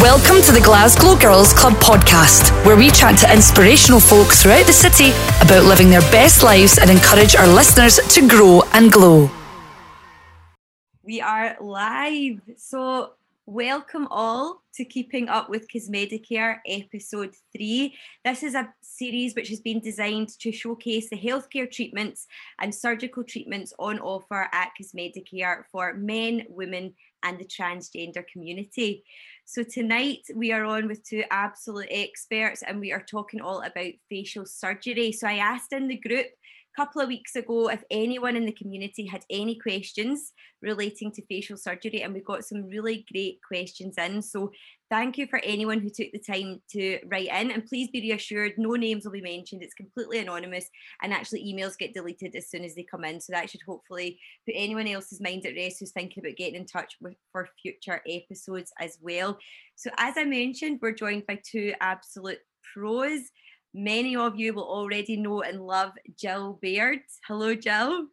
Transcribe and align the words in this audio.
Welcome 0.00 0.42
to 0.42 0.50
the 0.50 0.60
Glasgow 0.60 1.14
Girls 1.14 1.52
Club 1.52 1.74
podcast, 1.74 2.50
where 2.66 2.76
we 2.76 2.90
chat 2.90 3.16
to 3.18 3.32
inspirational 3.32 4.00
folk 4.00 4.26
throughout 4.26 4.66
the 4.66 4.72
city 4.72 5.10
about 5.40 5.66
living 5.66 5.88
their 5.88 6.00
best 6.10 6.42
lives 6.42 6.78
and 6.78 6.90
encourage 6.90 7.36
our 7.36 7.46
listeners 7.46 8.00
to 8.08 8.28
grow 8.28 8.62
and 8.72 8.90
glow. 8.90 9.30
We 11.04 11.20
are 11.20 11.56
live. 11.60 12.40
So, 12.56 13.12
welcome 13.46 14.08
all 14.10 14.64
to 14.74 14.84
Keeping 14.84 15.28
Up 15.28 15.48
with 15.48 15.68
Cosmedicare 15.68 16.58
episode 16.66 17.36
three. 17.52 17.94
This 18.24 18.42
is 18.42 18.56
a 18.56 18.74
series 18.80 19.36
which 19.36 19.48
has 19.50 19.60
been 19.60 19.78
designed 19.78 20.30
to 20.40 20.50
showcase 20.50 21.08
the 21.08 21.16
healthcare 21.16 21.70
treatments 21.70 22.26
and 22.58 22.74
surgical 22.74 23.22
treatments 23.22 23.72
on 23.78 24.00
offer 24.00 24.48
at 24.52 24.70
Cosmedicare 24.80 25.64
for 25.70 25.94
men, 25.94 26.46
women, 26.48 26.94
and 27.22 27.38
the 27.38 27.44
transgender 27.44 28.24
community. 28.26 29.04
So, 29.46 29.62
tonight 29.62 30.22
we 30.34 30.52
are 30.52 30.64
on 30.64 30.88
with 30.88 31.04
two 31.04 31.22
absolute 31.30 31.88
experts 31.90 32.62
and 32.62 32.80
we 32.80 32.92
are 32.92 33.04
talking 33.04 33.42
all 33.42 33.60
about 33.60 33.92
facial 34.08 34.46
surgery. 34.46 35.12
So, 35.12 35.28
I 35.28 35.34
asked 35.34 35.74
in 35.74 35.86
the 35.86 35.98
group 35.98 36.26
a 36.26 36.82
couple 36.82 37.02
of 37.02 37.08
weeks 37.08 37.36
ago 37.36 37.68
if 37.68 37.84
anyone 37.90 38.36
in 38.36 38.46
the 38.46 38.52
community 38.52 39.04
had 39.04 39.22
any 39.28 39.58
questions 39.58 40.32
relating 40.62 41.12
to 41.12 41.26
facial 41.26 41.58
surgery, 41.58 42.02
and 42.02 42.14
we 42.14 42.20
got 42.20 42.46
some 42.46 42.64
really 42.68 43.04
great 43.12 43.38
questions 43.46 43.96
in. 43.98 44.22
So, 44.22 44.50
thank 44.90 45.18
you 45.18 45.26
for 45.26 45.40
anyone 45.44 45.80
who 45.80 45.88
took 45.88 46.12
the 46.12 46.18
time 46.18 46.60
to 46.70 46.98
write 47.06 47.28
in. 47.28 47.50
And 47.50 47.66
please 47.66 47.88
be 47.92 48.00
reassured, 48.00 48.52
no 48.56 48.74
names 48.74 49.04
will 49.04 49.12
be 49.12 49.20
mentioned. 49.20 49.62
It's 49.62 49.74
completely 49.74 50.18
anonymous, 50.18 50.68
and 51.02 51.12
actually, 51.12 51.44
emails 51.44 51.78
get 51.78 51.94
deleted 51.94 52.34
as 52.36 52.48
soon 52.48 52.64
as 52.64 52.74
they 52.74 52.86
come 52.88 53.04
in. 53.04 53.20
So, 53.20 53.32
that 53.32 53.50
should 53.50 53.62
hopefully 53.66 54.18
put 54.46 54.54
anyone 54.56 54.86
else's 54.86 55.20
mind 55.20 55.46
at 55.46 55.54
rest 55.54 55.78
who's 55.80 55.92
thinking 55.92 56.24
about 56.24 56.36
getting 56.36 56.56
in 56.56 56.66
touch 56.66 56.96
with 57.00 57.14
for 57.32 57.48
future 57.60 58.02
episodes 58.08 58.72
as 58.80 58.98
well. 59.00 59.38
So, 59.76 59.90
as 59.98 60.14
I 60.16 60.24
mentioned, 60.24 60.78
we're 60.80 60.92
joined 60.92 61.26
by 61.26 61.40
two 61.50 61.72
absolute 61.80 62.38
pros. 62.72 63.20
Many 63.74 64.14
of 64.14 64.38
you 64.38 64.54
will 64.54 64.68
already 64.68 65.16
know 65.16 65.42
and 65.42 65.60
love 65.60 65.92
Jill 66.16 66.58
Baird. 66.62 67.00
Hello, 67.26 67.54
Jill. 67.54 68.06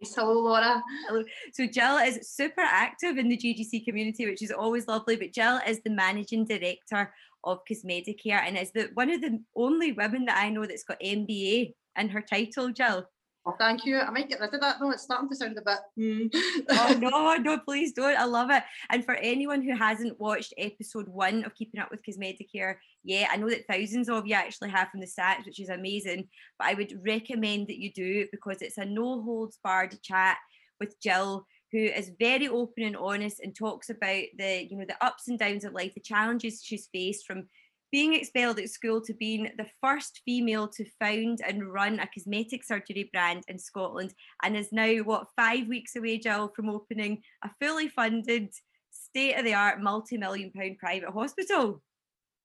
Hello, 0.00 0.32
Laura. 0.40 0.82
Hello. 1.08 1.24
So 1.52 1.66
Jill 1.66 1.96
is 1.96 2.30
super 2.30 2.60
active 2.60 3.18
in 3.18 3.28
the 3.28 3.36
GGC 3.36 3.84
community, 3.84 4.26
which 4.26 4.42
is 4.42 4.52
always 4.52 4.86
lovely. 4.86 5.16
But 5.16 5.32
Jill 5.32 5.60
is 5.66 5.80
the 5.82 5.90
managing 5.90 6.46
director 6.46 7.12
of 7.42 7.60
Cosmedicare 7.68 8.42
and 8.46 8.56
is 8.56 8.70
the 8.70 8.90
one 8.94 9.10
of 9.10 9.20
the 9.20 9.42
only 9.56 9.92
women 9.92 10.24
that 10.26 10.38
I 10.38 10.50
know 10.50 10.66
that's 10.66 10.84
got 10.84 11.00
MBA 11.00 11.72
in 11.98 12.08
her 12.10 12.22
title, 12.22 12.70
Jill. 12.70 13.06
Oh, 13.48 13.54
thank 13.58 13.86
you. 13.86 13.98
I 13.98 14.10
might 14.10 14.28
get 14.28 14.40
rid 14.40 14.52
of 14.52 14.60
that 14.60 14.76
though. 14.78 14.90
It's 14.90 15.04
starting 15.04 15.30
to 15.30 15.34
sound 15.34 15.56
a 15.56 15.62
bit. 15.62 15.78
Mm. 15.98 16.64
oh 16.68 16.98
no, 17.00 17.36
no, 17.36 17.58
please 17.58 17.92
don't. 17.92 18.18
I 18.18 18.24
love 18.24 18.50
it. 18.50 18.62
And 18.90 19.02
for 19.02 19.14
anyone 19.14 19.62
who 19.62 19.74
hasn't 19.74 20.20
watched 20.20 20.52
episode 20.58 21.08
one 21.08 21.44
of 21.44 21.54
Keeping 21.54 21.80
Up 21.80 21.90
with 21.90 22.02
Cosmedicare 22.04 22.74
yet, 23.04 23.30
I 23.32 23.36
know 23.36 23.48
that 23.48 23.66
thousands 23.66 24.10
of 24.10 24.26
you 24.26 24.34
actually 24.34 24.68
have 24.68 24.90
from 24.90 25.00
the 25.00 25.06
stats, 25.06 25.46
which 25.46 25.60
is 25.60 25.70
amazing. 25.70 26.28
But 26.58 26.68
I 26.68 26.74
would 26.74 27.00
recommend 27.06 27.68
that 27.68 27.78
you 27.78 27.90
do 27.90 28.26
because 28.30 28.60
it's 28.60 28.76
a 28.76 28.84
no 28.84 29.22
holds 29.22 29.58
barred 29.64 29.96
chat 30.02 30.36
with 30.78 31.00
Jill 31.00 31.46
who 31.72 31.78
is 31.78 32.12
very 32.18 32.48
open 32.48 32.82
and 32.82 32.96
honest 32.96 33.40
and 33.40 33.54
talks 33.54 33.88
about 33.88 34.24
the 34.36 34.66
you 34.70 34.76
know 34.76 34.84
the 34.86 35.04
ups 35.04 35.28
and 35.28 35.38
downs 35.38 35.64
of 35.64 35.74
life 35.74 35.92
the 35.94 36.00
challenges 36.00 36.62
she's 36.64 36.88
faced 36.94 37.26
from 37.26 37.46
being 37.90 38.14
expelled 38.14 38.58
at 38.58 38.70
school 38.70 39.00
to 39.00 39.14
being 39.14 39.50
the 39.56 39.66
first 39.82 40.20
female 40.24 40.68
to 40.68 40.84
found 41.00 41.40
and 41.46 41.72
run 41.72 41.98
a 42.00 42.08
cosmetic 42.14 42.64
surgery 42.64 43.08
brand 43.12 43.42
in 43.48 43.58
Scotland 43.58 44.12
and 44.42 44.56
is 44.56 44.72
now 44.72 44.96
what 44.98 45.28
five 45.36 45.66
weeks 45.66 45.96
away 45.96 46.18
Jill 46.18 46.52
from 46.54 46.68
opening 46.68 47.22
a 47.44 47.50
fully 47.60 47.88
funded 47.88 48.52
state 48.90 49.34
of 49.34 49.44
the 49.44 49.54
art 49.54 49.80
multi-million 49.80 50.50
pound 50.50 50.78
private 50.78 51.10
hospital 51.10 51.82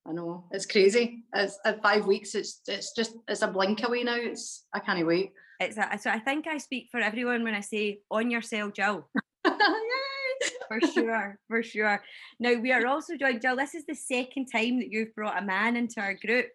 I 0.06 0.12
know 0.12 0.46
it's 0.52 0.66
crazy. 0.66 1.24
It's 1.34 1.58
at 1.66 1.82
five 1.82 2.06
weeks. 2.06 2.36
It's 2.36 2.60
it's 2.68 2.94
just 2.94 3.16
it's 3.28 3.42
a 3.42 3.48
blink 3.48 3.84
away 3.88 4.04
now. 4.04 4.18
It's 4.18 4.66
I 4.74 4.80
can't 4.80 5.06
wait. 5.08 5.32
It's 5.62 5.78
a, 5.78 5.98
so 5.98 6.10
I 6.10 6.20
think 6.20 6.46
I 6.46 6.58
speak 6.58 6.90
for 6.92 7.00
everyone 7.00 7.44
when 7.44 7.53
I 7.53 7.62
say 7.62 8.00
on 8.12 8.30
your 8.30 8.42
cell, 8.42 8.70
Jill. 8.70 9.08
for 10.79 10.88
sure, 10.88 11.39
for 11.47 11.63
sure. 11.63 12.03
Now 12.39 12.53
we 12.56 12.72
are 12.72 12.85
also 12.85 13.17
joined, 13.17 13.41
Jill. 13.41 13.56
This 13.56 13.75
is 13.75 13.85
the 13.85 13.95
second 13.95 14.47
time 14.47 14.79
that 14.79 14.91
you've 14.91 15.16
brought 15.16 15.41
a 15.41 15.45
man 15.45 15.75
into 15.75 16.00
our 16.00 16.13
group. 16.13 16.47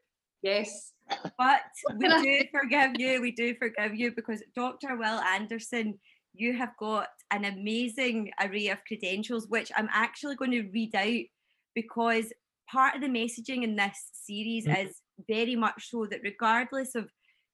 Yes. 0.42 0.92
But 1.38 1.62
we 1.96 2.08
do 2.08 2.44
forgive 2.52 2.92
you. 2.98 3.20
We 3.20 3.32
do 3.32 3.54
forgive 3.54 3.94
you 3.94 4.12
because 4.14 4.42
Dr. 4.54 4.96
Will 4.96 5.20
Anderson, 5.20 5.98
you 6.34 6.56
have 6.56 6.76
got 6.78 7.08
an 7.30 7.44
amazing 7.44 8.30
array 8.40 8.68
of 8.68 8.78
credentials, 8.86 9.46
which 9.48 9.70
I'm 9.76 9.88
actually 9.92 10.36
going 10.36 10.52
to 10.52 10.68
read 10.72 10.94
out 10.94 11.24
because 11.74 12.32
part 12.70 12.94
of 12.94 13.00
the 13.00 13.08
messaging 13.08 13.62
in 13.62 13.76
this 13.76 14.10
series 14.12 14.66
mm-hmm. 14.66 14.86
is 14.86 14.96
very 15.28 15.56
much 15.56 15.90
so 15.90 16.06
that 16.10 16.20
regardless 16.22 16.94
of 16.94 17.08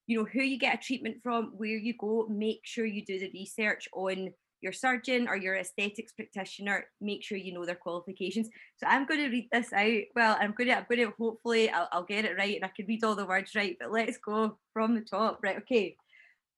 you 0.07 0.19
know 0.19 0.27
who 0.31 0.43
you 0.43 0.59
get 0.59 0.75
a 0.75 0.79
treatment 0.79 1.17
from 1.23 1.53
where 1.57 1.79
you 1.79 1.95
go 1.99 2.27
make 2.29 2.61
sure 2.65 2.85
you 2.85 3.05
do 3.05 3.19
the 3.19 3.31
research 3.33 3.89
on 3.95 4.29
your 4.65 4.73
surgeon 4.73 5.29
or 5.29 5.37
your 5.37 5.55
aesthetics 5.57 6.13
practitioner, 6.13 6.87
make 7.01 7.23
sure 7.23 7.39
you 7.39 7.53
know 7.53 7.65
their 7.65 7.77
qualifications. 7.77 8.49
So 8.79 8.87
I'm 8.89 9.07
going 9.07 9.21
to 9.21 9.29
read 9.29 9.49
this 9.53 9.73
out. 9.73 10.03
Well, 10.17 10.37
I'm 10.41 10.53
going 10.53 10.71
to, 10.71 10.79
I'm 10.79 10.87
going 10.89 11.07
to 11.07 11.15
hopefully 11.17 11.71
I'll, 11.71 11.89
I'll 11.93 12.03
get 12.03 12.25
it 12.25 12.37
right 12.37 12.57
and 12.57 12.65
I 12.65 12.73
can 12.75 12.87
read 12.87 13.05
all 13.05 13.15
the 13.15 13.27
words 13.27 13.55
right, 13.55 13.77
but 13.79 13.93
let's 13.93 14.19
go 14.19 14.59
from 14.73 14.95
the 14.95 15.03
top. 15.03 15.39
Right, 15.43 15.59
okay. 15.59 15.97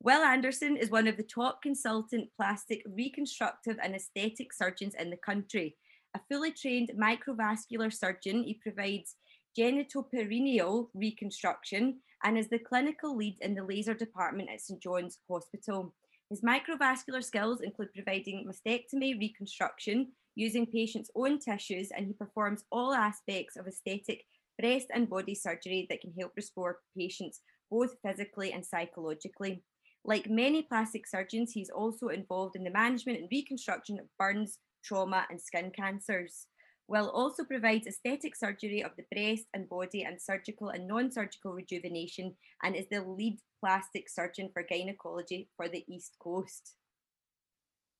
Will 0.02 0.22
Anderson 0.22 0.76
is 0.76 0.90
one 0.90 1.08
of 1.08 1.16
the 1.16 1.22
top 1.24 1.60
consultant 1.62 2.28
plastic 2.36 2.82
reconstructive 2.86 3.76
and 3.82 3.94
aesthetic 3.94 4.52
surgeons 4.52 4.94
in 4.98 5.10
the 5.10 5.16
country. 5.16 5.76
A 6.14 6.20
fully 6.30 6.52
trained 6.52 6.92
microvascular 6.98 7.92
surgeon, 7.92 8.44
he 8.44 8.54
provides 8.54 9.16
genitoperineal 9.58 10.88
reconstruction 10.94 11.98
and 12.24 12.38
is 12.38 12.48
the 12.48 12.58
clinical 12.58 13.16
lead 13.16 13.36
in 13.40 13.54
the 13.54 13.64
laser 13.64 13.94
department 13.94 14.48
at 14.52 14.60
St 14.60 14.82
John's 14.82 15.18
Hospital. 15.28 15.94
His 16.30 16.42
microvascular 16.42 17.22
skills 17.22 17.60
include 17.60 17.94
providing 17.94 18.46
mastectomy 18.46 19.18
reconstruction 19.18 20.12
using 20.34 20.66
patients' 20.66 21.10
own 21.14 21.38
tissues, 21.38 21.90
and 21.96 22.06
he 22.06 22.12
performs 22.12 22.64
all 22.72 22.92
aspects 22.92 23.56
of 23.56 23.66
aesthetic 23.66 24.24
breast 24.58 24.88
and 24.92 25.08
body 25.08 25.34
surgery 25.34 25.86
that 25.88 26.00
can 26.00 26.12
help 26.18 26.32
restore 26.36 26.80
patients 26.96 27.42
both 27.70 27.96
physically 28.04 28.52
and 28.52 28.64
psychologically. 28.64 29.62
Like 30.04 30.28
many 30.28 30.62
plastic 30.62 31.06
surgeons, 31.06 31.52
he's 31.52 31.70
also 31.70 32.08
involved 32.08 32.56
in 32.56 32.64
the 32.64 32.70
management 32.70 33.18
and 33.18 33.28
reconstruction 33.30 33.98
of 33.98 34.06
burns, 34.18 34.58
trauma, 34.84 35.26
and 35.30 35.40
skin 35.40 35.72
cancers. 35.74 36.46
Will 36.88 37.10
also 37.10 37.42
provides 37.42 37.88
aesthetic 37.88 38.36
surgery 38.36 38.82
of 38.84 38.92
the 38.96 39.04
breast 39.12 39.46
and 39.52 39.68
body 39.68 40.04
and 40.04 40.20
surgical 40.20 40.68
and 40.68 40.86
non 40.86 41.10
surgical 41.10 41.52
rejuvenation 41.52 42.36
and 42.62 42.76
is 42.76 42.86
the 42.90 43.02
lead 43.02 43.38
plastic 43.60 44.08
surgeon 44.08 44.50
for 44.52 44.62
gynecology 44.62 45.48
for 45.56 45.68
the 45.68 45.84
East 45.88 46.16
Coast. 46.20 46.74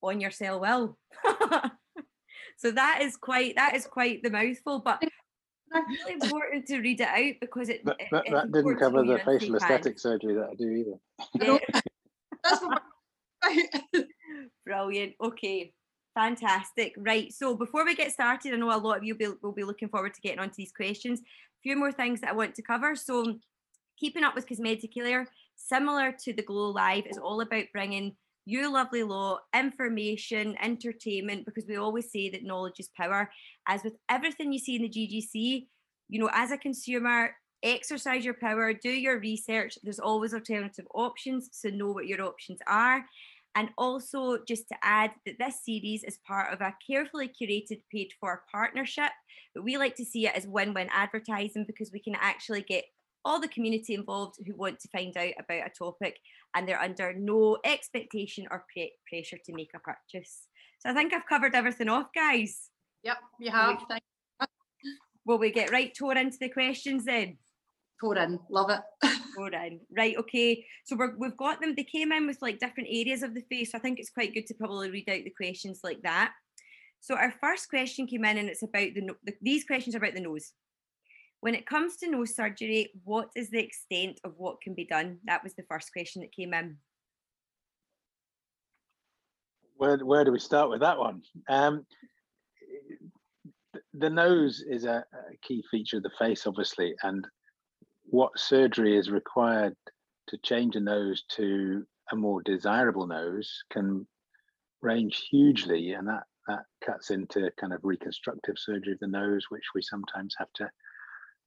On 0.02 0.20
your 0.20 0.30
cell, 0.30 0.60
Will. 0.60 0.98
so 2.58 2.70
that 2.70 3.00
is 3.02 3.16
quite 3.16 3.56
that 3.56 3.74
is 3.74 3.86
quite 3.86 4.22
the 4.22 4.30
mouthful, 4.30 4.80
but 4.80 5.02
really 5.72 6.12
important 6.12 6.66
to 6.66 6.80
read 6.80 7.00
it 7.00 7.08
out 7.08 7.34
because 7.40 7.68
it. 7.68 7.84
But, 7.84 7.98
but 8.10 8.24
that 8.30 8.52
didn't 8.52 8.78
cover 8.78 9.02
the 9.02 9.18
facial 9.24 9.56
aesthetic 9.56 9.98
surgery 9.98 10.34
that 10.34 10.50
I 10.50 10.54
do 10.54 10.70
either. 10.70 11.58
Yeah. 13.44 14.02
Brilliant. 14.64 15.14
Okay. 15.22 15.72
Fantastic. 16.14 16.94
Right. 16.96 17.32
So 17.32 17.54
before 17.54 17.84
we 17.84 17.94
get 17.94 18.12
started, 18.12 18.54
I 18.54 18.56
know 18.56 18.74
a 18.74 18.78
lot 18.78 18.98
of 18.98 19.04
you 19.04 19.14
will 19.14 19.32
be, 19.34 19.38
will 19.42 19.52
be 19.52 19.64
looking 19.64 19.88
forward 19.88 20.14
to 20.14 20.20
getting 20.20 20.38
onto 20.38 20.54
these 20.56 20.72
questions. 20.72 21.20
A 21.20 21.62
few 21.62 21.76
more 21.76 21.92
things 21.92 22.20
that 22.20 22.30
I 22.30 22.34
want 22.34 22.54
to 22.54 22.62
cover. 22.62 22.96
So 22.96 23.36
keeping 23.98 24.24
up 24.24 24.34
with 24.34 24.46
Cosmedicare, 24.46 25.26
similar 25.56 26.14
to 26.24 26.32
the 26.32 26.42
Glow 26.42 26.70
Live, 26.70 27.06
is 27.06 27.18
all 27.18 27.40
about 27.40 27.64
bringing 27.72 28.16
you 28.46 28.72
lovely 28.72 29.02
law, 29.02 29.38
information, 29.54 30.56
entertainment, 30.62 31.44
because 31.44 31.66
we 31.66 31.76
always 31.76 32.10
say 32.12 32.30
that 32.30 32.44
knowledge 32.44 32.78
is 32.78 32.88
power. 32.96 33.28
As 33.66 33.82
with 33.82 33.96
everything 34.08 34.52
you 34.52 34.60
see 34.60 34.76
in 34.76 34.82
the 34.82 34.88
GGC, 34.88 35.66
you 36.08 36.20
know, 36.20 36.30
as 36.32 36.52
a 36.52 36.56
consumer, 36.56 37.34
exercise 37.64 38.24
your 38.24 38.34
power, 38.34 38.72
do 38.72 38.90
your 38.90 39.18
research. 39.18 39.76
There's 39.82 39.98
always 39.98 40.32
alternative 40.32 40.86
options, 40.94 41.48
so 41.52 41.68
know 41.70 41.90
what 41.90 42.06
your 42.06 42.22
options 42.22 42.60
are. 42.68 43.04
And 43.56 43.70
also, 43.78 44.38
just 44.46 44.68
to 44.68 44.76
add 44.82 45.12
that 45.24 45.38
this 45.38 45.64
series 45.64 46.04
is 46.04 46.18
part 46.26 46.52
of 46.52 46.60
a 46.60 46.74
carefully 46.86 47.28
curated 47.28 47.80
paid 47.90 48.12
for 48.20 48.44
partnership. 48.52 49.10
But 49.54 49.64
we 49.64 49.78
like 49.78 49.96
to 49.96 50.04
see 50.04 50.26
it 50.26 50.36
as 50.36 50.46
win 50.46 50.74
win 50.74 50.88
advertising 50.92 51.64
because 51.66 51.90
we 51.90 51.98
can 51.98 52.14
actually 52.20 52.60
get 52.60 52.84
all 53.26 53.40
the 53.40 53.48
community 53.48 53.94
involved 53.94 54.36
who 54.46 54.54
want 54.54 54.78
to 54.78 54.88
find 54.88 55.14
out 55.16 55.32
about 55.38 55.66
a 55.66 55.70
topic 55.76 56.16
and 56.54 56.66
they're 56.66 56.80
under 56.80 57.12
no 57.12 57.58
expectation 57.64 58.46
or 58.50 58.64
pre- 58.72 58.92
pressure 59.10 59.38
to 59.44 59.52
make 59.52 59.70
a 59.74 59.80
purchase. 59.80 60.44
So 60.78 60.90
I 60.90 60.94
think 60.94 61.12
I've 61.12 61.26
covered 61.28 61.54
everything 61.54 61.88
off, 61.88 62.06
guys. 62.14 62.70
Yep, 63.02 63.16
you 63.40 63.50
have. 63.50 63.82
Will 63.90 63.96
we, 64.40 64.90
will 65.24 65.38
we 65.38 65.50
get 65.50 65.72
right 65.72 65.92
tore 65.92 66.16
into 66.16 66.38
the 66.40 66.48
questions 66.48 67.04
then? 67.04 67.36
Tore 68.00 68.16
in, 68.16 68.38
love 68.48 68.70
it. 68.70 68.80
Tore 69.36 69.52
in, 69.52 69.80
right? 69.96 70.16
Okay. 70.18 70.64
So 70.84 70.96
we're, 70.96 71.16
we've 71.18 71.36
got 71.36 71.60
them. 71.60 71.74
They 71.76 71.84
came 71.84 72.12
in 72.12 72.26
with 72.26 72.38
like 72.40 72.60
different 72.60 72.90
areas 72.92 73.22
of 73.22 73.34
the 73.34 73.42
face. 73.50 73.72
So 73.72 73.78
I 73.78 73.80
think 73.80 73.98
it's 73.98 74.10
quite 74.10 74.34
good 74.34 74.46
to 74.46 74.54
probably 74.54 74.90
read 74.90 75.08
out 75.08 75.24
the 75.24 75.34
questions 75.36 75.80
like 75.82 76.02
that. 76.02 76.32
So 77.00 77.16
our 77.16 77.32
first 77.40 77.68
question 77.68 78.06
came 78.06 78.24
in, 78.24 78.38
and 78.38 78.48
it's 78.48 78.62
about 78.62 78.94
the, 78.94 79.10
the 79.24 79.32
these 79.40 79.64
questions 79.64 79.94
are 79.94 79.98
about 79.98 80.14
the 80.14 80.20
nose. 80.20 80.52
When 81.40 81.54
it 81.54 81.66
comes 81.66 81.96
to 81.98 82.10
nose 82.10 82.34
surgery, 82.34 82.90
what 83.04 83.28
is 83.36 83.50
the 83.50 83.58
extent 83.58 84.20
of 84.24 84.34
what 84.36 84.60
can 84.60 84.74
be 84.74 84.84
done? 84.84 85.18
That 85.26 85.44
was 85.44 85.54
the 85.54 85.64
first 85.68 85.92
question 85.92 86.22
that 86.22 86.32
came 86.32 86.54
in. 86.54 86.76
Where 89.76 89.98
where 89.98 90.24
do 90.24 90.32
we 90.32 90.38
start 90.38 90.70
with 90.70 90.80
that 90.80 90.98
one? 90.98 91.22
Um, 91.48 91.84
the 93.92 94.10
nose 94.10 94.64
is 94.66 94.84
a, 94.84 95.04
a 95.12 95.36
key 95.42 95.62
feature 95.70 95.98
of 95.98 96.02
the 96.02 96.10
face, 96.18 96.46
obviously, 96.46 96.94
and 97.02 97.26
what 98.04 98.38
surgery 98.38 98.96
is 98.96 99.10
required 99.10 99.76
to 100.28 100.38
change 100.38 100.76
a 100.76 100.80
nose 100.80 101.24
to 101.36 101.84
a 102.12 102.16
more 102.16 102.42
desirable 102.42 103.06
nose 103.06 103.64
can 103.70 104.06
range 104.80 105.26
hugely, 105.30 105.92
and 105.92 106.08
that 106.08 106.24
that 106.48 106.64
cuts 106.84 107.10
into 107.10 107.50
kind 107.60 107.72
of 107.72 107.80
reconstructive 107.82 108.54
surgery 108.56 108.94
of 108.94 109.00
the 109.00 109.06
nose, 109.06 109.46
which 109.50 109.64
we 109.74 109.82
sometimes 109.82 110.34
have 110.38 110.52
to 110.54 110.70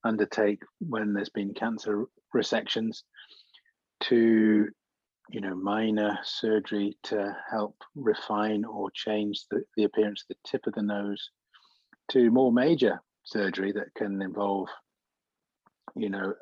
undertake 0.04 0.62
when 0.80 1.14
there's 1.14 1.30
been 1.30 1.54
cancer 1.54 2.06
resections, 2.36 3.04
to 4.02 4.68
you 5.30 5.42
know 5.42 5.56
minor 5.56 6.18
surgery 6.24 6.98
to 7.04 7.36
help 7.50 7.76
refine 7.96 8.66
or 8.66 8.90
change 8.92 9.44
the, 9.52 9.64
the 9.78 9.84
appearance 9.84 10.24
of 10.24 10.36
the 10.36 10.50
tip 10.50 10.66
of 10.68 10.74
the 10.74 10.82
nose, 10.82 11.30
to 12.10 12.32
more 12.32 12.52
major 12.52 13.02
surgery 13.24 13.72
that 13.72 13.94
can 13.96 14.22
involve 14.22 14.68
you 15.96 16.10
know 16.10 16.34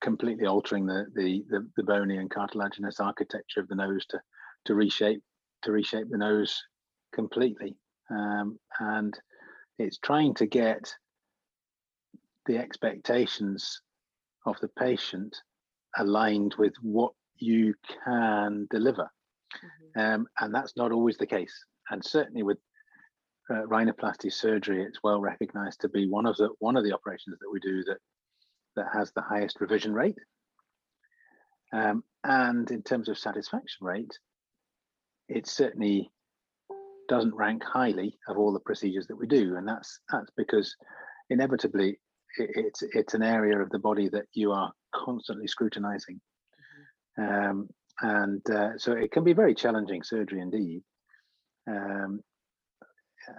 completely 0.00 0.46
altering 0.46 0.86
the, 0.86 1.06
the 1.14 1.44
the 1.48 1.68
the, 1.76 1.82
bony 1.82 2.16
and 2.16 2.30
cartilaginous 2.30 3.00
architecture 3.00 3.60
of 3.60 3.68
the 3.68 3.74
nose 3.74 4.04
to 4.06 4.20
to 4.64 4.74
reshape 4.74 5.22
to 5.62 5.72
reshape 5.72 6.08
the 6.10 6.18
nose 6.18 6.62
completely. 7.12 7.76
Um, 8.10 8.58
and 8.78 9.18
it's 9.78 9.98
trying 9.98 10.34
to 10.34 10.46
get 10.46 10.94
the 12.46 12.58
expectations 12.58 13.80
of 14.46 14.56
the 14.60 14.68
patient 14.78 15.36
aligned 15.98 16.54
with 16.58 16.74
what 16.82 17.12
you 17.36 17.74
can 18.04 18.66
deliver 18.70 19.08
mm-hmm. 19.54 20.00
um, 20.00 20.26
and 20.40 20.54
that's 20.54 20.76
not 20.76 20.92
always 20.92 21.16
the 21.16 21.26
case 21.26 21.54
and 21.90 22.04
certainly 22.04 22.42
with 22.42 22.58
uh, 23.50 23.62
rhinoplasty 23.66 24.32
surgery 24.32 24.82
it's 24.82 24.98
well 25.04 25.20
recognized 25.20 25.80
to 25.80 25.88
be 25.88 26.08
one 26.08 26.26
of 26.26 26.36
the 26.36 26.48
one 26.58 26.76
of 26.76 26.84
the 26.84 26.92
operations 26.92 27.36
that 27.40 27.50
we 27.50 27.60
do 27.60 27.84
that 27.84 27.98
that 28.76 28.86
has 28.92 29.10
the 29.12 29.22
highest 29.22 29.60
revision 29.60 29.92
rate. 29.92 30.18
Um, 31.72 32.04
and 32.22 32.70
in 32.70 32.82
terms 32.82 33.08
of 33.08 33.18
satisfaction 33.18 33.84
rate, 33.86 34.12
it 35.28 35.48
certainly 35.48 36.12
doesn't 37.08 37.34
rank 37.34 37.64
highly 37.64 38.18
of 38.28 38.38
all 38.38 38.52
the 38.52 38.60
procedures 38.60 39.06
that 39.08 39.16
we 39.16 39.26
do, 39.26 39.56
and 39.56 39.66
that's 39.66 40.00
that's 40.12 40.30
because 40.36 40.76
inevitably 41.30 41.98
it, 42.38 42.50
it's 42.54 42.82
it's 42.82 43.14
an 43.14 43.22
area 43.22 43.58
of 43.58 43.70
the 43.70 43.78
body 43.78 44.08
that 44.08 44.26
you 44.32 44.52
are 44.52 44.72
constantly 44.94 45.46
scrutinizing, 45.46 46.20
um, 47.18 47.68
and 48.00 48.48
uh, 48.50 48.78
so 48.78 48.92
it 48.92 49.12
can 49.12 49.24
be 49.24 49.32
very 49.32 49.54
challenging 49.54 50.02
surgery 50.02 50.40
indeed. 50.40 50.82
Um, 51.68 52.20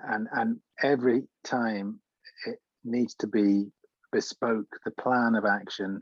and 0.08 0.28
and 0.34 0.60
every 0.84 1.24
time 1.44 2.00
it 2.46 2.60
needs 2.84 3.16
to 3.16 3.28
be 3.28 3.72
bespoke 4.12 4.68
the 4.86 4.92
plan 4.92 5.36
of 5.36 5.46
action, 5.46 6.02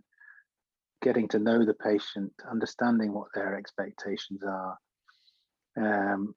getting 1.02 1.28
to 1.30 1.40
know 1.40 1.66
the 1.66 1.74
patient, 1.74 2.32
understanding 2.50 3.14
what 3.14 3.28
their 3.34 3.56
expectations 3.56 4.42
are, 4.44 4.78
um, 5.78 6.34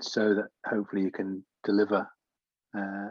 so 0.00 0.34
that 0.34 0.48
hopefully 0.66 1.02
you 1.02 1.10
can 1.10 1.44
deliver 1.64 2.06
uh, 2.76 3.08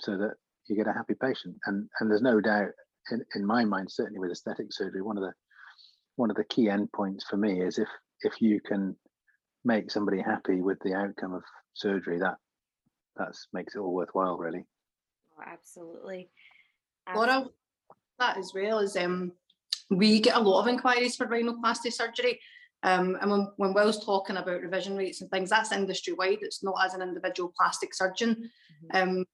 so 0.00 0.16
that 0.16 0.34
you 0.68 0.76
get 0.76 0.88
a 0.88 0.92
happy 0.92 1.14
patient. 1.20 1.56
And 1.66 1.88
and 2.00 2.10
there's 2.10 2.22
no 2.22 2.40
doubt 2.40 2.70
in, 3.10 3.24
in 3.34 3.44
my 3.44 3.64
mind, 3.64 3.90
certainly 3.90 4.20
with 4.20 4.30
aesthetic 4.30 4.66
surgery, 4.72 5.02
one 5.02 5.16
of 5.16 5.22
the 5.22 5.32
one 6.16 6.30
of 6.30 6.36
the 6.36 6.44
key 6.44 6.66
endpoints 6.66 7.22
for 7.28 7.36
me 7.36 7.62
is 7.62 7.78
if 7.78 7.88
if 8.22 8.40
you 8.40 8.60
can 8.60 8.96
make 9.64 9.90
somebody 9.90 10.20
happy 10.20 10.60
with 10.60 10.78
the 10.80 10.94
outcome 10.94 11.34
of 11.34 11.42
surgery, 11.74 12.18
that 12.18 12.36
that's 13.16 13.48
makes 13.52 13.74
it 13.74 13.78
all 13.78 13.94
worthwhile, 13.94 14.36
really. 14.36 14.64
Oh, 15.38 15.42
absolutely. 15.46 16.30
Laura, 17.14 17.46
that 18.18 18.36
as 18.36 18.52
well 18.54 18.78
is 18.78 18.96
um, 18.96 19.32
we 19.90 20.20
get 20.20 20.36
a 20.36 20.40
lot 20.40 20.60
of 20.60 20.68
inquiries 20.68 21.16
for 21.16 21.26
rhinoplasty 21.26 21.92
surgery. 21.92 22.40
Um, 22.82 23.18
and 23.20 23.30
when, 23.30 23.48
when 23.56 23.74
Will's 23.74 24.04
talking 24.04 24.36
about 24.36 24.62
revision 24.62 24.96
rates 24.96 25.20
and 25.20 25.30
things, 25.30 25.50
that's 25.50 25.72
industry 25.72 26.14
wide. 26.14 26.38
It's 26.40 26.62
not 26.62 26.76
as 26.82 26.94
an 26.94 27.02
individual 27.02 27.52
plastic 27.58 27.94
surgeon. 27.94 28.50
Mm-hmm. 28.92 29.18
Um, 29.18 29.24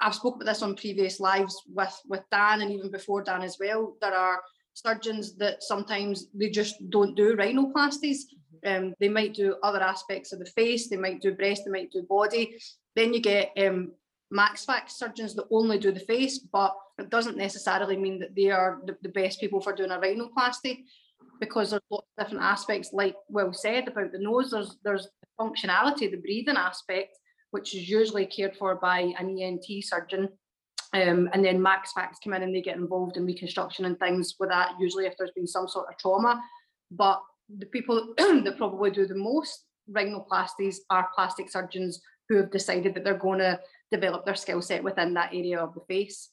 I've 0.00 0.14
spoken 0.14 0.42
about 0.42 0.52
this 0.52 0.62
on 0.62 0.76
previous 0.76 1.20
lives 1.20 1.62
with, 1.68 2.00
with 2.08 2.22
Dan 2.30 2.60
and 2.60 2.70
even 2.70 2.90
before 2.90 3.22
Dan 3.22 3.42
as 3.42 3.56
well. 3.58 3.96
There 4.00 4.14
are 4.14 4.40
surgeons 4.74 5.36
that 5.36 5.62
sometimes 5.62 6.26
they 6.34 6.50
just 6.50 6.76
don't 6.90 7.16
do 7.16 7.36
rhinoplasties. 7.36 8.18
Mm-hmm. 8.64 8.84
Um, 8.86 8.94
they 9.00 9.08
might 9.08 9.34
do 9.34 9.56
other 9.62 9.82
aspects 9.82 10.32
of 10.32 10.38
the 10.38 10.46
face, 10.46 10.88
they 10.88 10.96
might 10.96 11.22
do 11.22 11.34
breast, 11.34 11.62
they 11.64 11.70
might 11.70 11.92
do 11.92 12.02
body. 12.02 12.56
Then 12.94 13.14
you 13.14 13.20
get 13.20 13.52
um, 13.58 13.92
Maxfac 14.32 14.88
surgeons 14.90 15.34
that 15.34 15.46
only 15.50 15.78
do 15.78 15.92
the 15.92 16.00
face, 16.00 16.38
but 16.38 16.74
it 16.98 17.10
doesn't 17.10 17.36
necessarily 17.36 17.96
mean 17.96 18.18
that 18.20 18.34
they 18.34 18.50
are 18.50 18.80
the, 18.84 18.96
the 19.02 19.08
best 19.10 19.40
people 19.40 19.60
for 19.60 19.72
doing 19.72 19.90
a 19.90 19.98
rhinoplasty 19.98 20.84
because 21.40 21.70
there's 21.70 21.82
lots 21.90 22.06
of 22.16 22.24
different 22.24 22.44
aspects, 22.44 22.90
like 22.92 23.14
Will 23.28 23.52
said 23.52 23.88
about 23.88 24.12
the 24.12 24.18
nose, 24.18 24.50
there's 24.50 24.76
there's 24.82 25.08
the 25.20 25.44
functionality, 25.44 26.10
the 26.10 26.16
breathing 26.16 26.56
aspect, 26.56 27.18
which 27.50 27.74
is 27.74 27.88
usually 27.88 28.26
cared 28.26 28.56
for 28.56 28.74
by 28.74 29.12
an 29.18 29.38
ENT 29.38 29.64
surgeon. 29.82 30.28
Um, 30.92 31.28
and 31.32 31.44
then 31.44 31.60
Maxfacs 31.60 32.16
come 32.22 32.32
in 32.32 32.42
and 32.42 32.54
they 32.54 32.62
get 32.62 32.76
involved 32.76 33.16
in 33.16 33.26
reconstruction 33.26 33.84
and 33.84 33.98
things 33.98 34.34
with 34.38 34.50
that, 34.50 34.72
usually 34.78 35.06
if 35.06 35.14
there's 35.18 35.32
been 35.32 35.46
some 35.46 35.68
sort 35.68 35.88
of 35.88 35.98
trauma. 35.98 36.40
But 36.90 37.22
the 37.58 37.66
people 37.66 38.14
that 38.16 38.54
probably 38.56 38.90
do 38.90 39.06
the 39.06 39.14
most 39.14 39.64
rhinoplasties 39.90 40.76
are 40.90 41.08
plastic 41.14 41.50
surgeons 41.50 42.00
who 42.28 42.36
have 42.36 42.50
decided 42.50 42.94
that 42.94 43.04
they're 43.04 43.14
going 43.14 43.38
to 43.38 43.60
develop 43.92 44.24
their 44.24 44.34
skill 44.34 44.60
set 44.60 44.82
within 44.82 45.14
that 45.14 45.32
area 45.32 45.58
of 45.58 45.74
the 45.74 45.80
face. 45.88 46.30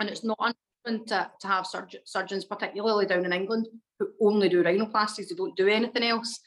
And 0.00 0.08
it's 0.08 0.24
not 0.24 0.38
uncommon 0.38 1.06
to, 1.08 1.30
to 1.40 1.46
have 1.46 1.66
surg- 1.66 1.98
surgeons, 2.04 2.44
particularly 2.44 3.06
down 3.06 3.24
in 3.24 3.32
England, 3.32 3.68
who 3.98 4.08
only 4.20 4.48
do 4.48 4.62
rhinoplasties, 4.62 5.28
they 5.28 5.34
don't 5.34 5.56
do 5.56 5.68
anything 5.68 6.02
else. 6.02 6.40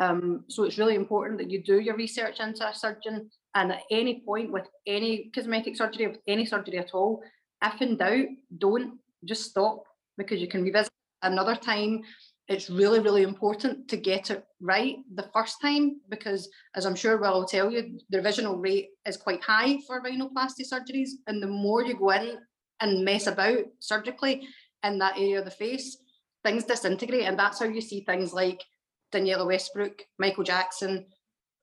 Um, 0.00 0.44
so 0.48 0.64
it's 0.64 0.78
really 0.78 0.94
important 0.94 1.38
that 1.38 1.50
you 1.50 1.62
do 1.62 1.80
your 1.80 1.96
research 1.96 2.40
into 2.40 2.68
a 2.68 2.74
surgeon 2.74 3.30
and 3.54 3.72
at 3.72 3.82
any 3.90 4.22
point 4.24 4.52
with 4.52 4.68
any 4.86 5.30
cosmetic 5.34 5.76
surgery, 5.76 6.06
with 6.06 6.18
any 6.26 6.44
surgery 6.44 6.78
at 6.78 6.94
all, 6.94 7.22
if 7.64 7.80
in 7.82 7.96
doubt, 7.96 8.26
don't 8.58 8.98
just 9.24 9.50
stop 9.50 9.84
because 10.16 10.40
you 10.40 10.48
can 10.48 10.62
revisit 10.62 10.92
another 11.22 11.56
time 11.56 12.02
it's 12.48 12.70
really, 12.70 12.98
really 12.98 13.22
important 13.24 13.88
to 13.88 13.96
get 13.98 14.30
it 14.30 14.42
right 14.60 14.96
the 15.14 15.28
first 15.34 15.60
time 15.60 16.00
because, 16.08 16.48
as 16.74 16.86
I'm 16.86 16.94
sure 16.94 17.18
Will 17.18 17.34
will 17.34 17.44
tell 17.44 17.70
you, 17.70 18.00
the 18.08 18.18
revisional 18.18 18.60
rate 18.60 18.88
is 19.06 19.18
quite 19.18 19.42
high 19.42 19.78
for 19.86 20.02
rhinoplasty 20.02 20.64
surgeries. 20.72 21.10
And 21.26 21.42
the 21.42 21.46
more 21.46 21.84
you 21.84 21.98
go 21.98 22.10
in 22.10 22.38
and 22.80 23.04
mess 23.04 23.26
about 23.26 23.64
surgically 23.80 24.48
in 24.82 24.98
that 24.98 25.18
area 25.18 25.40
of 25.40 25.44
the 25.44 25.50
face, 25.50 25.98
things 26.42 26.64
disintegrate. 26.64 27.24
And 27.24 27.38
that's 27.38 27.58
how 27.58 27.66
you 27.66 27.82
see 27.82 28.00
things 28.00 28.32
like 28.32 28.64
Danniella 29.12 29.46
Westbrook, 29.46 30.02
Michael 30.18 30.44
Jackson, 30.44 31.04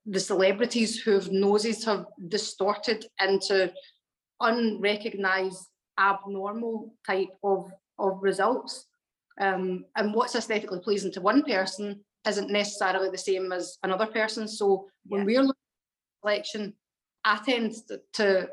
the 0.06 0.20
celebrities 0.20 1.00
whose 1.00 1.30
noses 1.30 1.84
have 1.84 2.06
distorted 2.28 3.06
into 3.20 3.72
unrecognized 4.40 5.66
abnormal 5.98 6.94
type 7.06 7.30
of, 7.42 7.70
of 7.98 8.22
results 8.22 8.86
um, 9.40 9.84
and 9.96 10.14
what's 10.14 10.34
aesthetically 10.34 10.80
pleasing 10.80 11.12
to 11.12 11.20
one 11.20 11.42
person 11.42 12.00
isn't 12.26 12.50
necessarily 12.50 13.10
the 13.10 13.18
same 13.18 13.52
as 13.52 13.78
another 13.82 14.06
person. 14.06 14.48
So 14.48 14.88
when 15.06 15.20
yeah. 15.20 15.26
we're 15.26 15.42
looking 15.42 15.50
at 15.50 16.28
selection, 16.28 16.74
I 17.24 17.40
tend 17.44 17.74
to, 17.88 18.00
to 18.14 18.48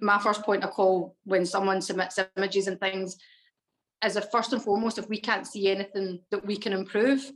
my 0.00 0.18
first 0.18 0.42
point 0.42 0.64
of 0.64 0.70
call 0.70 1.16
when 1.24 1.44
someone 1.44 1.82
submits 1.82 2.18
images 2.36 2.68
and 2.68 2.80
things 2.80 3.16
is 4.04 4.16
if 4.16 4.30
first 4.30 4.52
and 4.52 4.62
foremost, 4.62 4.98
if 4.98 5.08
we 5.08 5.20
can't 5.20 5.46
see 5.46 5.68
anything 5.70 6.20
that 6.30 6.44
we 6.44 6.56
can 6.56 6.72
improve, 6.72 7.30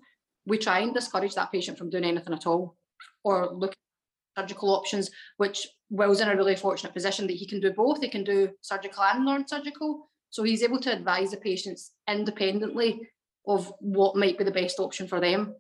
we 0.47 0.59
try 0.59 0.81
and 0.81 0.95
discourage 0.95 1.35
that 1.35 1.53
patient 1.53 1.79
from 1.79 1.91
doing 1.91 2.05
anything 2.05 2.33
at 2.33 2.47
all 2.47 2.78
or 3.25 3.53
look 3.53 3.73
at 3.73 4.43
surgical 4.43 4.71
options, 4.71 5.11
which 5.37 5.67
Will's 5.91 6.21
in 6.21 6.29
a 6.29 6.37
really 6.37 6.57
fortunate 6.57 6.95
position 6.95 7.27
that 7.27 7.37
he 7.37 7.47
can 7.47 7.61
do 7.61 7.73
both. 7.73 8.01
He 8.01 8.09
can 8.09 8.25
do 8.25 8.51
surgical 8.61 9.03
and 9.03 9.25
non-surgical. 9.25 10.09
So 10.31 10.43
he's 10.43 10.63
able 10.63 10.81
to 10.81 10.93
advise 10.93 11.31
the 11.31 11.39
patients 11.39 11.93
independently 12.09 13.09
of 13.47 13.73
what 13.81 14.17
might 14.17 14.37
be 14.37 14.45
the 14.45 14.51
best 14.51 14.79
option 14.79 15.09
for 15.09 15.21
them. 15.21 15.55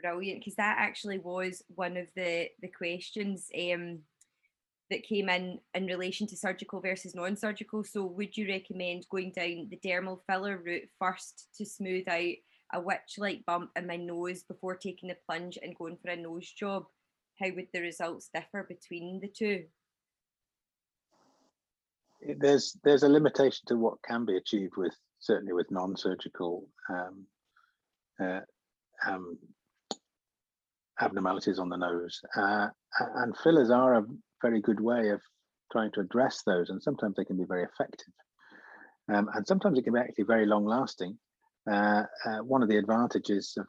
Brilliant, 0.00 0.40
because 0.40 0.54
that 0.56 0.76
actually 0.78 1.18
was 1.18 1.62
one 1.74 1.96
of 1.96 2.06
the 2.14 2.48
the 2.62 2.68
questions 2.68 3.48
um, 3.54 3.98
that 4.90 5.02
came 5.02 5.28
in 5.28 5.58
in 5.74 5.86
relation 5.86 6.26
to 6.28 6.36
surgical 6.36 6.80
versus 6.80 7.14
non-surgical. 7.14 7.84
So, 7.84 8.04
would 8.04 8.36
you 8.36 8.48
recommend 8.48 9.06
going 9.10 9.32
down 9.32 9.68
the 9.68 9.80
dermal 9.84 10.20
filler 10.26 10.62
route 10.64 10.88
first 10.98 11.48
to 11.56 11.66
smooth 11.66 12.08
out 12.08 12.34
a 12.72 12.80
witch-like 12.80 13.44
bump 13.46 13.70
in 13.76 13.86
my 13.86 13.96
nose 13.96 14.42
before 14.42 14.76
taking 14.76 15.08
the 15.08 15.16
plunge 15.26 15.58
and 15.62 15.76
going 15.76 15.96
for 16.02 16.10
a 16.10 16.16
nose 16.16 16.50
job? 16.50 16.84
how 17.40 17.46
would 17.54 17.68
the 17.72 17.80
results 17.80 18.30
differ 18.34 18.66
between 18.68 19.20
the 19.20 19.28
two? 19.28 19.64
There's 22.38 22.76
there's 22.82 23.04
a 23.04 23.08
limitation 23.08 23.64
to 23.68 23.76
what 23.76 24.02
can 24.02 24.24
be 24.24 24.36
achieved 24.36 24.76
with 24.76 24.94
certainly 25.20 25.52
with 25.52 25.70
non-surgical 25.70 26.68
um, 26.90 27.26
uh, 28.20 28.40
um, 29.06 29.38
abnormalities 31.00 31.58
on 31.58 31.68
the 31.68 31.76
nose, 31.76 32.20
uh, 32.36 32.68
and 33.16 33.36
fillers 33.36 33.70
are 33.70 33.94
a 33.94 34.06
very 34.42 34.60
good 34.60 34.80
way 34.80 35.10
of 35.10 35.20
trying 35.70 35.92
to 35.92 36.00
address 36.00 36.42
those, 36.44 36.70
and 36.70 36.82
sometimes 36.82 37.14
they 37.16 37.24
can 37.24 37.36
be 37.36 37.44
very 37.44 37.64
effective, 37.64 38.12
um, 39.12 39.28
and 39.34 39.46
sometimes 39.46 39.78
it 39.78 39.82
can 39.82 39.94
be 39.94 40.00
actually 40.00 40.24
very 40.24 40.46
long-lasting. 40.46 41.16
Uh, 41.68 42.04
uh 42.24 42.38
one 42.38 42.62
of 42.62 42.68
the 42.68 42.76
advantages 42.76 43.54
of 43.58 43.66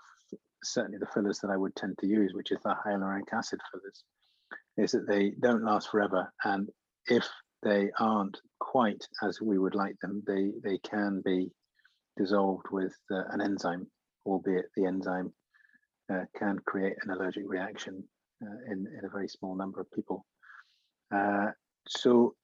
certainly 0.63 0.97
the 0.97 1.07
fillers 1.07 1.39
that 1.39 1.51
I 1.51 1.57
would 1.57 1.75
tend 1.75 1.97
to 1.99 2.07
use, 2.07 2.33
which 2.33 2.51
is 2.51 2.59
the 2.63 2.75
hyaluronic 2.85 3.31
acid 3.33 3.59
fillers, 3.71 4.03
is 4.77 4.91
that 4.91 5.07
they 5.07 5.31
don't 5.39 5.63
last 5.63 5.89
forever. 5.89 6.31
And 6.43 6.69
if 7.07 7.27
they 7.63 7.91
aren't 7.99 8.37
quite 8.59 9.05
as 9.23 9.41
we 9.41 9.57
would 9.57 9.75
like 9.75 9.97
them, 10.01 10.23
they, 10.27 10.51
they 10.63 10.77
can 10.79 11.21
be 11.23 11.51
dissolved 12.17 12.67
with 12.71 12.95
uh, 13.11 13.23
an 13.31 13.41
enzyme, 13.41 13.87
albeit 14.25 14.65
the 14.75 14.85
enzyme 14.85 15.33
uh, 16.11 16.25
can 16.37 16.59
create 16.59 16.95
an 17.03 17.11
allergic 17.11 17.43
reaction 17.47 18.03
uh, 18.43 18.71
in, 18.71 18.85
in 18.97 19.05
a 19.05 19.09
very 19.09 19.27
small 19.27 19.55
number 19.55 19.79
of 19.79 19.91
people. 19.91 20.25
So 21.87 22.35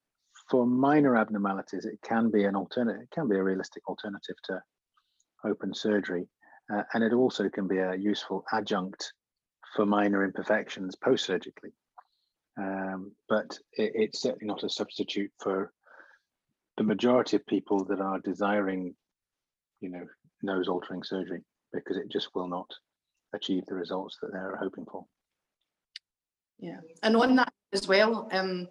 for 0.49 0.65
minor 0.65 1.15
abnormalities, 1.17 1.85
it 1.85 1.99
can 2.03 2.31
be 2.31 2.45
an 2.45 2.55
alternative, 2.55 3.01
it 3.01 3.11
can 3.11 3.27
be 3.27 3.37
a 3.37 3.43
realistic 3.43 3.87
alternative 3.87 4.35
to 4.45 4.61
open 5.45 5.73
surgery. 5.73 6.27
Uh, 6.73 6.83
and 6.93 7.03
it 7.03 7.13
also 7.13 7.49
can 7.49 7.67
be 7.67 7.77
a 7.77 7.95
useful 7.95 8.43
adjunct 8.51 9.13
for 9.75 9.85
minor 9.85 10.23
imperfections 10.23 10.95
post-surgically. 10.95 11.71
Um, 12.57 13.11
but 13.29 13.57
it, 13.73 13.91
it's 13.95 14.21
certainly 14.21 14.47
not 14.47 14.63
a 14.63 14.69
substitute 14.69 15.31
for 15.39 15.71
the 16.77 16.83
majority 16.83 17.35
of 17.35 17.45
people 17.45 17.85
that 17.85 17.99
are 17.99 18.19
desiring, 18.19 18.95
you 19.81 19.89
know, 19.89 20.05
nose 20.41 20.67
altering 20.67 21.03
surgery 21.03 21.43
because 21.73 21.97
it 21.97 22.09
just 22.09 22.29
will 22.33 22.47
not 22.47 22.69
achieve 23.33 23.63
the 23.67 23.75
results 23.75 24.17
that 24.21 24.31
they're 24.31 24.57
hoping 24.59 24.85
for. 24.89 25.05
Yeah, 26.57 26.79
and 27.03 27.15
on 27.17 27.35
that 27.35 27.51
as 27.73 27.87
well, 27.87 28.29
um, 28.31 28.67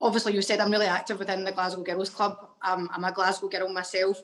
obviously 0.00 0.34
you 0.34 0.42
said 0.42 0.60
I'm 0.60 0.70
really 0.70 0.86
active 0.86 1.18
within 1.18 1.44
the 1.44 1.52
Glasgow 1.52 1.82
Girls 1.82 2.10
Club. 2.10 2.36
Um, 2.62 2.90
I'm 2.92 3.04
a 3.04 3.12
Glasgow 3.12 3.48
girl 3.48 3.72
myself. 3.72 4.22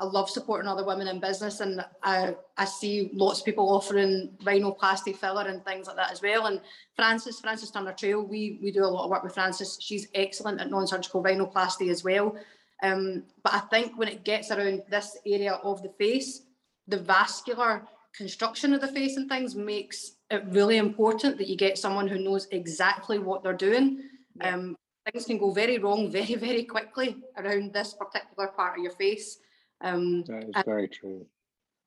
I 0.00 0.04
love 0.04 0.28
supporting 0.28 0.68
other 0.68 0.84
women 0.84 1.06
in 1.06 1.20
business, 1.20 1.60
and 1.60 1.84
I, 2.02 2.34
I 2.56 2.64
see 2.64 3.10
lots 3.12 3.38
of 3.38 3.44
people 3.44 3.72
offering 3.72 4.30
rhinoplasty 4.42 5.16
filler 5.16 5.46
and 5.46 5.64
things 5.64 5.86
like 5.86 5.96
that 5.96 6.10
as 6.10 6.20
well. 6.20 6.46
And 6.46 6.60
Frances, 6.96 7.38
Frances 7.38 7.70
Turner 7.70 7.92
Trail, 7.92 8.22
we 8.22 8.58
we 8.60 8.72
do 8.72 8.84
a 8.84 8.86
lot 8.86 9.04
of 9.04 9.10
work 9.10 9.22
with 9.22 9.34
Frances. 9.34 9.78
She's 9.80 10.08
excellent 10.14 10.60
at 10.60 10.70
non-surgical 10.70 11.22
rhinoplasty 11.22 11.90
as 11.90 12.02
well. 12.02 12.36
Um, 12.82 13.22
but 13.44 13.54
I 13.54 13.60
think 13.60 13.96
when 13.96 14.08
it 14.08 14.24
gets 14.24 14.50
around 14.50 14.82
this 14.90 15.16
area 15.26 15.54
of 15.62 15.82
the 15.82 15.90
face, 15.90 16.42
the 16.88 16.98
vascular 16.98 17.86
construction 18.16 18.74
of 18.74 18.80
the 18.80 18.88
face 18.88 19.16
and 19.16 19.28
things 19.28 19.54
makes 19.54 20.16
it 20.30 20.44
really 20.48 20.76
important 20.76 21.38
that 21.38 21.48
you 21.48 21.56
get 21.56 21.78
someone 21.78 22.08
who 22.08 22.18
knows 22.18 22.48
exactly 22.50 23.18
what 23.18 23.42
they're 23.42 23.52
doing. 23.52 24.02
Yeah. 24.36 24.54
Um, 24.54 24.76
things 25.10 25.26
can 25.26 25.38
go 25.38 25.50
very 25.50 25.78
wrong 25.78 26.10
very, 26.10 26.34
very 26.34 26.64
quickly 26.64 27.16
around 27.36 27.72
this 27.72 27.94
particular 27.94 28.48
part 28.48 28.78
of 28.78 28.82
your 28.82 28.92
face. 28.92 29.38
Um, 29.84 30.24
that 30.24 30.44
is 30.44 30.64
very 30.64 30.88
true. 30.88 31.26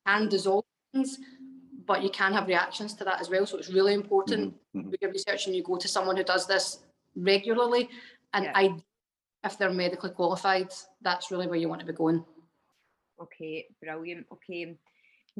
And 0.06 0.30
dissolve 0.30 0.64
things, 0.94 1.18
but 1.86 2.04
you 2.04 2.10
can 2.10 2.32
have 2.32 2.48
reactions 2.48 2.94
to 2.96 3.04
that 3.04 3.20
as 3.20 3.30
well. 3.30 3.46
So 3.46 3.58
it's 3.58 3.70
really 3.70 3.94
important 3.94 4.54
mm-hmm. 4.54 4.80
mm-hmm. 4.80 4.92
with 4.92 5.02
your 5.02 5.12
research 5.12 5.48
and 5.48 5.56
you 5.56 5.64
go 5.64 5.78
to 5.78 5.88
someone 5.88 6.16
who 6.16 6.24
does 6.24 6.46
this 6.48 6.80
regularly. 7.16 7.90
And 8.34 8.46
yeah. 8.46 8.52
I, 8.56 8.76
if 9.44 9.58
they're 9.58 9.72
medically 9.72 10.12
qualified, 10.12 10.72
that's 11.02 11.32
really 11.32 11.48
where 11.48 11.58
you 11.58 11.68
want 11.68 11.82
to 11.82 11.88
be 11.88 11.94
going. 11.94 12.24
Okay, 13.20 13.66
brilliant. 13.82 14.28
Okay. 14.32 14.78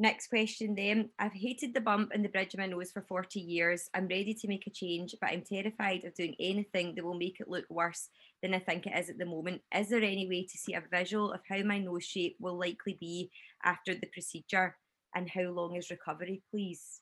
Next 0.00 0.28
question 0.28 0.76
then. 0.76 1.10
I've 1.18 1.32
hated 1.32 1.74
the 1.74 1.80
bump 1.80 2.12
in 2.14 2.22
the 2.22 2.28
bridge 2.28 2.54
of 2.54 2.60
my 2.60 2.66
nose 2.66 2.92
for 2.92 3.02
40 3.02 3.40
years. 3.40 3.90
I'm 3.92 4.06
ready 4.06 4.32
to 4.32 4.46
make 4.46 4.64
a 4.68 4.70
change, 4.70 5.16
but 5.20 5.30
I'm 5.30 5.42
terrified 5.42 6.04
of 6.04 6.14
doing 6.14 6.36
anything 6.38 6.94
that 6.94 7.04
will 7.04 7.18
make 7.18 7.40
it 7.40 7.48
look 7.48 7.64
worse 7.68 8.08
than 8.40 8.54
I 8.54 8.60
think 8.60 8.86
it 8.86 8.96
is 8.96 9.10
at 9.10 9.18
the 9.18 9.26
moment. 9.26 9.60
Is 9.74 9.88
there 9.88 10.00
any 10.00 10.28
way 10.28 10.44
to 10.44 10.56
see 10.56 10.74
a 10.74 10.84
visual 10.88 11.32
of 11.32 11.40
how 11.50 11.64
my 11.64 11.80
nose 11.80 12.04
shape 12.04 12.36
will 12.38 12.56
likely 12.56 12.96
be 13.00 13.28
after 13.64 13.92
the 13.92 14.06
procedure 14.12 14.76
and 15.16 15.28
how 15.28 15.50
long 15.50 15.74
is 15.74 15.90
recovery, 15.90 16.44
please? 16.52 17.00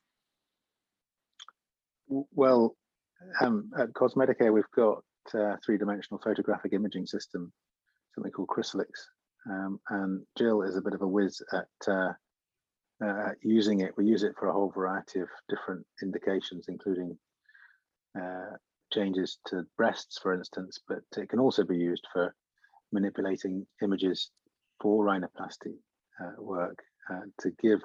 Well, 2.08 2.76
um, 3.42 3.70
at 3.78 3.92
Cosmedicare, 3.92 4.54
we've 4.54 4.64
got 4.74 5.02
a 5.34 5.58
three-dimensional 5.66 6.22
photographic 6.24 6.72
imaging 6.72 7.04
system, 7.04 7.52
something 8.14 8.32
called 8.32 8.48
Crisalix. 8.48 8.88
Um, 9.50 9.80
and 9.90 10.22
Jill 10.38 10.62
is 10.62 10.76
a 10.76 10.82
bit 10.82 10.94
of 10.94 11.02
a 11.02 11.06
whiz 11.06 11.42
at 11.52 11.92
uh, 11.92 12.12
uh, 13.04 13.30
using 13.42 13.80
it. 13.80 13.92
We 13.96 14.06
use 14.06 14.22
it 14.22 14.34
for 14.38 14.48
a 14.48 14.52
whole 14.52 14.70
variety 14.70 15.20
of 15.20 15.28
different 15.48 15.84
indications, 16.02 16.66
including 16.68 17.16
uh, 18.18 18.56
changes 18.92 19.38
to 19.46 19.64
breasts, 19.76 20.18
for 20.22 20.32
instance, 20.34 20.78
but 20.88 21.00
it 21.16 21.28
can 21.28 21.38
also 21.38 21.64
be 21.64 21.76
used 21.76 22.06
for 22.12 22.34
manipulating 22.92 23.66
images 23.82 24.30
for 24.80 25.04
rhinoplasty 25.04 25.74
uh, 26.22 26.32
work 26.38 26.78
uh, 27.10 27.20
to 27.40 27.50
give 27.62 27.80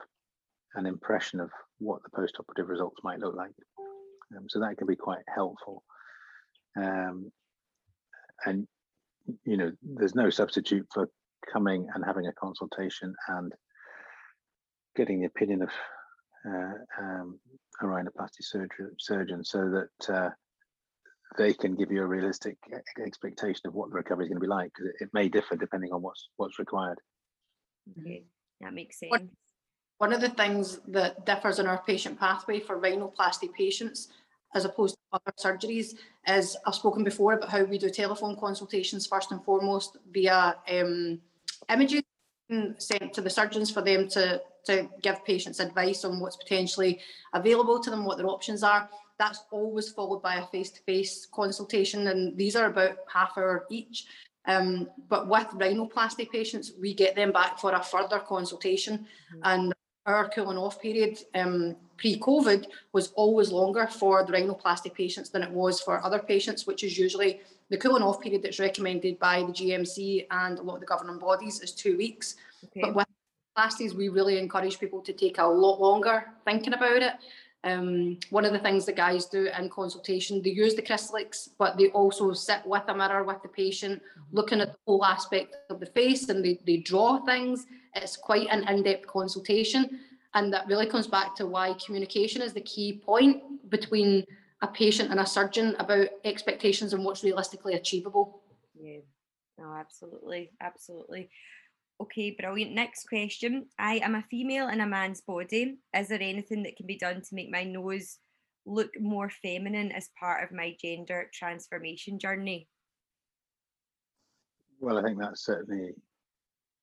an 0.75 0.85
impression 0.85 1.39
of 1.39 1.49
what 1.79 2.01
the 2.03 2.09
post-operative 2.15 2.69
results 2.69 3.01
might 3.03 3.19
look 3.19 3.35
like. 3.35 3.51
Um, 4.37 4.45
so 4.47 4.59
that 4.59 4.77
can 4.77 4.87
be 4.87 4.95
quite 4.95 5.23
helpful. 5.33 5.83
Um, 6.77 7.31
and 8.45 8.67
you 9.43 9.57
know, 9.57 9.71
there's 9.83 10.15
no 10.15 10.29
substitute 10.29 10.87
for 10.93 11.09
coming 11.51 11.87
and 11.93 12.05
having 12.05 12.27
a 12.27 12.33
consultation 12.33 13.13
and 13.27 13.51
getting 14.95 15.19
the 15.19 15.27
opinion 15.27 15.61
of 15.63 15.69
uh, 16.47 16.73
um, 16.99 17.39
a 17.81 17.85
rhinoplasty 17.85 18.41
surgeon, 18.41 18.91
surgeon 18.99 19.43
so 19.43 19.69
that 19.69 20.13
uh, 20.13 20.29
they 21.37 21.53
can 21.53 21.75
give 21.75 21.91
you 21.91 22.01
a 22.01 22.05
realistic 22.05 22.57
expectation 23.03 23.61
of 23.65 23.73
what 23.73 23.89
the 23.89 23.95
recovery 23.95 24.25
is 24.25 24.29
going 24.29 24.39
to 24.39 24.45
be 24.45 24.47
like 24.47 24.71
because 24.73 24.91
it, 24.99 25.05
it, 25.05 25.09
may 25.13 25.29
differ 25.29 25.55
depending 25.55 25.91
on 25.91 26.01
what's 26.01 26.29
what's 26.37 26.59
required. 26.59 26.99
Okay, 27.99 28.25
that 28.59 28.73
makes 28.73 28.99
sense. 28.99 29.11
One, 29.11 29.29
one 29.97 30.13
of 30.13 30.21
the 30.21 30.29
things 30.29 30.79
that 30.87 31.25
differs 31.25 31.59
in 31.59 31.67
our 31.67 31.81
patient 31.83 32.19
pathway 32.19 32.59
for 32.59 32.79
rhinoplasty 32.79 33.53
patients 33.53 34.09
as 34.53 34.65
opposed 34.65 34.95
to 34.95 34.99
other 35.13 35.33
surgeries 35.39 35.95
is 36.27 36.57
I've 36.65 36.75
spoken 36.75 37.03
before 37.03 37.33
about 37.33 37.49
how 37.49 37.63
we 37.63 37.77
do 37.77 37.89
telephone 37.89 38.35
consultations 38.37 39.07
first 39.07 39.31
and 39.31 39.43
foremost 39.43 39.97
via 40.11 40.55
um, 40.69 41.21
images 41.69 42.03
sent 42.77 43.13
to 43.13 43.21
the 43.21 43.29
surgeons 43.29 43.71
for 43.71 43.81
them 43.81 44.09
to, 44.09 44.41
to 44.65 44.89
give 45.01 45.23
patients 45.25 45.59
advice 45.59 46.03
on 46.05 46.19
what's 46.19 46.35
potentially 46.35 46.99
available 47.33 47.79
to 47.79 47.89
them, 47.89 48.05
what 48.05 48.17
their 48.17 48.27
options 48.27 48.63
are 48.63 48.89
that's 49.21 49.43
always 49.51 49.91
followed 49.91 50.23
by 50.23 50.37
a 50.37 50.45
face-to-face 50.47 51.27
consultation 51.31 52.07
and 52.07 52.35
these 52.35 52.55
are 52.55 52.65
about 52.65 52.97
half 53.07 53.37
hour 53.37 53.67
each 53.69 54.07
um, 54.45 54.89
but 55.09 55.27
with 55.27 55.47
rhinoplasty 55.63 56.27
patients 56.31 56.71
we 56.81 56.91
get 56.91 57.15
them 57.15 57.31
back 57.31 57.59
for 57.59 57.71
a 57.73 57.83
further 57.83 58.17
consultation 58.17 58.97
mm-hmm. 58.97 59.41
and 59.43 59.73
our 60.07 60.27
cooling 60.29 60.57
off 60.57 60.81
period 60.81 61.19
um, 61.35 61.75
pre-covid 61.97 62.65
was 62.93 63.11
always 63.11 63.51
longer 63.51 63.85
for 63.85 64.25
the 64.25 64.33
rhinoplasty 64.33 64.91
patients 64.91 65.29
than 65.29 65.43
it 65.43 65.51
was 65.51 65.79
for 65.79 66.03
other 66.03 66.17
patients 66.17 66.65
which 66.65 66.83
is 66.83 66.97
usually 66.97 67.41
the 67.69 67.77
cooling 67.77 68.01
off 68.01 68.19
period 68.21 68.41
that's 68.41 68.59
recommended 68.59 69.19
by 69.19 69.41
the 69.41 69.53
gmc 69.53 70.25
and 70.31 70.57
a 70.57 70.63
lot 70.63 70.73
of 70.73 70.79
the 70.79 70.87
governing 70.87 71.19
bodies 71.19 71.59
is 71.59 71.71
two 71.71 71.95
weeks 71.95 72.37
okay. 72.65 72.81
but 72.81 72.95
with 72.95 73.07
plasties 73.57 73.93
we 73.93 74.09
really 74.09 74.37
encourage 74.37 74.79
people 74.79 75.01
to 75.01 75.13
take 75.13 75.37
a 75.37 75.45
lot 75.45 75.79
longer 75.79 76.25
thinking 76.45 76.73
about 76.73 77.01
it 77.01 77.13
um, 77.63 78.17
one 78.31 78.45
of 78.45 78.53
the 78.53 78.59
things 78.59 78.85
the 78.85 78.91
guys 78.91 79.25
do 79.25 79.47
in 79.57 79.69
consultation, 79.69 80.41
they 80.41 80.49
use 80.49 80.73
the 80.73 80.81
Crisalix, 80.81 81.49
but 81.59 81.77
they 81.77 81.89
also 81.89 82.33
sit 82.33 82.65
with 82.65 82.83
a 82.87 82.95
mirror 82.95 83.23
with 83.23 83.41
the 83.43 83.49
patient, 83.49 84.01
mm-hmm. 84.01 84.35
looking 84.35 84.61
at 84.61 84.71
the 84.71 84.77
whole 84.87 85.05
aspect 85.05 85.55
of 85.69 85.79
the 85.79 85.85
face 85.85 86.29
and 86.29 86.43
they, 86.43 86.59
they 86.65 86.77
draw 86.77 87.23
things. 87.23 87.67
It's 87.93 88.17
quite 88.17 88.47
an 88.49 88.67
in-depth 88.67 89.05
consultation. 89.05 89.99
And 90.33 90.51
that 90.53 90.65
really 90.67 90.87
comes 90.87 91.07
back 91.07 91.35
to 91.35 91.45
why 91.45 91.75
communication 91.85 92.41
is 92.41 92.53
the 92.53 92.61
key 92.61 93.01
point 93.05 93.69
between 93.69 94.25
a 94.61 94.67
patient 94.67 95.11
and 95.11 95.19
a 95.19 95.25
surgeon 95.25 95.75
about 95.77 96.07
expectations 96.23 96.93
and 96.93 97.03
what's 97.03 97.23
realistically 97.23 97.73
achievable. 97.73 98.41
Yeah, 98.79 98.99
no, 99.59 99.73
absolutely, 99.73 100.51
absolutely. 100.61 101.29
Okay, 102.01 102.31
brilliant. 102.31 102.71
Next 102.71 103.07
question. 103.07 103.67
I 103.77 103.97
am 103.97 104.15
a 104.15 104.23
female 104.23 104.69
in 104.69 104.81
a 104.81 104.87
man's 104.87 105.21
body. 105.21 105.77
Is 105.95 106.07
there 106.07 106.19
anything 106.19 106.63
that 106.63 106.75
can 106.75 106.87
be 106.87 106.97
done 106.97 107.21
to 107.21 107.35
make 107.35 107.51
my 107.51 107.63
nose 107.63 108.17
look 108.65 108.89
more 108.99 109.29
feminine 109.29 109.91
as 109.91 110.09
part 110.19 110.43
of 110.43 110.51
my 110.51 110.75
gender 110.81 111.29
transformation 111.31 112.17
journey? 112.17 112.67
Well, 114.79 114.97
I 114.97 115.03
think 115.03 115.19
that's 115.19 115.45
certainly 115.45 115.91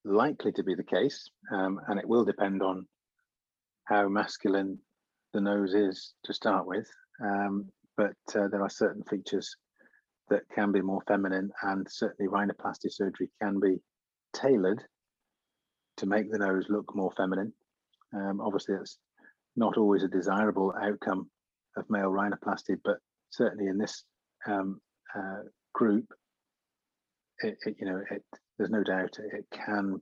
likely 0.04 0.52
to 0.52 0.62
be 0.62 0.76
the 0.76 0.84
case, 0.84 1.28
um, 1.52 1.80
and 1.88 1.98
it 1.98 2.08
will 2.08 2.25
depend 2.25 2.62
on 2.62 2.87
how 3.87 4.08
masculine 4.08 4.78
the 5.34 5.40
nose 5.40 5.75
is 5.75 6.14
to 6.26 6.32
start 6.32 6.64
with. 6.64 6.88
Um, 7.20 7.72
but 7.96 8.14
uh, 8.37 8.46
there 8.52 8.62
are 8.62 8.70
certain 8.70 9.02
features 9.10 9.56
that 10.30 10.42
can 10.54 10.70
be 10.70 10.80
more 10.80 11.02
feminine, 11.08 11.50
and 11.62 11.88
certainly 11.90 12.30
rhinoplasty 12.30 12.92
surgery 12.92 13.30
can 13.42 13.58
be 13.58 13.80
tailored 14.32 14.84
to 15.98 16.06
make 16.06 16.30
the 16.30 16.38
nose 16.38 16.66
look 16.68 16.94
more 16.94 17.12
feminine. 17.16 17.52
Um, 18.14 18.40
obviously, 18.40 18.74
it's 18.76 18.98
not 19.56 19.76
always 19.76 20.02
a 20.02 20.08
desirable 20.08 20.72
outcome 20.80 21.30
of 21.76 21.88
male 21.90 22.10
rhinoplasty, 22.10 22.78
but 22.84 22.98
certainly 23.30 23.66
in 23.66 23.78
this 23.78 24.04
um, 24.46 24.80
uh, 25.16 25.42
group, 25.74 26.06
it, 27.42 27.56
it, 27.66 27.76
you 27.78 27.86
know, 27.86 28.02
it, 28.10 28.24
there's 28.56 28.70
no 28.70 28.82
doubt 28.82 29.18
it, 29.18 29.46
can 29.52 30.00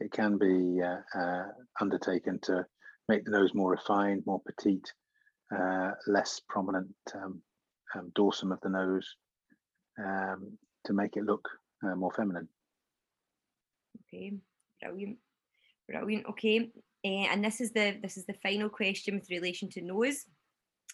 it 0.00 0.10
can 0.10 0.38
be 0.38 0.80
uh, 0.82 1.18
uh, 1.18 1.44
undertaken 1.80 2.40
to 2.42 2.66
make 3.08 3.24
the 3.24 3.30
nose 3.30 3.54
more 3.54 3.70
refined, 3.70 4.22
more 4.26 4.40
petite, 4.46 4.92
uh, 5.56 5.92
less 6.06 6.40
prominent 6.48 6.88
um, 7.14 7.40
um, 7.94 8.10
dorsum 8.16 8.52
of 8.52 8.60
the 8.62 8.68
nose, 8.68 9.16
um, 10.02 10.56
to 10.84 10.92
make 10.92 11.16
it 11.16 11.24
look 11.24 11.48
uh, 11.84 11.94
more 11.94 12.12
feminine. 12.12 12.48
Okay, 14.08 14.32
brilliant, 14.80 15.18
brilliant. 15.92 16.26
Okay, 16.30 16.70
uh, 17.04 17.26
and 17.32 17.44
this 17.44 17.60
is 17.60 17.72
the 17.72 17.98
this 18.02 18.16
is 18.16 18.26
the 18.26 18.34
final 18.42 18.68
question 18.68 19.14
with 19.14 19.30
relation 19.30 19.68
to 19.70 19.82
nose. 19.82 20.24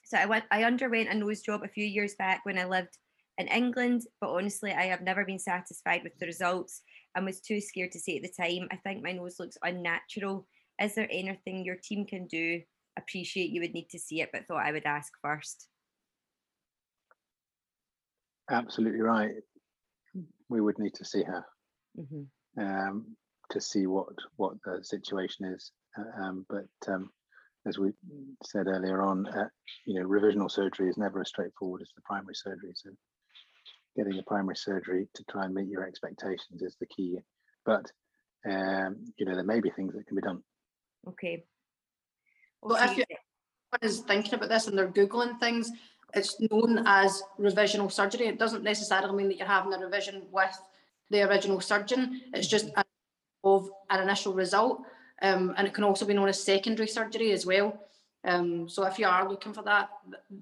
So 0.04 0.18
I 0.18 0.26
went 0.26 0.44
I 0.50 0.64
underwent 0.64 1.08
a 1.08 1.14
nose 1.14 1.40
job 1.40 1.62
a 1.64 1.68
few 1.68 1.84
years 1.84 2.14
back 2.18 2.40
when 2.44 2.58
I 2.58 2.64
lived 2.64 2.98
in 3.38 3.46
England, 3.48 4.02
but 4.20 4.30
honestly, 4.30 4.72
I 4.72 4.86
have 4.86 5.02
never 5.02 5.24
been 5.24 5.38
satisfied 5.38 6.02
with 6.02 6.18
the 6.18 6.26
results 6.26 6.82
and 7.14 7.24
was 7.24 7.40
too 7.40 7.60
scared 7.60 7.92
to 7.92 8.00
say 8.00 8.16
at 8.16 8.22
the 8.22 8.42
time. 8.42 8.68
I 8.72 8.76
think 8.76 9.02
my 9.02 9.12
nose 9.12 9.36
looks 9.38 9.56
unnatural. 9.62 10.46
Is 10.82 10.94
there 10.94 11.08
anything 11.10 11.64
your 11.64 11.78
team 11.82 12.04
can 12.04 12.26
do? 12.26 12.60
Appreciate 12.98 13.50
you 13.50 13.60
would 13.60 13.74
need 13.74 13.88
to 13.90 13.98
see 13.98 14.20
it, 14.22 14.30
but 14.32 14.46
thought 14.46 14.66
I 14.66 14.72
would 14.72 14.86
ask 14.86 15.12
first. 15.22 15.68
Absolutely 18.50 19.00
right. 19.00 19.30
We 20.48 20.60
would 20.60 20.78
need 20.78 20.94
to 20.94 21.04
see 21.04 21.22
her 21.22 21.44
Mm-hmm. 21.98 22.62
um, 22.62 23.16
to 23.50 23.60
see 23.60 23.86
what 23.86 24.08
what 24.36 24.54
the 24.64 24.82
situation 24.82 25.46
is. 25.46 25.72
Uh, 25.98 26.22
um, 26.22 26.46
but 26.48 26.92
um, 26.92 27.10
as 27.66 27.78
we 27.78 27.92
said 28.44 28.66
earlier 28.66 29.02
on, 29.02 29.26
uh, 29.26 29.48
you 29.86 30.00
know, 30.00 30.06
revisional 30.06 30.50
surgery 30.50 30.88
is 30.88 30.96
never 30.96 31.20
as 31.20 31.28
straightforward 31.28 31.82
as 31.82 31.90
the 31.94 32.02
primary 32.02 32.34
surgery. 32.34 32.72
So 32.74 32.90
getting 33.96 34.16
the 34.16 34.22
primary 34.22 34.56
surgery 34.56 35.08
to 35.14 35.24
try 35.30 35.44
and 35.44 35.54
meet 35.54 35.68
your 35.68 35.86
expectations 35.86 36.62
is 36.62 36.76
the 36.80 36.86
key. 36.86 37.18
But 37.64 37.90
um, 38.48 38.96
you 39.16 39.26
know, 39.26 39.34
there 39.34 39.44
may 39.44 39.60
be 39.60 39.70
things 39.70 39.94
that 39.94 40.06
can 40.06 40.16
be 40.16 40.22
done. 40.22 40.42
Okay. 41.06 41.44
Well, 42.62 42.82
if 42.82 42.96
you 42.96 43.04
is 43.82 44.00
thinking 44.00 44.34
about 44.34 44.48
this 44.48 44.66
and 44.66 44.76
they're 44.78 44.88
googling 44.88 45.38
things, 45.38 45.70
it's 46.14 46.40
known 46.50 46.84
as 46.86 47.22
revisional 47.38 47.92
surgery. 47.92 48.26
It 48.26 48.38
doesn't 48.38 48.62
necessarily 48.62 49.14
mean 49.14 49.28
that 49.28 49.36
you're 49.36 49.46
having 49.46 49.74
a 49.74 49.78
revision 49.78 50.22
with 50.32 50.58
the 51.10 51.22
original 51.28 51.60
surgeon. 51.60 52.22
It's 52.32 52.48
just 52.48 52.68
a, 52.76 52.84
of 53.45 53.71
an 53.90 54.02
initial 54.02 54.33
result, 54.33 54.83
um, 55.23 55.54
and 55.57 55.66
it 55.66 55.75
can 55.75 55.85
also 55.85 56.04
be 56.04 56.14
known 56.14 56.28
as 56.28 56.42
secondary 56.42 56.88
surgery 56.88 57.33
as 57.33 57.47
well. 57.47 57.88
Um, 58.25 58.68
so 58.68 58.85
if 58.85 58.99
you 58.99 59.07
are 59.07 59.28
looking 59.28 59.52
for 59.52 59.62
that, 59.62 59.90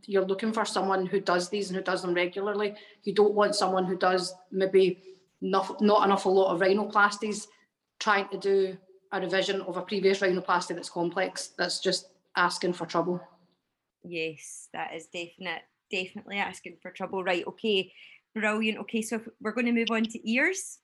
you're 0.06 0.24
looking 0.24 0.52
for 0.52 0.64
someone 0.64 1.06
who 1.06 1.20
does 1.20 1.48
these 1.48 1.68
and 1.68 1.76
who 1.76 1.82
does 1.82 2.02
them 2.02 2.14
regularly. 2.14 2.74
You 3.04 3.14
don't 3.14 3.34
want 3.34 3.54
someone 3.54 3.84
who 3.84 3.96
does 3.96 4.34
maybe 4.50 4.98
not, 5.40 5.80
not 5.80 6.04
an 6.04 6.10
awful 6.10 6.34
lot 6.34 6.54
of 6.54 6.60
rhinoplasties 6.60 7.46
trying 8.00 8.28
to 8.28 8.38
do 8.38 8.76
a 9.12 9.20
revision 9.20 9.60
of 9.62 9.76
a 9.76 9.82
previous 9.82 10.20
rhinoplasty 10.20 10.74
that's 10.74 10.90
complex. 10.90 11.50
That's 11.58 11.78
just 11.80 12.08
asking 12.36 12.72
for 12.72 12.86
trouble. 12.86 13.20
Yes, 14.02 14.68
that 14.72 14.94
is 14.94 15.06
definite, 15.06 15.62
definitely 15.90 16.38
asking 16.38 16.78
for 16.80 16.90
trouble. 16.90 17.22
Right, 17.22 17.46
okay, 17.46 17.92
brilliant. 18.34 18.78
Okay, 18.78 19.02
so 19.02 19.20
we're 19.40 19.52
going 19.52 19.66
to 19.66 19.72
move 19.72 19.90
on 19.90 20.04
to 20.04 20.30
ears. 20.30 20.78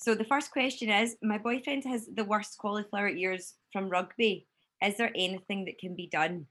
So 0.00 0.14
the 0.14 0.24
first 0.24 0.50
question 0.50 0.88
is, 0.88 1.16
my 1.22 1.36
boyfriend 1.36 1.84
has 1.84 2.06
the 2.06 2.24
worst 2.24 2.56
cauliflower 2.58 3.10
ears 3.10 3.52
from 3.70 3.90
rugby. 3.90 4.46
Is 4.82 4.96
there 4.96 5.12
anything 5.14 5.66
that 5.66 5.78
can 5.78 5.94
be 5.94 6.06
done? 6.10 6.46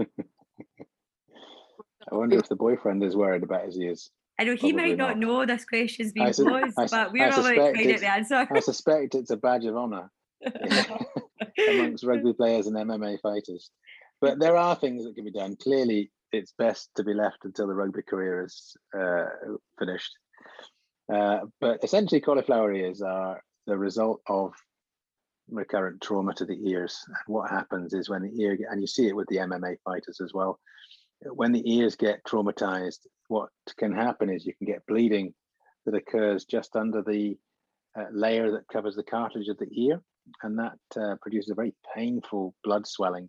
I 0.00 0.06
wonder 2.12 2.38
if 2.38 2.48
the 2.48 2.54
boyfriend 2.54 3.02
is 3.02 3.16
worried 3.16 3.42
about 3.42 3.64
his 3.66 3.76
ears. 3.76 4.10
I 4.38 4.44
know 4.44 4.52
he 4.54 4.72
Probably 4.72 4.90
might 4.90 4.96
not, 4.98 5.18
not. 5.18 5.18
know 5.18 5.44
this 5.46 5.64
question's 5.64 6.12
being 6.12 6.32
su- 6.32 6.44
posed, 6.48 6.74
su- 6.78 6.86
but 6.92 7.12
we're 7.12 7.24
all 7.24 7.30
about 7.32 7.36
to 7.36 7.42
suspect 7.42 7.76
find 7.76 7.76
out 7.76 7.94
it's- 7.94 8.00
the 8.00 8.10
answer. 8.10 8.48
I 8.54 8.60
suspect 8.60 9.14
it's 9.16 9.30
a 9.30 9.36
badge 9.36 9.64
of 9.64 9.76
honour 9.76 10.10
amongst 11.68 12.04
rugby 12.04 12.32
players 12.32 12.68
and 12.68 12.76
MMA 12.76 13.20
fighters. 13.20 13.70
But 14.20 14.38
there 14.38 14.56
are 14.56 14.76
things 14.76 15.04
that 15.04 15.14
can 15.16 15.24
be 15.24 15.32
done. 15.32 15.56
Clearly, 15.56 16.12
it's 16.30 16.52
best 16.56 16.90
to 16.96 17.02
be 17.02 17.14
left 17.14 17.38
until 17.44 17.66
the 17.66 17.74
rugby 17.74 18.02
career 18.02 18.44
is 18.44 18.76
uh, 18.98 19.24
finished. 19.78 20.12
Uh, 21.12 21.40
but 21.60 21.82
essentially, 21.82 22.20
cauliflower 22.20 22.72
ears 22.72 23.02
are 23.02 23.42
the 23.66 23.76
result 23.76 24.20
of 24.26 24.52
recurrent 25.48 26.00
trauma 26.00 26.34
to 26.34 26.44
the 26.44 26.70
ears. 26.70 27.02
And 27.06 27.16
what 27.26 27.50
happens 27.50 27.92
is 27.92 28.08
when 28.08 28.22
the 28.22 28.42
ear, 28.42 28.56
and 28.70 28.80
you 28.80 28.86
see 28.86 29.08
it 29.08 29.16
with 29.16 29.28
the 29.28 29.38
MMA 29.38 29.76
fighters 29.84 30.20
as 30.20 30.32
well, 30.32 30.58
when 31.22 31.52
the 31.52 31.74
ears 31.74 31.96
get 31.96 32.24
traumatized, 32.24 33.00
what 33.28 33.50
can 33.78 33.92
happen 33.92 34.30
is 34.30 34.46
you 34.46 34.54
can 34.54 34.66
get 34.66 34.86
bleeding 34.86 35.34
that 35.84 35.94
occurs 35.94 36.44
just 36.44 36.76
under 36.76 37.02
the 37.02 37.36
uh, 37.98 38.04
layer 38.12 38.52
that 38.52 38.68
covers 38.72 38.96
the 38.96 39.02
cartilage 39.02 39.48
of 39.48 39.58
the 39.58 39.68
ear, 39.72 40.00
and 40.42 40.58
that 40.58 40.78
uh, 40.96 41.16
produces 41.20 41.50
a 41.50 41.54
very 41.54 41.74
painful 41.94 42.54
blood 42.62 42.86
swelling. 42.86 43.28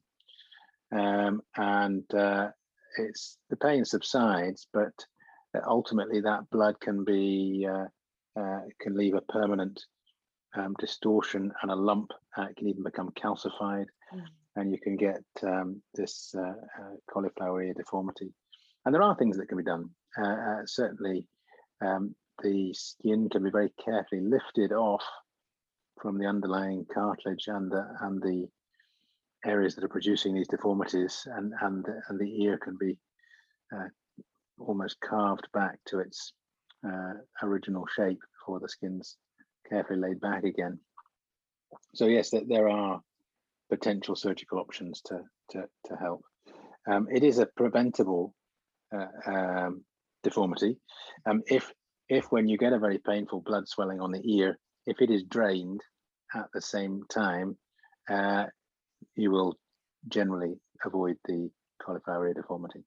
Um, 0.96 1.42
and 1.56 2.04
uh, 2.14 2.50
it's 2.98 3.38
the 3.50 3.56
pain 3.56 3.86
subsides, 3.86 4.68
but 4.72 4.94
ultimately 5.68 6.22
that 6.22 6.50
blood 6.50 6.80
can 6.80 7.04
be 7.04 7.68
uh, 7.70 7.86
uh, 8.40 8.62
can 8.80 8.96
leave 8.96 9.14
a 9.16 9.22
permanent 9.22 9.86
um, 10.56 10.76
distortion 10.80 11.52
and 11.62 11.72
a 11.72 11.76
lump. 11.76 12.12
Uh, 12.38 12.44
it 12.44 12.56
can 12.56 12.68
even 12.68 12.84
become 12.84 13.12
calcified, 13.12 13.88
Mm. 14.14 14.26
and 14.58 14.72
you 14.72 14.78
can 14.80 14.98
get 14.98 15.24
um, 15.44 15.82
this 15.94 16.36
uh, 16.38 16.42
uh, 16.42 16.96
cauliflower 17.12 17.64
ear 17.64 17.74
deformity. 17.74 18.34
And 18.84 18.94
there 18.94 19.02
are 19.04 19.16
things 19.16 19.38
that 19.38 19.48
can 19.48 19.58
be 19.58 19.64
done. 19.64 19.90
Uh, 20.18 20.28
uh, 20.50 20.62
certainly, 20.66 21.28
um, 21.82 22.14
the 22.44 22.74
skin 22.74 23.30
can 23.30 23.44
be 23.44 23.52
very 23.52 23.70
carefully 23.84 24.22
lifted 24.22 24.74
off 24.74 25.04
from 26.02 26.18
the 26.18 26.26
underlying 26.26 26.86
cartilage 26.94 27.48
and 27.48 27.72
the 27.72 27.86
and 28.02 28.22
the 28.22 28.50
areas 29.46 29.76
that 29.76 29.84
are 29.84 29.90
producing 29.90 30.34
these 30.36 30.48
deformities, 30.50 31.26
and 31.38 31.54
and 31.62 31.86
and 32.10 32.20
the 32.20 32.44
ear 32.44 32.58
can 32.58 32.76
be 32.78 32.98
uh, 33.74 33.88
almost 34.68 34.98
carved 35.02 35.48
back 35.54 35.78
to 35.88 36.00
its 36.00 36.34
uh, 36.86 37.14
original 37.44 37.86
shape 37.96 38.20
before 38.40 38.60
the 38.60 38.70
skin's 38.70 39.18
carefully 39.70 40.00
laid 40.00 40.20
back 40.20 40.44
again. 40.44 40.80
So 41.96 42.06
yes, 42.06 42.32
there, 42.48 42.70
are 42.70 43.02
potential 43.70 44.16
surgical 44.16 44.60
options 44.60 45.02
to 45.06 45.22
to, 45.52 45.66
to 45.86 45.96
help. 45.96 46.24
Um, 46.90 47.08
it 47.12 47.24
is 47.24 47.40
a 47.40 47.46
preventable 47.46 48.34
uh, 48.94 49.08
um, 49.26 49.84
deformity. 50.24 50.78
Um, 51.26 51.44
if 51.48 51.72
if 52.10 52.26
when 52.32 52.48
you 52.48 52.58
get 52.58 52.74
a 52.74 52.80
very 52.80 52.98
painful 52.98 53.42
blood 53.42 53.68
swelling 53.68 54.02
on 54.02 54.12
the 54.12 54.22
ear, 54.38 54.60
if 54.86 55.02
it 55.02 55.10
is 55.10 55.24
drained 55.24 55.82
at 56.36 56.48
the 56.54 56.62
same 56.62 57.04
time, 57.10 57.58
uh, 58.10 58.46
you 59.16 59.32
will 59.32 59.58
generally 60.08 60.56
avoid 60.84 61.18
the 61.26 61.50
cauliflower 61.82 62.28
ear 62.28 62.34
deformity. 62.34 62.84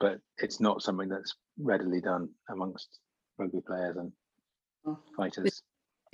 But 0.00 0.20
it's 0.38 0.60
not 0.60 0.82
something 0.82 1.08
that's 1.08 1.34
readily 1.58 2.00
done 2.00 2.28
amongst 2.50 3.00
rugby 3.38 3.60
players 3.66 3.96
and 3.96 4.12
Oh. 4.86 4.98
fighters. 5.16 5.62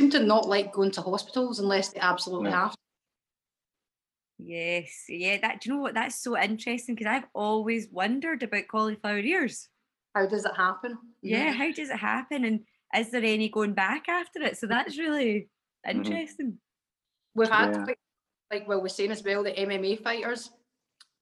seem 0.01 0.11
to 0.11 0.21
not 0.21 0.49
like 0.49 0.73
going 0.73 0.91
to 0.93 1.03
hospitals 1.03 1.61
unless 1.61 1.93
they 1.93 2.01
absolutely 2.01 2.51
No. 2.51 2.57
have 2.57 2.73
to. 2.73 2.79
Yes, 4.39 5.05
yeah. 5.09 5.39
That 5.41 5.61
do 5.61 5.69
you 5.69 5.77
know 5.77 5.83
what? 5.83 5.95
That's 5.95 6.17
so 6.21 6.37
interesting 6.37 6.95
because 6.97 7.11
I've 7.11 7.29
always 7.35 7.89
wondered 7.91 8.43
about 8.43 8.67
cauliflower 8.69 9.19
ears. 9.21 9.69
How 10.15 10.27
does 10.27 10.45
it 10.45 10.57
happen? 10.57 10.99
Yeah, 11.23 11.53
Mhm. 11.53 11.57
how 11.57 11.71
does 11.73 11.91
it 11.91 11.97
happen, 11.99 12.45
and 12.45 12.67
is 12.97 13.11
there 13.11 13.23
any 13.25 13.49
going 13.49 13.75
back 13.75 14.09
after 14.09 14.43
it? 14.43 14.57
So 14.59 14.67
that's 14.67 14.99
really 14.99 15.49
Mhm. 15.87 15.97
interesting. 15.97 16.61
We've 17.35 17.49
had, 17.49 17.71
Yeah. 17.71 17.85
quite, 17.85 17.99
like 18.51 18.69
Will 18.69 18.81
was 18.81 18.95
saying 18.97 19.11
as 19.13 19.23
well, 19.23 19.43
the 19.45 19.57
MMA 19.59 19.97
fighters, 19.97 20.51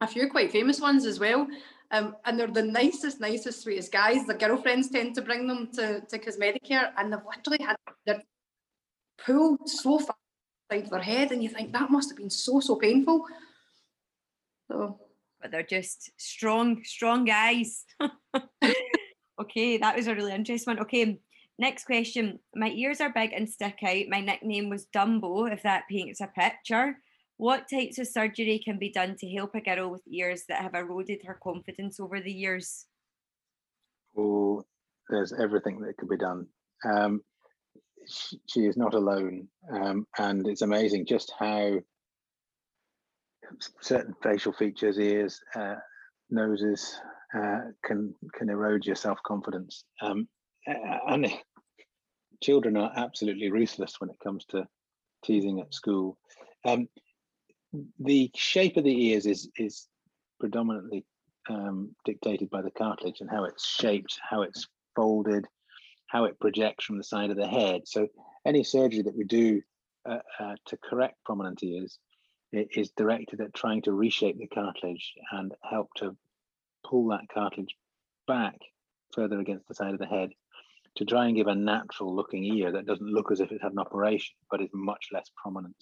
a 0.03 0.07
few 0.07 0.29
quite 0.29 0.53
famous 0.53 0.81
ones 0.81 1.07
as 1.07 1.19
well. 1.21 1.47
Um, 1.91 2.17
and 2.25 2.39
they're 2.39 2.47
the 2.47 2.63
nicest, 2.63 3.21
nicest, 3.21 3.63
sweetest 3.63 3.93
guys. 3.93 4.27
The 4.27 4.35
girlfriends 4.35 4.91
tend 4.91 5.15
to 5.15 5.23
bring 5.23 5.47
them 5.47 5.69
to, 5.75 6.01
to 6.01 6.19
Cosmedicare 6.19 6.91
and 6.97 7.13
they've 7.13 7.21
literally 7.25 7.63
had 7.63 7.77
their 8.07 8.23
pulled 9.25 9.69
so 9.69 9.99
far 9.99 10.17
inside 10.71 10.91
their 10.91 11.03
head 11.03 11.33
and 11.33 11.43
you 11.43 11.49
think 11.49 11.73
that 11.73 11.91
must 11.91 12.11
have 12.11 12.17
been 12.17 12.31
so, 12.31 12.61
so 12.61 12.77
painful. 12.77 13.27
So 14.71 14.99
But 15.41 15.51
they're 15.51 15.63
just 15.63 16.11
strong, 16.17 16.83
strong 16.83 17.27
guys. 17.27 17.85
okay, 19.41 19.77
that 19.77 19.95
was 19.95 20.07
a 20.07 20.15
really 20.15 20.33
interesting 20.33 20.75
one. 20.75 20.83
Okay, 20.83 21.21
next 21.59 21.85
question. 21.85 22.39
My 22.55 22.71
ears 22.71 23.03
are 23.03 23.13
big 23.13 23.35
and 23.35 23.49
stick 23.49 23.79
out. 23.85 24.09
My 24.09 24.21
nickname 24.21 24.71
was 24.71 24.87
Dumbo, 24.87 25.53
if 25.53 25.63
that 25.65 25.89
paints 25.91 26.23
a 26.23 26.27
picture. 26.27 26.97
What 27.43 27.69
types 27.69 27.99
of 27.99 28.07
surgery 28.07 28.63
can 28.65 28.79
be 28.79 28.93
done 28.93 29.17
to 29.19 29.29
help 29.33 29.57
a 29.57 29.61
girl 29.61 29.91
with 29.91 30.07
ears 30.07 30.45
that 30.49 30.63
have 30.63 30.77
eroded 30.77 31.23
her 31.25 31.41
confidence 31.43 31.99
over 31.99 32.21
the 32.21 32.31
years? 32.31 32.87
Oh, 34.17 34.63
there's 35.11 35.33
everything 35.33 35.81
that 35.81 35.99
can 35.99 36.07
be 36.07 36.17
done. 36.17 36.47
Um, 36.89 37.21
she, 38.09 38.39
she, 38.47 38.61
is 38.61 38.77
not 38.77 38.95
alone, 38.95 39.49
um, 39.73 40.07
and 40.19 40.47
it's 40.47 40.63
amazing 40.63 41.05
just 41.05 41.33
how 41.37 41.81
certain 43.81 44.15
facial 44.23 44.53
features, 44.53 45.01
ears, 45.01 45.41
uh, 45.57 45.75
noses, 46.31 47.01
uh, 47.37 47.63
can 47.85 48.15
can 48.39 48.51
erode 48.51 48.87
your 48.87 48.95
self 48.95 49.19
confidence. 49.27 49.83
Um, 50.01 50.29
and 50.69 51.27
children 52.41 52.77
are 52.77 52.93
absolutely 52.95 53.51
ruthless 53.51 53.97
when 53.99 54.11
it 54.11 54.21
comes 54.23 54.45
to 54.51 54.65
teasing 55.25 55.59
at 55.59 55.75
school. 55.75 56.19
Um, 56.65 56.87
the 57.99 58.31
shape 58.35 58.77
of 58.77 58.85
the 58.85 59.07
ears 59.09 59.27
is 59.27 59.49
is 59.57 59.87
predominantly 60.39 61.05
um, 61.49 61.95
dictated 62.05 62.51
by 62.51 62.63
the 62.63 62.71
cartilage 62.71 63.21
and 63.21 63.31
how 63.31 63.45
it's 63.45 63.67
shaped, 63.67 64.19
how 64.29 64.43
it's 64.43 64.67
folded, 64.95 65.47
how 66.07 66.25
it 66.25 66.39
projects 66.41 66.85
from 66.85 66.99
the 66.99 67.05
side 67.05 67.31
of 67.31 67.37
the 67.37 67.47
head. 67.47 67.83
So 67.87 68.09
any 68.45 68.65
surgery 68.65 69.03
that 69.03 69.17
we 69.17 69.25
do 69.25 69.63
uh, 70.09 70.19
uh, 70.39 70.55
to 70.67 70.77
correct 70.77 71.17
prominent 71.25 71.63
ears 71.63 71.99
is 72.53 72.91
directed 72.97 73.41
at 73.41 73.55
trying 73.55 73.83
to 73.83 73.93
reshape 73.93 74.39
the 74.39 74.47
cartilage 74.47 75.13
and 75.31 75.55
help 75.63 75.89
to 75.97 76.17
pull 76.85 77.09
that 77.09 77.29
cartilage 77.33 77.75
back 78.27 78.59
further 79.15 79.41
against 79.41 79.67
the 79.69 79.75
side 79.75 79.95
of 79.95 79.99
the 79.99 80.07
head 80.07 80.31
to 80.97 81.05
try 81.07 81.27
and 81.27 81.37
give 81.37 81.47
a 81.47 81.55
natural 81.55 82.15
looking 82.15 82.45
ear 82.45 82.73
that 82.73 82.85
doesn't 82.85 83.07
look 83.07 83.33
as 83.33 83.41
if 83.41 83.51
it 83.51 83.63
had 83.63 83.73
an 83.73 83.79
operation, 83.79 84.35
but 84.51 84.61
is 84.61 84.69
much 84.75 85.07
less 85.13 85.31
prominent. 85.41 85.77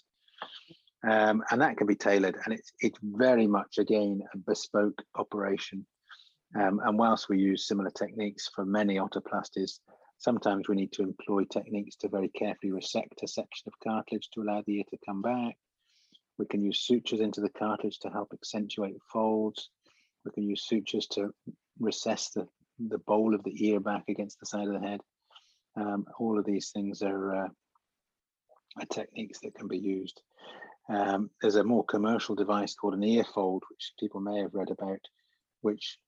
Um, 1.09 1.43
and 1.51 1.61
that 1.63 1.77
can 1.79 1.87
be 1.87 1.95
tailored, 1.95 2.37
and 2.45 2.53
it's 2.53 2.73
it's 2.81 2.99
very 3.03 3.47
much 3.47 3.79
again 3.79 4.23
a 4.35 4.39
bespoke 4.39 5.03
operation. 5.15 5.87
Um, 6.55 6.81
and 6.85 6.99
whilst 6.99 7.29
we 7.29 7.39
use 7.39 7.67
similar 7.67 7.91
techniques 7.91 8.51
for 8.55 8.65
many 8.65 8.97
otoplasties, 8.97 9.79
sometimes 10.19 10.69
we 10.69 10.77
need 10.77 10.93
to 10.93 11.03
employ 11.03 11.45
techniques 11.45 11.97
to 11.97 12.09
very 12.09 12.29
carefully 12.29 12.73
resect 12.73 13.23
a 13.23 13.29
section 13.29 13.69
of 13.69 13.81
cartilage 13.83 14.29
to 14.35 14.43
allow 14.43 14.63
the 14.67 14.79
ear 14.79 14.85
to 14.91 14.99
come 15.07 15.23
back. 15.23 15.57
We 16.39 16.47
can 16.47 16.63
use 16.63 16.81
sutures 16.81 17.21
into 17.21 17.41
the 17.41 17.51
cartilage 17.51 17.99
to 18.01 18.11
help 18.11 18.33
accentuate 18.33 18.97
folds. 19.13 19.71
We 20.25 20.33
can 20.33 20.43
use 20.43 20.67
sutures 20.67 21.07
to 21.09 21.33
recess 21.79 22.31
the, 22.31 22.47
the 22.79 22.99
bowl 22.99 23.35
of 23.35 23.45
the 23.45 23.69
ear 23.69 23.81
back 23.81 24.05
against 24.09 24.41
the 24.41 24.47
side 24.47 24.67
of 24.67 24.73
the 24.75 24.87
head. 24.87 25.01
Um, 25.77 26.07
all 26.19 26.39
of 26.39 26.45
these 26.45 26.71
things 26.71 27.03
are, 27.03 27.45
uh, 27.45 27.49
are, 28.79 28.87
techniques 28.91 29.41
that 29.41 29.55
can 29.55 29.69
be 29.69 29.79
used. 29.79 30.21
Um, 30.91 31.31
there's 31.41 31.57
a 31.57 31.65
more 31.65 31.85
commercial 31.85 32.35
device 32.35 32.75
called 32.75 32.95
an 32.95 33.05
ear 33.05 33.25
fold, 33.25 33.63
which 33.71 33.93
people 33.99 34.21
may 34.21 34.41
have 34.41 34.55
read 34.55 34.71
about, 34.71 35.01
which 35.61 35.99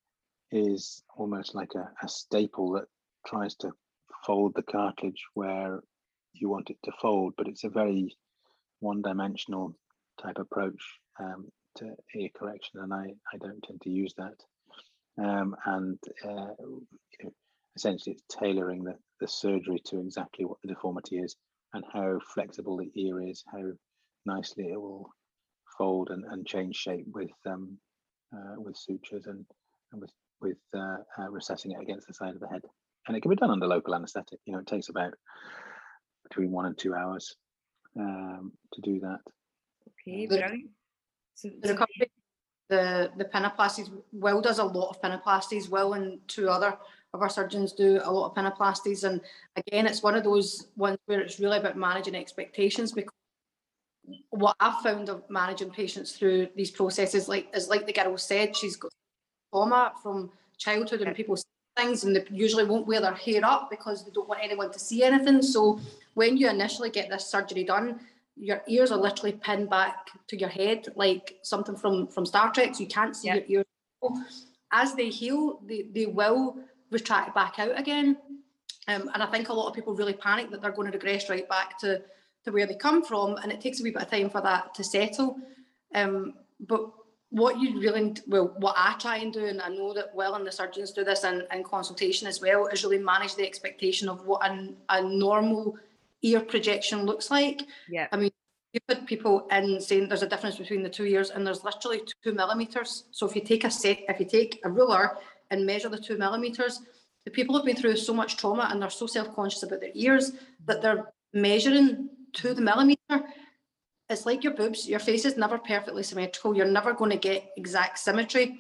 is 0.51 1.03
almost 1.17 1.55
like 1.55 1.75
a, 1.75 1.89
a 2.05 2.09
staple 2.09 2.73
that 2.73 2.87
tries 3.27 3.55
to 3.57 3.71
fold 4.27 4.55
the 4.55 4.63
cartilage 4.63 5.23
where 5.35 5.81
you 6.33 6.49
want 6.49 6.71
it 6.71 6.79
to 6.85 6.93
fold, 7.01 7.35
but 7.37 7.49
it's 7.49 7.65
a 7.65 7.69
very 7.69 8.17
one-dimensional 8.81 9.77
type 10.21 10.39
approach. 10.39 10.83
Um, 11.21 11.49
to 11.77 11.95
ear 12.15 12.29
correction, 12.35 12.81
and 12.81 12.93
I, 12.93 13.15
I 13.33 13.39
don't 13.39 13.63
tend 13.63 13.81
to 13.83 13.91
use 13.91 14.15
that. 14.19 14.35
Um, 15.23 15.57
and 15.67 15.99
uh, 16.25 16.53
you 16.61 16.87
know, 17.23 17.33
essentially, 17.77 18.15
it's 18.17 18.37
tailoring 18.39 18.85
the, 18.85 18.95
the 19.21 19.29
surgery 19.29 19.81
to 19.87 20.01
exactly 20.01 20.45
what 20.45 20.59
the 20.63 20.69
deformity 20.69 21.19
is 21.19 21.37
and 21.75 21.85
how 21.93 22.19
flexible 22.35 22.77
the 22.77 22.91
ear 22.95 23.21
is, 23.21 23.45
how 23.51 23.63
nicely 24.27 24.69
it 24.71 24.81
will 24.81 25.11
fold 25.77 26.11
and, 26.11 26.25
and 26.27 26.47
change 26.47 26.77
shape 26.77 27.07
with 27.13 27.31
um, 27.47 27.79
uh, 28.35 28.55
with 28.59 28.77
sutures 28.77 29.27
and, 29.27 29.45
and 29.93 30.01
with 30.01 30.11
with 30.41 30.59
uh, 30.75 30.97
uh, 31.19 31.31
recessing 31.31 31.73
it 31.73 31.81
against 31.81 32.09
the 32.09 32.15
side 32.15 32.35
of 32.35 32.41
the 32.41 32.49
head. 32.49 32.63
And 33.07 33.17
it 33.17 33.21
can 33.21 33.31
be 33.31 33.37
done 33.37 33.51
under 33.51 33.67
local 33.67 33.95
anaesthetic. 33.95 34.39
You 34.45 34.55
know, 34.55 34.61
it 34.61 34.67
takes 34.67 34.89
about 34.89 35.15
between 36.29 36.51
one 36.51 36.67
and 36.67 36.77
two 36.77 36.95
hours 36.95 37.37
um, 37.99 38.53
to 38.73 38.81
do 38.81 39.01
that. 39.01 39.21
Okay, 40.07 40.27
brilliant. 40.27 40.71
So, 41.35 41.51
the 41.61 41.69
recovery, 41.71 42.11
the 42.69 43.11
the 43.17 43.25
pinnaplasties, 43.25 43.91
Will 44.13 44.41
does 44.41 44.59
a 44.59 44.65
lot 44.65 44.91
of 44.91 45.01
pinnaplasties. 45.01 45.69
Will 45.69 45.95
and 45.95 46.19
two 46.29 46.49
other 46.49 46.77
of 47.15 47.21
our 47.21 47.29
surgeons 47.29 47.73
do 47.73 48.01
a 48.03 48.11
lot 48.11 48.31
of 48.31 48.35
pinnaplasties, 48.35 49.05
and 49.05 49.21
again, 49.57 49.87
it's 49.87 50.03
one 50.03 50.15
of 50.15 50.25
those 50.25 50.69
ones 50.77 50.99
where 51.07 51.21
it's 51.21 51.41
really 51.41 51.59
about 51.59 51.77
managing 51.77 52.15
expectations 52.15 52.93
because 52.93 53.13
what 54.31 54.57
I've 54.61 54.81
found 54.83 55.09
of 55.09 55.23
managing 55.29 55.71
patients 55.71 56.13
through 56.13 56.49
these 56.57 56.71
processes, 56.71 57.29
like 57.29 57.49
is 57.55 57.69
like 57.69 57.87
the 57.87 57.93
girl 57.93 58.17
said, 58.19 58.57
she's 58.57 58.77
got 58.77 58.93
trauma 59.53 59.93
from 60.03 60.31
childhood, 60.59 61.03
and 61.03 61.15
people 61.15 61.37
things, 61.77 62.05
and 62.05 62.15
they 62.15 62.25
usually 62.31 62.65
won't 62.65 62.87
wear 62.87 63.01
their 63.01 63.15
hair 63.15 63.41
up 63.45 63.71
because 63.71 64.05
they 64.05 64.11
don't 64.11 64.29
want 64.29 64.41
anyone 64.43 64.71
to 64.71 64.79
see 64.79 65.03
anything. 65.03 65.41
So 65.43 65.81
when 66.15 66.37
you 66.37 66.49
initially 66.51 66.91
get 66.91 67.09
this 67.09 67.27
surgery 67.27 67.65
done, 67.65 68.01
your 68.37 68.63
ears 68.67 68.91
are 68.91 68.99
literally 68.99 69.33
pinned 69.33 69.71
back 69.71 70.09
to 70.29 70.39
your 70.39 70.49
head 70.49 70.89
like 70.97 71.39
something 71.43 71.77
from 71.77 72.07
from 72.07 72.27
Star 72.27 72.53
Trek. 72.53 72.75
So 72.75 72.81
you 72.81 72.89
can't 72.89 73.17
see 73.17 73.29
your 73.29 73.43
ears. 73.49 73.67
As 74.73 74.95
they 74.95 75.11
heal, 75.11 75.61
they, 75.67 75.83
they 75.93 76.07
will 76.07 76.57
retract 76.91 77.35
back 77.35 77.59
out 77.59 77.79
again. 77.79 78.17
Um, 78.89 79.11
and 79.15 79.23
I 79.23 79.27
think 79.27 79.49
a 79.49 79.53
lot 79.53 79.69
of 79.69 79.75
people 79.75 79.95
really 79.95 80.15
panic 80.15 80.51
that 80.51 80.61
they're 80.61 80.73
going 80.73 80.91
to 80.91 80.99
regress 80.99 81.31
right 81.31 81.49
back 81.49 81.79
to, 81.81 82.03
to 82.45 82.53
where 82.53 82.67
they 82.67 82.75
come 82.75 83.05
from. 83.05 83.37
And 83.43 83.53
it 83.53 83.61
takes 83.61 83.81
a 83.81 83.83
wee 83.83 83.91
bit 83.91 84.03
of 84.03 84.11
time 84.11 84.31
for 84.31 84.41
that 84.41 84.75
to 84.75 84.85
settle. 84.85 85.37
Um, 85.95 86.35
but 86.61 86.91
what 87.31 87.59
you 87.59 87.81
really, 87.81 88.15
well, 88.27 88.55
what 88.59 88.75
I 88.77 88.95
try 88.99 89.17
and 89.17 89.33
do, 89.33 89.47
and 89.47 89.61
I 89.61 89.69
know 89.69 89.95
that 89.95 90.15
well 90.15 90.35
and 90.35 90.47
the 90.47 90.53
surgeons 90.53 90.93
do 90.93 91.03
this 91.03 91.25
in, 91.25 91.45
in 91.53 91.65
consultation 91.65 92.29
as 92.29 92.41
well, 92.41 92.67
is 92.67 92.85
really 92.85 92.99
manage 92.99 93.37
the 93.37 93.47
expectation 93.47 94.09
of 94.09 94.27
what 94.27 94.47
a, 94.47 94.75
a 94.91 95.03
normal 95.03 95.79
ear 96.21 96.41
projection 96.41 97.07
looks 97.07 97.31
like. 97.31 97.63
Yeah. 97.89 98.09
I 98.13 98.17
mean, 98.17 98.31
you 98.73 98.81
put 98.87 99.07
people 99.07 99.47
in 99.51 99.81
saying 99.81 100.09
there's 100.09 100.23
a 100.23 100.29
difference 100.29 100.57
between 100.57 100.83
the 100.83 100.89
two 100.89 101.05
ears 101.05 101.31
and 101.31 101.47
there's 101.47 101.65
literally 101.65 102.03
two 102.23 102.33
millimeters. 102.33 103.05
So 103.11 103.27
if 103.27 103.35
you 103.35 103.43
take 103.43 103.65
a 103.65 103.71
set, 103.71 104.01
if 104.09 104.21
you 104.21 104.27
take 104.27 104.61
a 104.65 104.71
ruler 104.71 105.17
and 105.51 105.67
measure 105.67 105.89
the 105.89 105.99
two 105.99 106.17
millimeters, 106.17 106.81
the 107.25 107.31
people 107.31 107.55
have 107.57 107.65
been 107.65 107.77
through 107.77 107.97
so 107.97 108.13
much 108.13 108.37
trauma 108.37 108.69
and 108.71 108.81
they're 108.81 108.91
so 108.91 109.07
self-conscious 109.07 109.63
about 109.63 109.81
their 109.81 109.91
ears 109.95 110.33
that 110.67 110.83
they're 110.83 111.13
measuring 111.33 112.09
to 112.35 112.55
the 112.55 112.63
millimeter. 112.63 113.23
It's 114.09 114.27
like 114.27 114.45
your 114.45 114.55
boobs, 114.55 114.89
your 114.89 114.99
face 114.99 115.25
is 115.25 115.37
never 115.37 115.59
perfectly 115.59 116.03
symmetrical. 116.03 116.57
You're 116.57 116.67
never 116.67 116.93
going 116.93 117.11
to 117.11 117.17
get 117.17 117.51
exact 117.57 117.99
symmetry. 117.99 118.59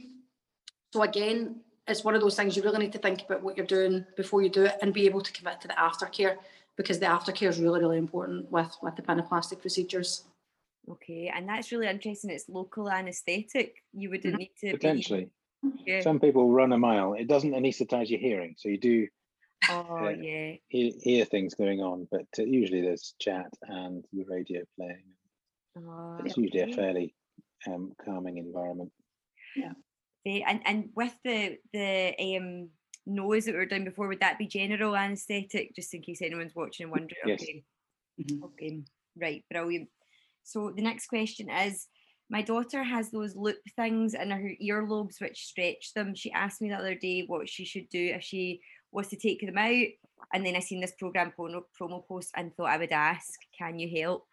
So 0.92 1.02
again, 1.02 1.61
it's 1.87 2.04
one 2.04 2.14
of 2.14 2.20
those 2.20 2.37
things 2.37 2.56
you 2.56 2.62
really 2.62 2.78
need 2.78 2.92
to 2.92 2.98
think 2.98 3.22
about 3.22 3.42
what 3.42 3.56
you're 3.56 3.66
doing 3.66 4.04
before 4.16 4.42
you 4.42 4.48
do 4.48 4.64
it 4.64 4.76
and 4.82 4.94
be 4.94 5.06
able 5.06 5.20
to 5.20 5.32
commit 5.32 5.61
to 5.62 5.68
the 5.68 5.74
aftercare 5.74 6.37
because 6.76 6.98
the 6.98 7.06
aftercare 7.06 7.48
is 7.48 7.61
really, 7.61 7.80
really 7.80 7.98
important 7.98 8.50
with, 8.50 8.76
with 8.82 8.96
the 8.96 9.02
pinoplastic 9.02 9.61
procedures. 9.61 10.24
Okay, 10.90 11.30
and 11.35 11.48
that's 11.48 11.70
really 11.70 11.87
interesting. 11.87 12.30
It's 12.30 12.48
local 12.48 12.90
anaesthetic. 12.90 13.82
You 13.92 14.11
wouldn't 14.11 14.35
mm-hmm. 14.35 14.38
need 14.38 14.52
to 14.61 14.72
potentially. 14.72 15.30
Be, 15.62 15.70
yeah. 15.87 16.00
Some 16.00 16.18
people 16.18 16.50
run 16.50 16.72
a 16.72 16.78
mile. 16.78 17.14
It 17.14 17.28
doesn't 17.28 17.52
anaesthetize 17.52 18.11
your 18.11 18.18
hearing, 18.18 18.56
so 18.58 18.68
you 18.68 18.78
do. 18.78 19.06
Oh 19.70 20.09
yeah. 20.09 20.55
Hear, 20.68 20.92
hear, 21.01 21.25
things 21.25 21.55
going 21.55 21.81
on, 21.81 22.09
but 22.11 22.27
uh, 22.38 22.42
usually 22.42 22.83
there's 22.83 23.14
chat 23.20 23.53
and 23.62 24.05
the 24.12 24.25
radio 24.25 24.62
playing. 24.77 25.05
Oh, 25.79 26.18
it's 26.25 26.37
usually 26.37 26.61
a 26.61 26.75
fairly 26.75 27.14
um, 27.66 27.92
calming 28.05 28.38
environment. 28.38 28.92
Yeah. 29.57 29.72
And 30.25 30.62
and 30.64 30.88
with 30.94 31.14
the 31.25 31.59
the 31.72 32.14
um 32.18 32.70
noise 33.07 33.44
that 33.44 33.53
we 33.53 33.59
were 33.59 33.66
doing 33.66 33.85
before, 33.85 34.09
would 34.09 34.20
that 34.20 34.38
be 34.38 34.46
general 34.46 34.96
anaesthetic, 34.96 35.75
just 35.75 35.94
in 35.94 36.03
case 36.03 36.22
anyone's 36.22 36.55
watching 36.55 36.85
and 36.85 36.92
wondering? 36.92 37.16
Yes. 37.27 37.42
Okay. 37.42 37.64
Mm-hmm. 38.20 38.44
Okay. 38.44 38.83
Right. 39.20 39.44
Brilliant. 39.51 39.88
So 40.44 40.72
the 40.75 40.83
next 40.83 41.07
question 41.07 41.51
is 41.51 41.88
my 42.31 42.42
daughter 42.42 42.83
has 42.83 43.11
those 43.11 43.37
loop 43.37 43.59
things 43.77 44.14
in 44.14 44.31
her 44.31 44.53
earlobes 44.62 45.20
which 45.20 45.44
stretch 45.44 45.92
them. 45.94 46.14
She 46.14 46.33
asked 46.33 46.62
me 46.62 46.70
the 46.70 46.77
other 46.77 46.94
day 46.94 47.25
what 47.27 47.48
she 47.48 47.64
should 47.64 47.88
do 47.90 48.12
if 48.14 48.22
she 48.22 48.61
was 48.92 49.09
to 49.09 49.16
take 49.16 49.40
them 49.40 49.59
out. 49.59 49.87
And 50.33 50.46
then 50.46 50.57
I 50.57 50.61
seen 50.61 50.81
this 50.81 50.94
program 50.98 51.33
promo, 51.38 52.07
post 52.07 52.31
and 52.37 52.55
thought 52.55 52.70
I 52.70 52.78
would 52.78 52.92
ask, 52.92 53.40
can 53.59 53.78
you 53.78 54.00
help? 54.00 54.26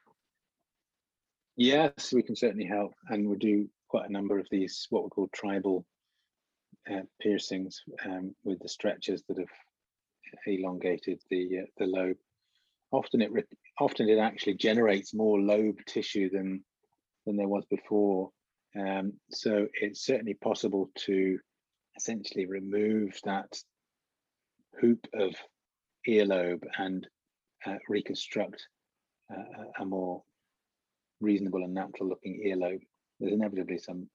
Yes, 1.56 2.14
we 2.14 2.24
can 2.24 2.36
certainly 2.36 2.66
help. 2.66 2.94
And 3.10 3.28
we 3.30 3.38
do 3.38 3.68
quite 3.90 4.08
a 4.08 4.12
number 4.12 4.40
of 4.40 4.48
these, 4.52 4.88
what 4.90 5.04
we 5.04 5.10
call 5.10 5.30
tribal 5.34 5.86
uh, 6.90 7.02
piercings 7.22 7.82
um, 8.06 8.34
with 8.44 8.60
the 8.60 8.70
stretches 8.70 9.24
that 9.28 9.38
have 9.38 9.48
elongated 10.46 11.22
the 11.30 11.60
uh, 11.60 11.66
the 11.78 11.86
lobe. 11.86 12.18
Often 12.92 13.22
it 13.22 13.32
often 13.80 14.10
it 14.10 14.20
actually 14.20 14.56
generates 14.56 15.14
more 15.14 15.40
lobe 15.40 15.80
tissue 15.86 16.30
than 16.30 16.64
than 17.26 17.36
there 17.36 17.48
was 17.48 17.66
before. 17.66 18.32
Um, 18.80 19.14
so 19.30 19.68
it's 19.74 20.06
certainly 20.06 20.36
possible 20.36 20.90
to 21.06 21.40
essentially 21.98 22.46
remove 22.46 23.20
that 23.26 23.58
hoop 24.80 25.08
of 25.14 25.36
earlobe 26.08 26.64
and 26.78 27.08
uh, 27.66 27.78
reconstruct 27.88 28.68
uh, 29.32 29.64
a 29.80 29.86
more 29.86 30.24
reasonable 31.22 31.64
and 31.64 31.74
natural 31.74 32.10
looking 32.10 32.42
earlobe. 32.46 32.82
There's 33.20 33.34
inevitably 33.34 33.78
some 33.80 34.10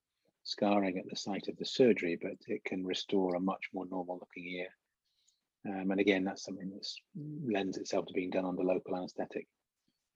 scarring 0.44 0.98
at 0.98 1.04
the 1.08 1.16
site 1.16 1.48
of 1.48 1.56
the 1.56 1.66
surgery, 1.66 2.18
but 2.20 2.36
it 2.46 2.64
can 2.64 2.84
restore 2.84 3.34
a 3.34 3.40
much 3.40 3.68
more 3.72 3.86
normal 3.90 4.18
looking 4.18 4.50
ear. 4.50 4.68
Um, 5.66 5.90
and 5.90 6.00
again, 6.00 6.24
that's 6.24 6.44
something 6.44 6.70
that 6.70 6.86
lends 7.50 7.78
itself 7.78 8.06
to 8.06 8.12
being 8.12 8.30
done 8.30 8.44
under 8.44 8.62
local 8.62 8.96
anaesthetic. 8.96 9.46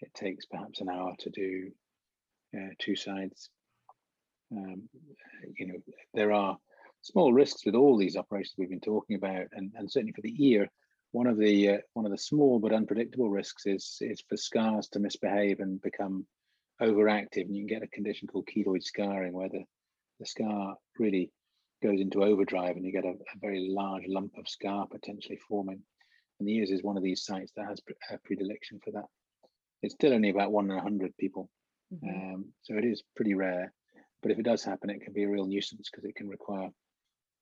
It 0.01 0.13
takes 0.15 0.47
perhaps 0.47 0.81
an 0.81 0.89
hour 0.91 1.15
to 1.21 1.31
do 1.31 1.71
uh, 2.57 2.69
two 2.79 2.97
sides. 2.97 3.51
Um, 4.53 4.89
you 5.57 5.67
know, 5.67 5.79
there 6.15 6.33
are 6.33 6.59
small 7.03 7.33
risks 7.33 7.65
with 7.65 7.75
all 7.75 7.97
these 7.97 8.17
operations 8.17 8.55
we've 8.57 8.71
been 8.71 8.81
talking 8.81 9.17
about, 9.17 9.47
and, 9.53 9.73
and 9.77 9.91
certainly 9.91 10.13
for 10.13 10.23
the 10.23 10.47
ear, 10.47 10.69
one 11.13 11.27
of 11.27 11.39
the 11.39 11.71
uh, 11.71 11.79
one 11.95 12.05
of 12.05 12.13
the 12.13 12.19
small 12.19 12.59
but 12.59 12.73
unpredictable 12.73 13.31
risks 13.31 13.67
is 13.67 13.99
is 14.01 14.23
for 14.29 14.37
scars 14.37 14.89
to 14.89 14.99
misbehave 14.99 15.61
and 15.61 15.81
become 15.81 16.27
overactive, 16.83 17.47
and 17.47 17.57
you 17.57 17.67
can 17.67 17.79
get 17.79 17.83
a 17.83 17.89
condition 17.89 18.29
called 18.29 18.47
keloid 18.47 18.83
scarring, 18.83 19.33
where 19.33 19.49
the 19.49 19.65
the 20.21 20.27
scar 20.27 20.77
really 20.99 21.31
goes 21.83 22.01
into 22.01 22.25
overdrive, 22.25 22.77
and 22.77 22.85
you 22.85 22.93
get 22.93 23.05
a, 23.05 23.11
a 23.11 23.39
very 23.41 23.69
large 23.71 24.05
lump 24.07 24.33
of 24.37 24.49
scar 24.49 24.87
potentially 24.87 25.39
forming. 25.49 25.81
And 26.39 26.47
the 26.49 26.57
ears 26.57 26.71
is 26.71 26.83
one 26.83 26.97
of 26.97 27.03
these 27.03 27.25
sites 27.25 27.53
that 27.57 27.67
has 27.67 27.81
a 28.11 28.19
predilection 28.19 28.79
for 28.85 28.93
that. 28.93 29.07
It's 29.83 29.95
still 29.95 30.13
only 30.13 30.31
about 30.31 30.53
one 30.53 30.71
in 30.71 30.77
a 30.77 30.83
hundred 30.83 31.17
people, 31.17 31.49
mm-hmm. 31.93 32.35
um, 32.35 32.45
so 32.63 32.77
it 32.77 32.85
is 32.85 33.03
pretty 33.17 33.35
rare. 33.35 33.73
But 34.23 34.33
if 34.33 34.39
it 34.39 34.45
does 34.45 34.65
happen, 34.65 34.91
it 34.91 35.01
can 35.03 35.13
be 35.13 35.23
a 35.23 35.29
real 35.29 35.47
nuisance 35.47 35.89
because 35.91 36.05
it 36.05 36.17
can 36.17 36.29
require 36.29 36.69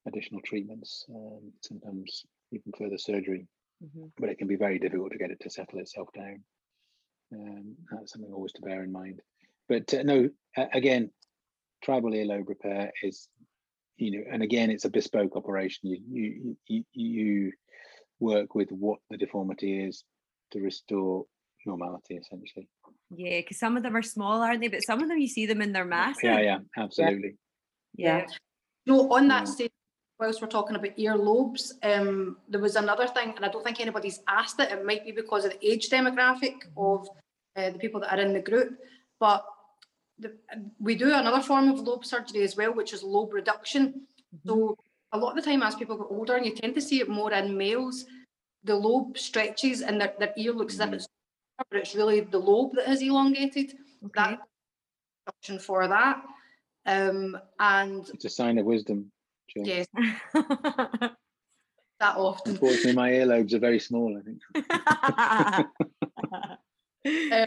additional 0.07 0.41
treatments, 0.45 1.05
um, 1.15 1.53
sometimes 1.63 2.25
even 2.53 2.73
further 2.79 2.99
surgery. 2.99 3.47
Mm-hmm. 3.85 4.07
But 4.19 4.31
it 4.31 4.39
can 4.39 4.49
be 4.49 4.57
very 4.57 4.79
difficult 4.79 5.13
to 5.13 5.19
get 5.19 5.31
it 5.31 5.41
to 5.41 5.51
settle 5.51 5.81
itself 5.81 6.09
down. 6.15 6.43
Um, 7.33 7.75
that's 7.91 8.13
something 8.13 8.33
always 8.33 8.53
to 8.53 8.63
bear 8.63 8.85
in 8.85 8.93
mind. 8.93 9.21
But 9.69 9.93
uh, 9.93 10.03
no, 10.03 10.31
uh, 10.57 10.67
again, 10.73 11.11
tribal 11.83 12.13
earlobe 12.13 12.49
repair 12.49 12.93
is, 13.03 13.29
you 13.97 14.13
know, 14.13 14.25
and 14.31 14.43
again, 14.43 14.71
it's 14.71 14.85
a 14.85 14.91
bespoke 14.91 15.37
operation. 15.37 15.91
You 15.91 16.01
you 16.09 16.57
you, 16.67 16.85
you 16.93 17.53
work 18.21 18.55
with 18.55 18.71
what 18.71 19.01
the 19.11 19.17
deformity 19.17 19.85
is 19.85 20.05
to 20.53 20.61
restore 20.61 21.27
normality, 21.67 22.17
essentially. 22.17 22.69
Yeah, 23.15 23.41
because 23.41 23.59
some 23.59 23.77
of 23.77 23.83
them 23.83 23.97
are 23.97 24.03
small, 24.03 24.43
aren't 24.43 24.61
they? 24.61 24.69
But 24.69 24.85
some 24.85 25.03
of 25.03 25.09
them 25.09 25.19
you 25.19 25.29
see 25.29 25.47
them 25.47 25.61
in 25.61 25.73
their 25.73 25.85
mass. 25.85 26.17
Yeah, 26.23 26.41
yeah, 26.41 26.59
absolutely. 26.77 27.37
Yeah. 27.95 28.19
yeah. 28.19 28.27
No, 28.87 29.13
on 29.13 29.29
that 29.29 29.47
yeah. 29.47 29.53
stage, 29.53 29.73
whilst 30.19 30.41
we're 30.41 30.49
talking 30.49 30.77
about 30.77 30.97
earlobes, 30.97 31.73
um, 31.83 32.39
there 32.49 32.61
was 32.61 32.77
another 32.77 33.07
thing, 33.07 33.33
and 33.37 33.45
I 33.45 33.49
don't 33.49 33.65
think 33.65 33.81
anybody's 33.81 34.21
asked 34.29 34.61
it. 34.61 34.71
It 34.71 34.85
might 34.85 35.05
be 35.05 35.13
because 35.13 35.45
of 35.45 35.53
the 35.53 35.67
age 35.67 35.91
demographic 35.91 36.55
of 36.77 37.09
uh, 37.57 37.71
the 37.71 37.79
people 37.79 38.01
that 38.01 38.19
are 38.19 38.23
in 38.23 38.33
the 38.33 38.41
group, 38.41 38.79
but 39.21 39.45
the, 40.19 40.33
we 40.81 40.95
do 40.95 41.13
another 41.13 41.43
form 41.43 41.69
of 41.69 41.81
lobe 41.81 42.05
surgery 42.05 42.43
as 42.43 42.57
well, 42.57 42.73
which 42.73 42.93
is 42.93 43.03
lobe 43.03 43.33
reduction. 43.33 44.07
Mm-hmm. 44.35 44.49
So 44.49 44.79
a 45.13 45.19
lot 45.19 45.37
of 45.37 45.45
the 45.45 45.51
time, 45.51 45.63
as 45.63 45.75
people 45.75 45.97
get 45.97 46.07
older, 46.11 46.37
and 46.37 46.47
you 46.47 46.55
tend 46.55 46.75
to 46.75 46.81
see 46.81 47.01
it 47.01 47.09
more 47.09 47.33
in 47.33 47.57
males, 47.57 48.07
the 48.65 48.75
lobe 48.75 49.17
stretches 49.19 49.83
and 49.83 50.01
their, 50.01 50.15
their 50.19 50.33
ear 50.37 50.53
looks 50.53 50.77
mm-hmm. 50.77 50.95
as 50.95 51.05
if 51.05 51.11
mm-hmm. 51.11 51.61
it's, 51.61 51.69
but 51.71 51.79
it's 51.79 51.95
really 51.95 52.21
the 52.21 52.39
lobe 52.39 52.73
that 52.75 52.87
has 52.87 53.03
elongated. 53.03 53.75
Okay. 54.07 54.31
That 54.31 54.39
option 55.29 55.59
for 55.59 55.87
that. 55.89 56.23
Um, 56.87 57.37
and 57.59 58.09
it's 58.11 58.25
a 58.25 58.31
sign 58.31 58.59
of 58.59 58.67
wisdom. 58.67 59.11
Yes. 59.55 59.87
that 62.01 62.17
often. 62.17 62.53
Unfortunately, 62.53 62.95
my 62.95 63.11
earlobes 63.11 63.53
are 63.55 63.59
very 63.59 63.79
small, 63.79 64.17
I 64.17 64.21
think. 64.23 64.41
um, 67.33 67.47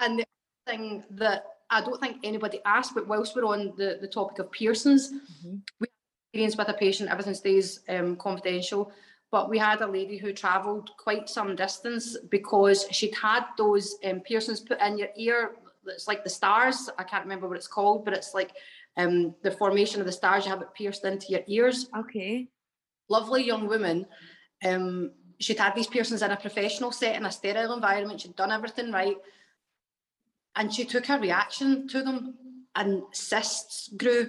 and 0.00 0.18
the 0.18 0.24
thing 0.66 1.04
that 1.10 1.44
I 1.70 1.80
don't 1.80 2.00
think 2.00 2.18
anybody 2.22 2.60
asked, 2.64 2.94
but 2.94 3.08
whilst 3.08 3.34
we're 3.34 3.44
on 3.44 3.72
the, 3.76 3.98
the 4.00 4.08
topic 4.08 4.38
of 4.38 4.50
piercings, 4.50 5.12
mm-hmm. 5.12 5.56
we 5.80 5.86
experienced 6.32 6.58
with 6.58 6.68
a 6.68 6.74
patient, 6.74 7.10
everything 7.10 7.34
stays 7.34 7.80
um, 7.88 8.16
confidential, 8.16 8.92
but 9.30 9.48
we 9.48 9.58
had 9.58 9.80
a 9.80 9.86
lady 9.86 10.18
who 10.18 10.32
travelled 10.32 10.90
quite 10.98 11.28
some 11.28 11.56
distance 11.56 12.16
because 12.30 12.86
she'd 12.90 13.14
had 13.14 13.44
those 13.56 13.96
um, 14.04 14.20
piercings 14.20 14.60
put 14.60 14.80
in 14.80 14.98
your 14.98 15.08
ear. 15.16 15.52
It's 15.86 16.06
like 16.06 16.22
the 16.22 16.30
stars. 16.30 16.90
I 16.98 17.04
can't 17.04 17.24
remember 17.24 17.48
what 17.48 17.56
it's 17.56 17.66
called, 17.66 18.04
but 18.04 18.14
it's 18.14 18.34
like 18.34 18.52
um, 18.96 19.34
the 19.42 19.50
formation 19.50 20.00
of 20.00 20.06
the 20.06 20.12
stars, 20.12 20.44
you 20.44 20.50
have 20.50 20.62
it 20.62 20.74
pierced 20.74 21.04
into 21.04 21.26
your 21.30 21.42
ears. 21.46 21.88
Okay. 21.96 22.48
Lovely 23.08 23.44
young 23.44 23.66
woman. 23.66 24.06
Um, 24.64 25.12
she'd 25.40 25.58
had 25.58 25.74
these 25.74 25.86
piercings 25.86 26.22
in 26.22 26.30
a 26.30 26.36
professional 26.36 26.92
setting, 26.92 27.24
a 27.24 27.32
sterile 27.32 27.74
environment. 27.74 28.20
She'd 28.20 28.36
done 28.36 28.52
everything 28.52 28.92
right. 28.92 29.16
And 30.56 30.72
she 30.72 30.84
took 30.84 31.06
her 31.06 31.18
reaction 31.18 31.88
to 31.88 32.02
them, 32.02 32.34
and 32.74 33.02
cysts 33.12 33.88
grew. 33.96 34.28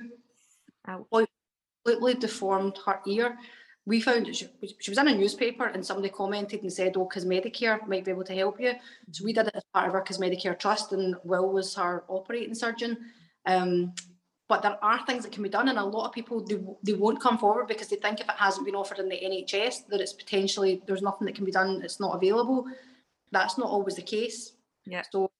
Completely 1.86 2.13
deformed 2.13 2.78
her 2.86 3.02
ear. 3.06 3.38
We 3.86 3.99
found 3.99 4.34
she, 4.34 4.47
she 4.80 4.91
was 4.91 4.97
in 4.97 5.10
a 5.10 5.15
newspaper 5.15 5.65
and 5.65 5.86
somebody 5.86 6.08
commented 6.08 6.62
and 6.62 6.71
said, 6.71 6.95
Oh, 6.95 7.10
Cosmedicare 7.13 7.86
might 7.86 8.06
be 8.06 8.12
able 8.12 8.23
to 8.23 8.34
help 8.34 8.62
you. 8.62 8.71
So 9.12 9.26
we 9.26 9.34
did 9.34 9.47
it 9.47 9.56
as 9.56 9.63
part 9.73 9.89
of 9.89 9.95
our 9.95 10.04
Cosmedicare 10.04 10.58
trust, 10.58 10.93
and 10.93 11.15
Will 11.26 11.52
was 11.52 11.76
her 11.76 12.06
operating 12.08 12.56
surgeon. 12.56 12.97
Um, 13.45 13.93
but 14.54 14.62
there 14.62 14.78
are 14.86 15.04
things 15.08 15.24
that 15.24 15.32
can 15.32 15.42
be 15.42 15.50
done 15.50 15.68
and 15.68 15.80
a 15.80 15.84
lot 15.84 16.06
of 16.06 16.13
people 16.13 16.39
they, 16.46 16.60
they 16.84 16.94
won't 16.94 17.20
come 17.20 17.39
forward 17.39 17.68
because 17.68 17.88
they 17.88 17.96
think 17.96 18.20
if 18.20 18.30
it 18.30 18.36
hasn't 18.38 18.68
been 18.68 18.76
offered 18.76 19.00
in 19.00 19.10
the 19.10 19.20
nhs 19.20 19.88
that 19.88 20.00
it's 20.00 20.13
potentially 20.13 20.80
there's 20.86 21.02
nothing 21.02 21.26
that 21.26 21.34
can 21.34 21.44
be 21.44 21.52
done 21.52 21.82
it's 21.84 22.00
not 22.00 22.16
available. 22.16 22.68
That's 23.32 23.58
not 23.58 23.72
always 23.72 23.96
the 23.96 24.04
case. 24.04 24.52
Yeah. 24.86 25.02
So 25.12 25.32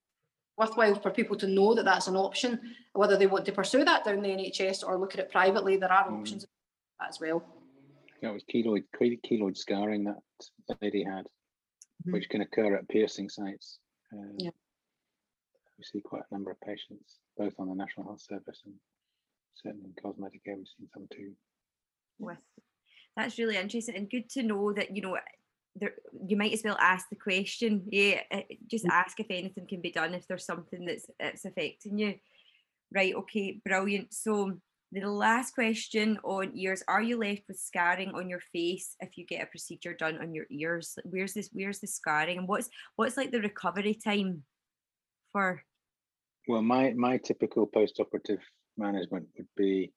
worthwhile 0.58 0.96
for 0.96 1.12
people 1.12 1.36
to 1.38 1.48
know 1.48 1.76
that 1.76 1.86
that's 1.86 2.08
an 2.08 2.16
option. 2.16 2.60
Whether 2.94 3.16
they 3.16 3.28
want 3.28 3.46
to 3.46 3.52
pursue 3.52 3.86
that 3.86 4.04
down 4.04 4.24
the 4.24 4.30
nhs 4.30 4.84
or 4.84 4.98
look 4.98 5.14
at 5.14 5.20
it 5.20 5.32
privately 5.32 5.78
there 5.78 5.92
are 5.92 6.08
mm. 6.08 6.20
options 6.20 6.44
as 7.08 7.20
well. 7.22 7.44
That 8.24 8.34
was 8.34 8.44
keloid 8.52 8.86
keloid 9.00 9.56
scarring 9.56 10.06
that 10.06 10.18
lady 10.82 11.04
had 11.04 11.26
mm-hmm. 11.26 12.14
which 12.14 12.30
can 12.30 12.42
occur 12.42 12.76
at 12.78 12.90
piercing 12.90 13.30
sites. 13.30 13.78
Um, 14.12 14.34
yeah. 14.40 14.50
we 15.78 15.84
see 15.84 16.02
quite 16.02 16.24
a 16.28 16.34
number 16.34 16.50
of 16.50 16.60
patients 16.62 17.20
both 17.38 17.54
on 17.60 17.68
the 17.70 17.76
national 17.76 18.08
health 18.08 18.22
service 18.22 18.62
and 18.66 18.74
certainly 19.56 19.86
in 19.86 19.94
cosmetic 20.02 20.42
we've 20.46 20.68
seen 20.68 20.88
some 20.94 21.08
too. 21.12 21.32
With 22.20 22.38
that's 23.16 23.38
really 23.38 23.58
interesting 23.58 23.96
and 23.96 24.10
good 24.10 24.30
to 24.32 24.44
know 24.44 24.74
that 24.74 24.96
you 24.96 25.02
know 25.02 25.18
there, 25.76 25.94
you 26.28 26.38
might 26.38 26.54
as 26.54 26.62
well 26.64 26.78
ask 26.80 27.10
the 27.10 27.16
question. 27.16 27.84
Yeah, 27.90 28.22
eh, 28.32 28.44
just 28.70 28.86
mm. 28.86 28.92
ask 28.92 29.20
if 29.20 29.28
anything 29.30 29.68
can 29.68 29.82
be 29.82 29.92
done 29.92 30.14
if 30.14 30.28
there's 30.28 30.46
something 30.46 30.86
that's 30.86 31.06
that's 31.20 31.46
affecting 31.46 31.98
you. 31.98 32.16
Right. 32.94 33.16
Okay. 33.16 33.60
Brilliant. 33.66 34.14
So 34.14 34.60
the 34.92 35.10
last 35.10 35.56
question 35.56 36.20
on 36.24 36.52
ears: 36.56 36.84
Are 36.88 37.02
you 37.02 37.18
left 37.18 37.44
with 37.48 37.58
scarring 37.58 38.12
on 38.12 38.30
your 38.30 38.42
face 38.52 38.96
if 39.00 39.18
you 39.18 39.26
get 39.26 39.44
a 39.44 39.48
procedure 39.48 39.94
done 39.94 40.20
on 40.20 40.34
your 40.36 40.46
ears? 40.52 40.96
Where's 41.04 41.34
this? 41.34 41.50
Where's 41.54 41.80
the 41.80 41.88
scarring, 41.88 42.38
and 42.38 42.48
what's 42.48 42.70
what's 42.96 43.18
like 43.18 43.32
the 43.32 43.42
recovery 43.42 43.96
time 43.96 44.44
for? 45.32 45.64
Well, 46.48 46.62
my 46.62 46.94
my 46.94 47.18
typical 47.18 47.66
post-operative 47.66 48.40
management 48.78 49.28
would 49.38 49.48
be 49.56 49.92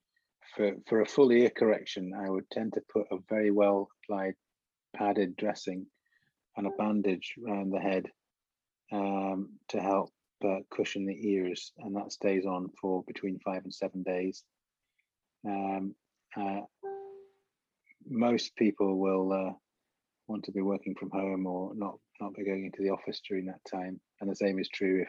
for, 0.55 0.73
for 0.89 1.01
a 1.01 1.07
full 1.07 1.33
ear 1.33 1.51
correction, 1.51 2.13
I 2.17 2.31
would 2.31 2.49
tend 2.51 2.75
to 2.75 2.83
put 2.93 3.07
a 3.11 3.19
very 3.29 3.51
well 3.51 3.89
applied 4.05 4.35
padded 4.95 5.37
dressing 5.37 5.87
and 6.57 6.67
a 6.67 6.71
bandage 6.79 7.35
around 7.47 7.71
the 7.71 7.81
head 7.81 8.07
um, 8.93 9.51
to 9.69 9.81
help 9.81 10.11
uh, 10.45 10.59
cushion 10.71 11.07
the 11.07 11.29
ears, 11.29 11.73
and 11.79 11.97
that 11.97 12.13
stays 12.13 12.47
on 12.47 12.69
for 12.81 13.03
between 13.07 13.39
five 13.41 13.65
and 13.65 13.75
seven 13.75 14.03
days. 14.03 14.45
Um, 15.47 15.95
uh, 16.37 16.61
most 18.09 18.55
people 18.57 18.99
will 18.99 19.33
uh, 19.33 19.53
want 20.29 20.45
to 20.45 20.53
be 20.53 20.63
working 20.63 20.95
from 20.99 21.11
home 21.11 21.47
or 21.47 21.73
not 21.75 21.99
not 22.21 22.35
be 22.35 22.45
going 22.45 22.65
into 22.65 22.83
the 22.83 22.91
office 22.91 23.21
during 23.29 23.47
that 23.47 23.65
time, 23.71 24.01
and 24.21 24.31
the 24.31 24.37
same 24.37 24.59
is 24.59 24.69
true 24.69 25.03
if 25.03 25.09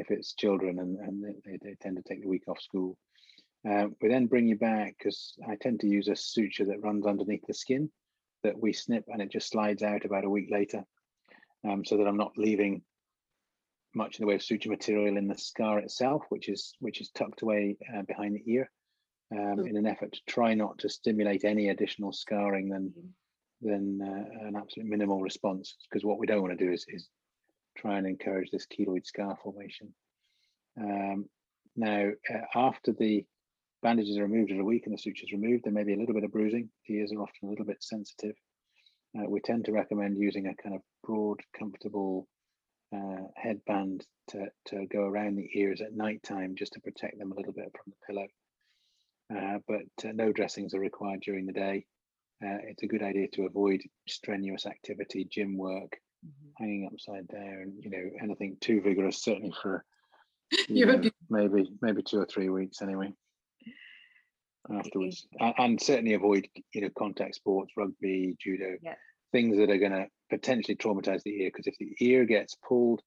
if 0.00 0.10
it's 0.10 0.34
children 0.34 0.78
and, 0.78 0.98
and 0.98 1.24
they, 1.44 1.58
they 1.62 1.76
tend 1.80 1.96
to 1.96 2.02
take 2.02 2.22
the 2.22 2.28
week 2.28 2.44
off 2.48 2.60
school. 2.60 2.96
Uh, 3.68 3.86
we 4.00 4.08
then 4.08 4.26
bring 4.26 4.48
you 4.48 4.56
back 4.56 4.94
because 4.98 5.34
I 5.48 5.56
tend 5.56 5.80
to 5.80 5.86
use 5.86 6.08
a 6.08 6.16
suture 6.16 6.64
that 6.66 6.82
runs 6.82 7.06
underneath 7.06 7.46
the 7.46 7.54
skin 7.54 7.90
that 8.42 8.58
we 8.58 8.72
snip 8.72 9.04
and 9.08 9.20
it 9.20 9.30
just 9.30 9.50
slides 9.50 9.82
out 9.82 10.04
about 10.04 10.24
a 10.24 10.30
week 10.30 10.48
later 10.50 10.82
um, 11.68 11.84
so 11.84 11.98
that 11.98 12.06
I'm 12.06 12.16
not 12.16 12.38
leaving 12.38 12.82
much 13.94 14.18
in 14.18 14.22
the 14.22 14.28
way 14.28 14.34
of 14.34 14.42
suture 14.42 14.70
material 14.70 15.16
in 15.16 15.28
the 15.28 15.36
scar 15.36 15.78
itself, 15.78 16.22
which 16.28 16.48
is 16.48 16.74
which 16.80 17.00
is 17.00 17.10
tucked 17.10 17.42
away 17.42 17.76
uh, 17.94 18.02
behind 18.02 18.36
the 18.36 18.52
ear 18.52 18.70
um, 19.32 19.66
in 19.66 19.76
an 19.76 19.86
effort 19.86 20.12
to 20.12 20.20
try 20.26 20.54
not 20.54 20.78
to 20.78 20.88
stimulate 20.88 21.44
any 21.44 21.68
additional 21.68 22.12
scarring 22.12 22.68
than 22.68 22.92
mm. 22.96 23.08
than 23.62 24.00
uh, 24.02 24.46
an 24.48 24.56
absolute 24.56 24.88
minimal 24.88 25.20
response. 25.20 25.76
Because 25.88 26.04
what 26.04 26.18
we 26.18 26.26
don't 26.26 26.42
want 26.42 26.56
to 26.56 26.64
do 26.64 26.72
is, 26.72 26.86
is 26.88 27.08
try 27.80 27.98
and 27.98 28.06
encourage 28.06 28.50
this 28.50 28.66
keloid 28.66 29.06
scar 29.06 29.36
formation. 29.42 29.92
Um, 30.78 31.26
now, 31.76 32.10
uh, 32.32 32.58
after 32.58 32.92
the 32.92 33.24
bandages 33.82 34.18
are 34.18 34.24
removed 34.24 34.50
in 34.50 34.60
a 34.60 34.64
week 34.64 34.82
and 34.86 34.94
the 34.94 34.98
sutures 34.98 35.32
removed, 35.32 35.64
there 35.64 35.72
may 35.72 35.84
be 35.84 35.94
a 35.94 35.98
little 35.98 36.14
bit 36.14 36.24
of 36.24 36.32
bruising. 36.32 36.68
The 36.86 36.94
ears 36.94 37.12
are 37.12 37.22
often 37.22 37.48
a 37.48 37.50
little 37.50 37.64
bit 37.64 37.82
sensitive. 37.82 38.34
Uh, 39.18 39.28
we 39.28 39.40
tend 39.40 39.64
to 39.64 39.72
recommend 39.72 40.18
using 40.18 40.46
a 40.46 40.62
kind 40.62 40.74
of 40.74 40.82
broad, 41.04 41.40
comfortable 41.58 42.28
uh, 42.94 43.24
headband 43.36 44.04
to, 44.28 44.46
to 44.66 44.86
go 44.86 45.02
around 45.02 45.36
the 45.36 45.48
ears 45.54 45.80
at 45.80 45.94
night 45.94 46.22
time 46.22 46.54
just 46.56 46.72
to 46.74 46.80
protect 46.80 47.18
them 47.18 47.32
a 47.32 47.34
little 47.34 47.52
bit 47.52 47.72
from 47.72 47.92
the 47.92 48.06
pillow. 48.06 48.26
Uh, 49.34 49.58
but 49.66 50.08
uh, 50.08 50.12
no 50.12 50.32
dressings 50.32 50.74
are 50.74 50.80
required 50.80 51.20
during 51.20 51.46
the 51.46 51.52
day. 51.52 51.86
Uh, 52.42 52.58
it's 52.68 52.82
a 52.82 52.86
good 52.86 53.02
idea 53.02 53.28
to 53.32 53.46
avoid 53.46 53.80
strenuous 54.08 54.66
activity, 54.66 55.26
gym 55.30 55.56
work, 55.56 55.98
mm-hmm. 56.26 56.62
hanging 56.62 56.90
upside 56.92 57.28
down, 57.28 57.74
you 57.80 57.90
know, 57.90 58.10
anything 58.22 58.56
too 58.60 58.80
vigorous, 58.80 59.22
certainly 59.22 59.52
for 59.62 59.84
you 60.68 60.86
know, 60.86 61.00
maybe 61.28 61.70
maybe 61.80 62.02
two 62.02 62.18
or 62.18 62.26
three 62.26 62.48
weeks 62.48 62.82
anyway 62.82 63.12
afterwards 64.78 65.26
and, 65.38 65.54
and, 65.58 65.80
certainly 65.80 66.14
avoid 66.14 66.46
you 66.74 66.82
know 66.82 66.90
contact 66.98 67.34
sports 67.34 67.72
rugby 67.76 68.36
judo 68.40 68.76
yeah. 68.82 68.94
things 69.32 69.56
that 69.56 69.70
are 69.70 69.78
going 69.78 69.92
to 69.92 70.06
potentially 70.28 70.76
traumatize 70.76 71.22
the 71.22 71.42
ear 71.42 71.50
because 71.52 71.66
if 71.66 71.76
the 71.78 71.94
ear 72.00 72.24
gets 72.24 72.56
pulled 72.66 73.00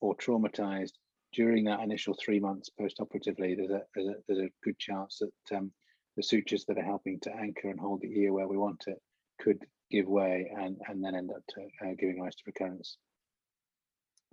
or 0.00 0.16
traumatized 0.16 0.92
during 1.32 1.64
that 1.64 1.80
initial 1.80 2.14
three 2.14 2.40
months 2.40 2.70
post-operatively 2.70 3.54
there's 3.54 3.70
a, 3.70 3.82
there's 3.94 4.08
a, 4.08 4.14
there's 4.26 4.40
a 4.40 4.50
good 4.62 4.78
chance 4.78 5.20
that 5.20 5.56
um, 5.56 5.70
the 6.16 6.22
sutures 6.22 6.64
that 6.66 6.78
are 6.78 6.84
helping 6.84 7.18
to 7.20 7.34
anchor 7.34 7.68
and 7.68 7.78
hold 7.80 8.00
the 8.00 8.20
ear 8.20 8.32
where 8.32 8.48
we 8.48 8.56
want 8.56 8.82
it 8.86 8.98
could 9.40 9.58
give 9.90 10.06
way 10.06 10.50
and 10.58 10.76
and 10.88 11.04
then 11.04 11.14
end 11.14 11.30
up 11.30 11.42
to, 11.48 11.60
uh, 11.86 11.94
giving 11.98 12.20
rise 12.20 12.34
to 12.34 12.42
recurrence 12.46 12.96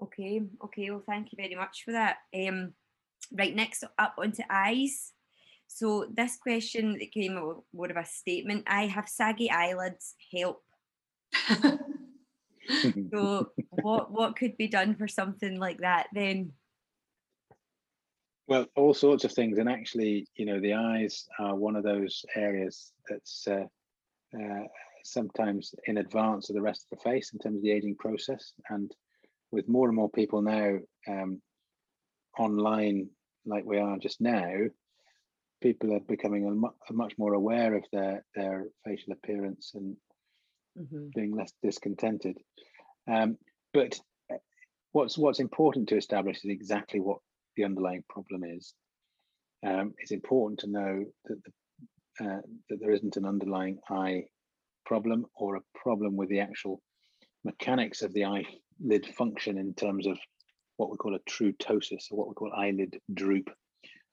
okay 0.02 0.42
okay 0.64 0.90
well 0.90 1.04
thank 1.08 1.32
you 1.32 1.38
very 1.38 1.56
much 1.56 1.84
for 1.86 1.92
that 1.92 2.18
um 2.36 2.74
right 3.38 3.56
next 3.56 3.84
up 4.00 4.16
onto 4.18 4.44
eyes 4.50 5.14
so 5.74 6.06
this 6.14 6.36
question 6.36 6.98
that 7.00 7.12
came 7.12 7.36
more 7.36 7.90
of 7.90 7.98
a 7.98 8.06
statement. 8.06 8.66
I 8.68 8.88
have 8.88 9.08
saggy 9.08 9.50
eyelids. 9.50 10.16
Help. 10.36 10.64
so 13.14 13.48
what 13.70 14.12
what 14.12 14.36
could 14.36 14.58
be 14.58 14.68
done 14.68 14.96
for 14.96 15.08
something 15.08 15.58
like 15.58 15.78
that 15.80 16.08
then? 16.14 16.52
Well, 18.48 18.66
all 18.76 18.94
sorts 18.94 19.24
of 19.24 19.32
things, 19.32 19.58
and 19.60 19.70
actually, 19.70 20.28
you 20.36 20.46
know, 20.46 20.60
the 20.60 20.74
eyes 20.74 21.26
are 21.40 21.56
one 21.56 21.78
of 21.78 21.84
those 21.84 22.26
areas 22.36 22.92
that's 23.08 23.48
uh, 23.48 23.64
uh, 24.36 24.64
sometimes 25.04 25.74
in 25.86 25.98
advance 25.98 26.50
of 26.50 26.56
the 26.56 26.62
rest 26.62 26.86
of 26.86 26.98
the 26.98 27.10
face 27.10 27.32
in 27.34 27.40
terms 27.40 27.58
of 27.58 27.64
the 27.64 27.72
aging 27.72 27.96
process. 27.96 28.54
And 28.70 28.92
with 29.52 29.68
more 29.68 29.88
and 29.88 29.96
more 29.96 30.10
people 30.10 30.42
now 30.42 30.78
um, 31.08 31.42
online, 32.38 33.10
like 33.46 33.66
we 33.66 33.80
are 33.80 33.98
just 33.98 34.22
now, 34.22 34.54
people 35.62 35.94
are 35.94 36.00
becoming 36.00 36.46
a, 36.48 36.52
mu- 36.52 36.70
a 36.90 36.94
much 36.94 37.14
more 37.18 37.34
aware 37.34 37.76
of 37.76 37.84
their 37.92 38.26
their 38.36 38.66
facial 38.86 39.14
appearance 39.14 39.72
and 39.76 39.96
mm-hmm. 40.78 41.08
being 41.16 41.36
less 41.36 41.54
discontented. 41.64 42.38
Um, 43.08 43.38
but 43.74 44.00
uh, 44.32 44.38
what's 44.92 45.18
what's 45.18 45.40
important 45.40 45.90
to 45.90 45.98
establish 45.98 46.38
is 46.38 46.50
exactly 46.52 47.00
what 47.00 47.20
the 47.56 47.64
underlying 47.64 48.04
problem 48.10 48.44
is. 48.44 48.74
Um, 49.66 49.94
it's 50.00 50.12
important 50.12 50.62
to 50.62 50.68
know 50.68 51.06
that 51.26 51.42
the, 51.44 52.26
uh, 52.26 52.42
that 52.70 52.80
there 52.80 52.92
isn't 52.92 53.18
an 53.18 53.26
underlying 53.26 53.80
eye 53.90 54.26
problem 54.86 55.26
or 55.36 55.56
a 55.56 55.62
problem 55.76 56.16
with 56.16 56.30
the 56.30 56.40
actual 56.40 56.82
mechanics 57.44 58.02
of 58.02 58.14
the 58.14 58.26
eyelid 58.26 59.06
function 59.18 59.58
in 59.58 59.74
terms 59.74 60.08
of 60.08 60.18
what 60.78 60.90
we 60.90 60.98
call 60.98 61.16
a 61.16 61.30
true 61.30 61.54
ptosis 61.54 62.12
or 62.12 62.18
what 62.18 62.28
we 62.28 62.34
call 62.34 62.52
eyelid 62.56 63.00
droop. 63.14 63.50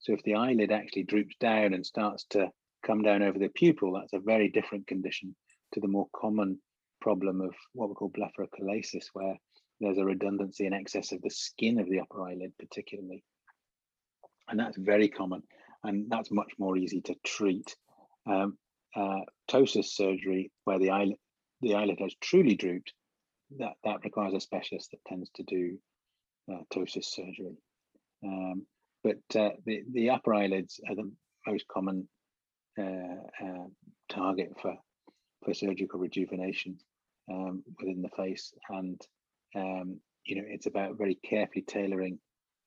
So 0.01 0.13
if 0.13 0.23
the 0.23 0.35
eyelid 0.35 0.71
actually 0.71 1.05
droops 1.05 1.37
down 1.41 1.75
and 1.75 1.85
starts 1.85 2.25
to 2.31 2.51
come 2.85 3.03
down 3.03 3.23
over 3.23 3.39
the 3.39 3.49
pupil, 3.49 3.93
that's 3.93 4.13
a 4.13 4.19
very 4.19 4.49
different 4.49 4.87
condition 4.87 5.35
to 5.73 5.81
the 5.81 5.89
more 5.89 6.09
common 6.15 6.61
problem 7.01 7.41
of 7.41 7.55
what 7.73 7.89
we 7.89 7.95
call 7.95 8.11
blepharochalasis, 8.11 9.07
where 9.13 9.37
there's 9.81 9.99
a 9.99 10.05
redundancy 10.05 10.67
in 10.67 10.73
excess 10.73 11.13
of 11.13 11.23
the 11.23 11.31
skin 11.31 11.79
of 11.79 11.89
the 11.89 12.01
upper 12.01 12.23
eyelid, 12.23 12.53
particularly. 12.59 13.23
And 14.49 14.59
that's 14.59 14.77
very 14.77 15.09
common, 15.09 15.43
and 15.85 16.11
that's 16.11 16.31
much 16.31 16.53
more 16.59 16.77
easy 16.77 17.01
to 17.03 17.15
treat. 17.25 17.77
Um, 18.27 18.57
uh, 18.97 19.21
ptosis 19.51 19.87
surgery, 19.87 20.51
where 20.65 20.79
the 20.79 20.91
eyelid, 20.91 21.17
the 21.61 21.75
eyelid 21.75 21.99
has 22.01 22.15
truly 22.21 22.55
drooped, 22.55 22.93
that, 23.59 23.75
that 23.85 24.05
requires 24.05 24.35
a 24.35 24.41
specialist 24.41 24.91
that 24.91 25.05
tends 25.07 25.31
to 25.35 25.43
do 25.43 25.79
uh, 26.53 26.63
ptosis 26.73 27.05
surgery. 27.05 27.57
Um, 28.25 28.67
but 29.05 29.19
uh, 29.37 29.51
the, 29.65 29.83
the 29.93 30.11
upper 30.11 30.35
eyelids 30.35 30.81
are 30.89 30.95
the 30.95 31.11
most 31.47 31.67
common 31.69 32.09
uh, 32.79 32.83
uh, 33.45 33.67
target 34.09 34.53
for, 34.61 34.77
for 35.45 35.55
surgical 35.55 36.01
rejuvenation 36.01 36.79
um, 37.31 37.63
within 37.79 38.03
the 38.03 38.09
face. 38.11 38.53
And, 38.69 39.01
um, 39.55 40.01
you 40.25 40.37
know, 40.37 40.45
it's 40.47 40.67
about 40.67 40.99
very 40.99 41.17
carefully 41.25 41.63
tailoring, 41.63 42.19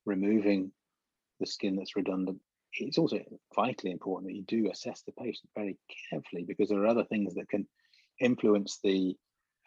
removing 0.06 0.72
the 1.40 1.46
skin 1.46 1.76
that's 1.76 1.96
redundant. 1.96 2.38
It's 2.74 2.98
also 2.98 3.20
vitally 3.54 3.92
important 3.92 4.30
that 4.30 4.36
you 4.36 4.44
do 4.44 4.70
assess 4.70 5.02
the 5.02 5.12
patient 5.12 5.50
very 5.54 5.76
carefully 6.10 6.44
because 6.46 6.68
there 6.68 6.82
are 6.82 6.86
other 6.86 7.04
things 7.04 7.34
that 7.34 7.48
can 7.48 7.66
influence 8.20 8.78
the 8.82 9.16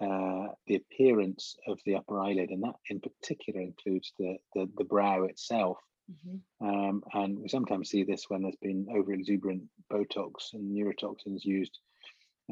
uh, 0.02 0.48
the 0.68 0.76
appearance 0.76 1.56
of 1.68 1.80
the 1.86 1.96
upper 1.96 2.20
eyelid, 2.20 2.50
and 2.50 2.62
that 2.64 2.76
in 2.90 3.00
particular 3.00 3.62
includes 3.62 4.12
the, 4.20 4.36
the, 4.54 4.70
the 4.78 4.84
brow 4.84 5.24
itself. 5.24 5.78
Mm-hmm. 6.12 6.68
Um, 6.68 7.04
and 7.14 7.40
we 7.40 7.48
sometimes 7.48 7.90
see 7.90 8.04
this 8.04 8.26
when 8.28 8.42
there's 8.42 8.58
been 8.62 8.88
over 8.94 9.14
exuberant 9.14 9.64
Botox 9.92 10.54
and 10.54 10.76
neurotoxins 10.76 11.46
used, 11.46 11.80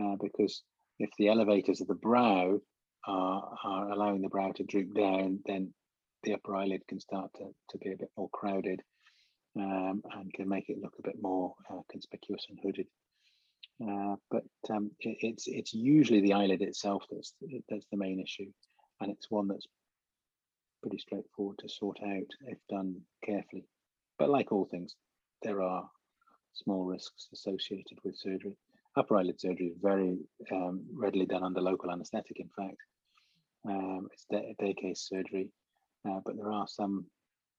uh, 0.01 0.15
because 0.21 0.63
if 0.99 1.09
the 1.17 1.27
elevators 1.27 1.81
of 1.81 1.87
the 1.87 1.95
brow 1.95 2.59
are, 3.05 3.55
are 3.63 3.91
allowing 3.91 4.21
the 4.21 4.29
brow 4.29 4.51
to 4.53 4.63
droop 4.63 4.95
down, 4.95 5.39
then 5.45 5.73
the 6.23 6.33
upper 6.33 6.55
eyelid 6.55 6.81
can 6.87 6.99
start 7.01 7.29
to, 7.35 7.49
to 7.71 7.77
be 7.79 7.91
a 7.91 7.97
bit 7.97 8.09
more 8.17 8.29
crowded 8.29 8.81
um, 9.57 10.01
and 10.15 10.33
can 10.33 10.49
make 10.49 10.69
it 10.69 10.81
look 10.81 10.93
a 10.99 11.03
bit 11.03 11.21
more 11.21 11.53
uh, 11.69 11.81
conspicuous 11.89 12.45
and 12.49 12.59
hooded. 12.63 12.87
Uh, 13.81 14.15
but 14.29 14.43
um, 14.69 14.91
it, 14.99 15.17
it's 15.21 15.47
it's 15.47 15.73
usually 15.73 16.21
the 16.21 16.33
eyelid 16.33 16.61
itself 16.61 17.03
that's 17.11 17.33
that's 17.69 17.87
the 17.91 17.97
main 17.97 18.19
issue, 18.19 18.51
and 19.01 19.11
it's 19.11 19.31
one 19.31 19.47
that's 19.47 19.67
pretty 20.81 20.97
straightforward 20.97 21.57
to 21.59 21.69
sort 21.69 21.97
out 22.03 22.27
if 22.47 22.57
done 22.69 22.95
carefully. 23.25 23.65
But 24.19 24.29
like 24.29 24.51
all 24.51 24.65
things, 24.65 24.95
there 25.41 25.61
are 25.61 25.89
small 26.53 26.85
risks 26.85 27.27
associated 27.33 27.97
with 28.03 28.17
surgery. 28.17 28.57
Upper 28.95 29.17
eyelid 29.17 29.39
surgery 29.39 29.67
is 29.67 29.77
very 29.81 30.17
um, 30.51 30.83
readily 30.93 31.25
done 31.25 31.43
under 31.43 31.61
local 31.61 31.89
anaesthetic, 31.89 32.39
in 32.39 32.49
fact. 32.55 32.77
Um, 33.67 34.07
it's 34.11 34.25
day, 34.29 34.55
day, 34.59 34.73
case 34.73 35.07
surgery, 35.09 35.49
uh, 36.07 36.19
but 36.25 36.35
there 36.35 36.51
are 36.51 36.67
some 36.67 37.05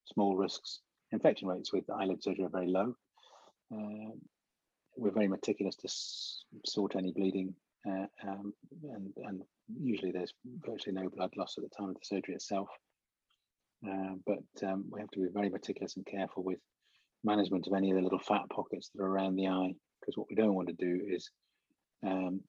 small 0.05 0.37
risks. 0.37 0.79
Infection 1.11 1.47
rates 1.47 1.71
with 1.71 1.89
eyelid 1.89 2.21
surgery 2.23 2.45
are 2.45 2.49
very 2.49 2.67
low. 2.67 2.95
Uh, 3.73 4.11
we're 4.97 5.11
very 5.11 5.27
meticulous 5.27 5.75
to 5.75 5.87
s- 5.87 6.43
sort 6.65 6.95
any 6.95 7.11
bleeding, 7.11 7.53
uh, 7.87 8.05
um, 8.27 8.53
and, 8.91 9.13
and 9.17 9.41
usually 9.81 10.11
there's 10.11 10.33
virtually 10.65 10.95
no 10.95 11.09
blood 11.09 11.31
loss 11.37 11.55
at 11.57 11.63
the 11.63 11.69
time 11.69 11.89
of 11.89 11.95
the 11.95 12.01
surgery 12.03 12.35
itself. 12.35 12.69
Uh, 13.87 14.15
but 14.25 14.67
um, 14.67 14.85
we 14.89 14.99
have 14.99 15.11
to 15.11 15.19
be 15.19 15.27
very 15.33 15.49
meticulous 15.49 15.95
and 15.95 16.05
careful 16.05 16.43
with 16.43 16.59
management 17.23 17.67
of 17.67 17.73
any 17.73 17.91
of 17.91 17.97
the 17.97 18.03
little 18.03 18.19
fat 18.19 18.43
pockets 18.49 18.89
that 18.93 19.03
are 19.03 19.07
around 19.07 19.35
the 19.35 19.47
eye, 19.47 19.73
because 19.99 20.17
what 20.17 20.27
we 20.29 20.35
don't 20.35 20.55
want 20.55 20.67
to 20.67 20.73
do 20.73 21.01
is 21.07 21.29
um, 22.05 22.41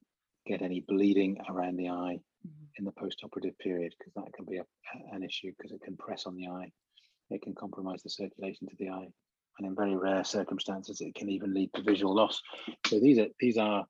get 0.47 0.63
any 0.63 0.85
bleeding 0.87 1.37
around 1.49 1.77
the 1.77 1.89
eye 1.89 2.19
mm-hmm. 2.47 2.65
in 2.79 2.85
the 2.85 2.93
post-operative 2.93 3.59
period, 3.59 3.93
because 3.99 4.15
that 4.15 4.33
can 4.35 4.45
be 4.45 4.59
a, 4.59 4.65
an 5.13 5.23
issue 5.23 5.51
because 5.57 5.73
it 5.73 5.83
can 5.83 5.97
press 5.97 6.27
on 6.27 6.37
the 6.37 6.47
eye. 6.47 6.71
It 7.31 7.43
can 7.43 7.55
compromise 7.55 8.03
the 8.03 8.11
circulation 8.11 8.69
to 8.69 8.77
the 8.79 8.91
eye, 8.91 9.09
and 9.59 9.67
in 9.67 9.75
very 9.75 9.97
rare 9.97 10.25
circumstances, 10.25 11.01
it 11.01 11.15
can 11.15 11.29
even 11.29 11.55
lead 11.55 11.73
to 11.75 11.83
visual 11.83 12.15
loss. 12.15 12.41
So 12.87 13.01
these 13.01 13.19
are 13.19 13.29
these 13.41 13.59
are 13.59 13.87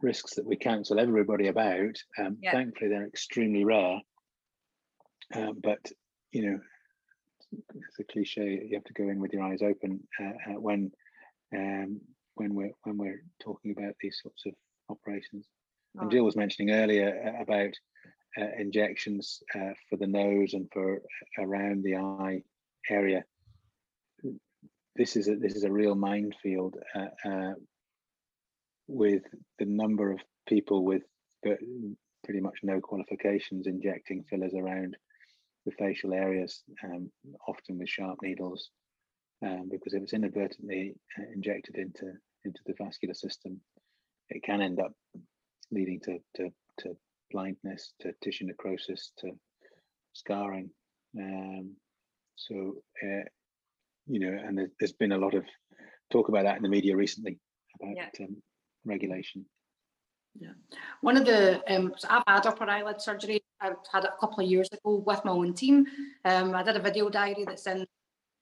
risks 0.00 0.34
that 0.34 0.46
we 0.46 0.56
counsel 0.56 1.00
everybody 1.00 1.48
about. 1.48 1.96
Um, 2.18 2.38
yeah. 2.40 2.52
Thankfully, 2.52 2.90
they're 2.90 3.06
extremely 3.06 3.64
rare. 3.64 4.00
Um, 5.34 5.58
but 5.62 5.80
you 6.32 6.50
know, 6.50 6.60
it's 7.52 7.98
a 8.00 8.04
cliche. 8.04 8.66
You 8.68 8.76
have 8.76 8.84
to 8.84 8.92
go 8.92 9.08
in 9.08 9.20
with 9.20 9.32
your 9.32 9.44
eyes 9.44 9.62
open 9.62 10.00
uh, 10.20 10.52
uh, 10.52 10.60
when 10.60 10.90
um, 11.54 12.00
when 12.34 12.54
we're 12.54 12.72
when 12.84 12.98
we're 12.98 13.22
talking 13.42 13.74
about 13.76 13.94
these 14.00 14.18
sorts 14.22 14.44
of 14.46 14.52
operations. 14.88 15.46
Oh. 15.96 16.02
And 16.02 16.10
Jill 16.10 16.24
was 16.24 16.36
mentioning 16.36 16.74
earlier 16.74 17.34
uh, 17.38 17.42
about 17.42 17.72
uh, 18.38 18.48
injections 18.58 19.42
uh, 19.54 19.72
for 19.88 19.96
the 19.96 20.06
nose 20.06 20.54
and 20.54 20.68
for 20.72 21.02
around 21.38 21.82
the 21.82 21.96
eye 21.96 22.42
area. 22.90 23.24
This 24.94 25.16
is 25.16 25.28
a, 25.28 25.36
this 25.36 25.54
is 25.54 25.64
a 25.64 25.72
real 25.72 25.94
minefield 25.94 26.76
with 28.88 29.22
the 29.58 29.64
number 29.64 30.12
of 30.12 30.20
people 30.46 30.84
with 30.84 31.02
pretty 31.42 32.40
much 32.40 32.58
no 32.62 32.80
qualifications 32.80 33.66
injecting 33.66 34.24
fillers 34.28 34.54
around 34.54 34.96
the 35.64 35.72
facial 35.72 36.12
areas, 36.12 36.62
um, 36.84 37.10
often 37.46 37.78
with 37.78 37.88
sharp 37.88 38.18
needles, 38.22 38.70
um, 39.44 39.68
because 39.70 39.94
if 39.94 40.02
it's 40.02 40.12
inadvertently 40.12 40.94
uh, 41.18 41.24
injected 41.34 41.76
into 41.76 42.12
into 42.44 42.60
the 42.66 42.74
vascular 42.76 43.14
system, 43.14 43.60
it 44.28 44.42
can 44.42 44.60
end 44.60 44.80
up 44.80 44.92
leading 45.70 46.00
to 46.00 46.18
to, 46.36 46.50
to 46.78 46.96
blindness, 47.30 47.92
to 48.00 48.12
tissue 48.22 48.46
necrosis, 48.46 49.12
to 49.18 49.30
scarring. 50.12 50.70
Um, 51.18 51.76
so, 52.48 52.76
uh, 53.02 53.24
you 54.06 54.20
know, 54.20 54.36
and 54.44 54.68
there's 54.78 54.92
been 54.92 55.12
a 55.12 55.18
lot 55.18 55.34
of 55.34 55.44
talk 56.10 56.28
about 56.28 56.44
that 56.44 56.56
in 56.56 56.62
the 56.62 56.68
media 56.68 56.96
recently 56.96 57.38
about 57.80 57.96
yeah. 57.96 58.24
um, 58.24 58.36
regulation. 58.84 59.44
Yeah, 60.38 60.52
one 61.02 61.16
of 61.16 61.26
the 61.26 61.62
um, 61.72 61.92
so 61.96 62.08
I've 62.10 62.22
had 62.26 62.46
upper 62.46 62.68
eyelid 62.68 63.00
surgery. 63.00 63.42
I've 63.60 63.76
had 63.92 64.04
it 64.04 64.10
a 64.16 64.20
couple 64.20 64.42
of 64.42 64.50
years 64.50 64.68
ago 64.72 65.02
with 65.06 65.24
my 65.24 65.30
own 65.30 65.54
team. 65.54 65.86
Um, 66.24 66.54
I 66.54 66.62
did 66.62 66.76
a 66.76 66.80
video 66.80 67.08
diary 67.10 67.44
that's 67.46 67.66
in 67.66 67.86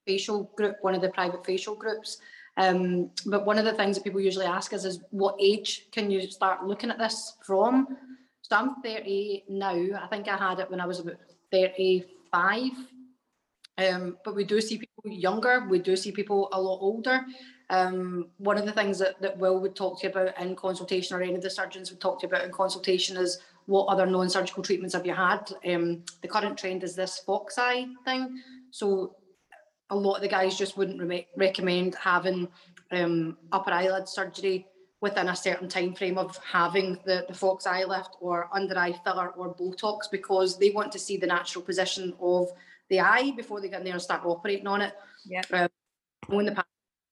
facial 0.07 0.51
group, 0.55 0.77
one 0.81 0.95
of 0.95 1.01
the 1.01 1.09
private 1.09 1.45
facial 1.45 1.75
groups. 1.75 2.17
Um, 2.57 3.11
but 3.25 3.45
one 3.45 3.57
of 3.57 3.65
the 3.65 3.73
things 3.73 3.95
that 3.95 4.03
people 4.03 4.19
usually 4.19 4.45
ask 4.45 4.73
us 4.73 4.85
is, 4.85 4.99
what 5.11 5.35
age 5.39 5.87
can 5.91 6.09
you 6.09 6.29
start 6.29 6.65
looking 6.65 6.89
at 6.89 6.97
this 6.97 7.37
from? 7.45 7.97
So 8.41 8.55
I'm 8.55 8.81
30 8.81 9.45
now. 9.49 9.69
I 10.01 10.07
think 10.09 10.27
I 10.27 10.37
had 10.37 10.59
it 10.59 10.69
when 10.69 10.81
I 10.81 10.85
was 10.85 10.99
about 10.99 11.17
35. 11.51 12.71
Um, 13.77 14.17
but 14.23 14.35
we 14.35 14.43
do 14.43 14.61
see 14.61 14.77
people 14.77 15.03
younger. 15.05 15.65
We 15.67 15.79
do 15.79 15.95
see 15.95 16.11
people 16.11 16.49
a 16.51 16.61
lot 16.61 16.79
older. 16.81 17.25
Um, 17.69 18.27
one 18.37 18.57
of 18.57 18.65
the 18.65 18.71
things 18.71 18.99
that, 18.99 19.21
that 19.21 19.37
Will 19.37 19.59
would 19.59 19.75
talk 19.75 20.01
to 20.01 20.07
you 20.07 20.11
about 20.11 20.39
in 20.39 20.55
consultation, 20.55 21.15
or 21.15 21.21
any 21.21 21.35
of 21.35 21.41
the 21.41 21.49
surgeons 21.49 21.89
would 21.89 22.01
talk 22.01 22.19
to 22.19 22.27
you 22.27 22.29
about 22.29 22.45
in 22.45 22.51
consultation, 22.51 23.17
is 23.17 23.39
what 23.65 23.85
other 23.85 24.05
non-surgical 24.05 24.63
treatments 24.63 24.93
have 24.93 25.05
you 25.05 25.13
had? 25.13 25.51
Um, 25.65 26.03
the 26.21 26.27
current 26.27 26.57
trend 26.57 26.83
is 26.83 26.95
this 26.95 27.19
fox 27.19 27.57
eye 27.57 27.87
thing. 28.03 28.41
So 28.71 29.15
a 29.89 29.95
lot 29.95 30.15
of 30.15 30.21
the 30.21 30.27
guys 30.27 30.57
just 30.57 30.77
wouldn't 30.77 31.01
re- 31.01 31.27
recommend 31.37 31.95
having 31.95 32.49
um, 32.91 33.37
upper 33.51 33.71
eyelid 33.71 34.09
surgery 34.09 34.67
within 35.01 35.29
a 35.29 35.35
certain 35.35 35.67
time 35.67 35.93
frame 35.95 36.17
of 36.17 36.37
having 36.43 36.99
the, 37.05 37.25
the 37.27 37.33
fox 37.33 37.65
eye 37.65 37.83
lift 37.83 38.15
or 38.19 38.49
under 38.53 38.77
eye 38.77 38.93
filler 39.03 39.29
or 39.29 39.55
Botox 39.55 40.11
because 40.11 40.57
they 40.59 40.69
want 40.69 40.91
to 40.91 40.99
see 40.99 41.17
the 41.17 41.25
natural 41.25 41.63
position 41.63 42.13
of 42.19 42.49
the 42.91 42.99
eye 42.99 43.31
before 43.31 43.59
they 43.59 43.69
get 43.69 43.79
in 43.79 43.85
there 43.85 43.93
and 43.93 44.01
start 44.01 44.21
operating 44.25 44.67
on 44.67 44.81
it. 44.81 44.93
Yeah. 45.25 45.41
Um, 45.51 45.69
in 46.39 46.45
the 46.45 46.51
past, 46.51 46.67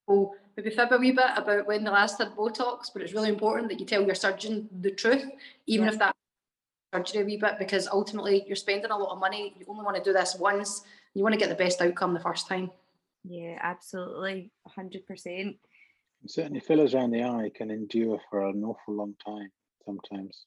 people 0.07 0.35
maybe 0.55 0.69
fib 0.69 0.91
a 0.91 0.97
wee 0.97 1.11
bit 1.11 1.31
about 1.35 1.65
when 1.65 1.83
the 1.83 1.91
last 1.91 2.19
had 2.19 2.35
Botox, 2.35 2.91
but 2.93 3.01
it's 3.01 3.13
really 3.13 3.29
important 3.29 3.69
that 3.69 3.79
you 3.79 3.85
tell 3.85 4.03
your 4.03 4.13
surgeon 4.13 4.69
the 4.81 4.91
truth, 4.91 5.25
even 5.65 5.87
yeah. 5.87 5.93
if 5.93 5.99
that 5.99 6.15
surgery 6.93 7.21
a 7.21 7.25
wee 7.25 7.37
bit, 7.37 7.57
because 7.57 7.87
ultimately 7.87 8.43
you're 8.45 8.55
spending 8.57 8.91
a 8.91 8.97
lot 8.97 9.13
of 9.13 9.19
money. 9.19 9.55
You 9.57 9.65
only 9.69 9.83
want 9.83 9.97
to 9.97 10.03
do 10.03 10.13
this 10.13 10.35
once. 10.35 10.83
You 11.15 11.23
want 11.23 11.33
to 11.33 11.39
get 11.39 11.49
the 11.49 11.55
best 11.55 11.81
outcome 11.81 12.13
the 12.13 12.19
first 12.19 12.47
time. 12.47 12.69
Yeah, 13.23 13.57
absolutely, 13.61 14.51
hundred 14.67 15.07
percent. 15.07 15.55
Certainly, 16.27 16.59
fillers 16.59 16.93
around 16.93 17.11
the 17.11 17.23
eye 17.23 17.51
can 17.55 17.71
endure 17.71 18.19
for 18.29 18.47
an 18.47 18.63
awful 18.63 18.95
long 18.95 19.15
time. 19.25 19.49
Sometimes, 19.85 20.45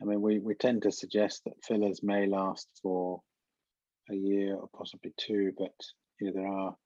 I 0.00 0.04
mean, 0.04 0.22
we 0.22 0.38
we 0.38 0.54
tend 0.54 0.82
to 0.82 0.92
suggest 0.92 1.42
that 1.44 1.62
fillers 1.64 2.02
may 2.02 2.26
last 2.26 2.68
for 2.80 3.20
a 4.10 4.14
year 4.14 4.56
or 4.56 4.68
possibly 4.76 5.12
two, 5.16 5.52
but 5.56 5.74
you 6.20 6.26
know 6.26 6.32
there 6.34 6.48
are 6.48 6.76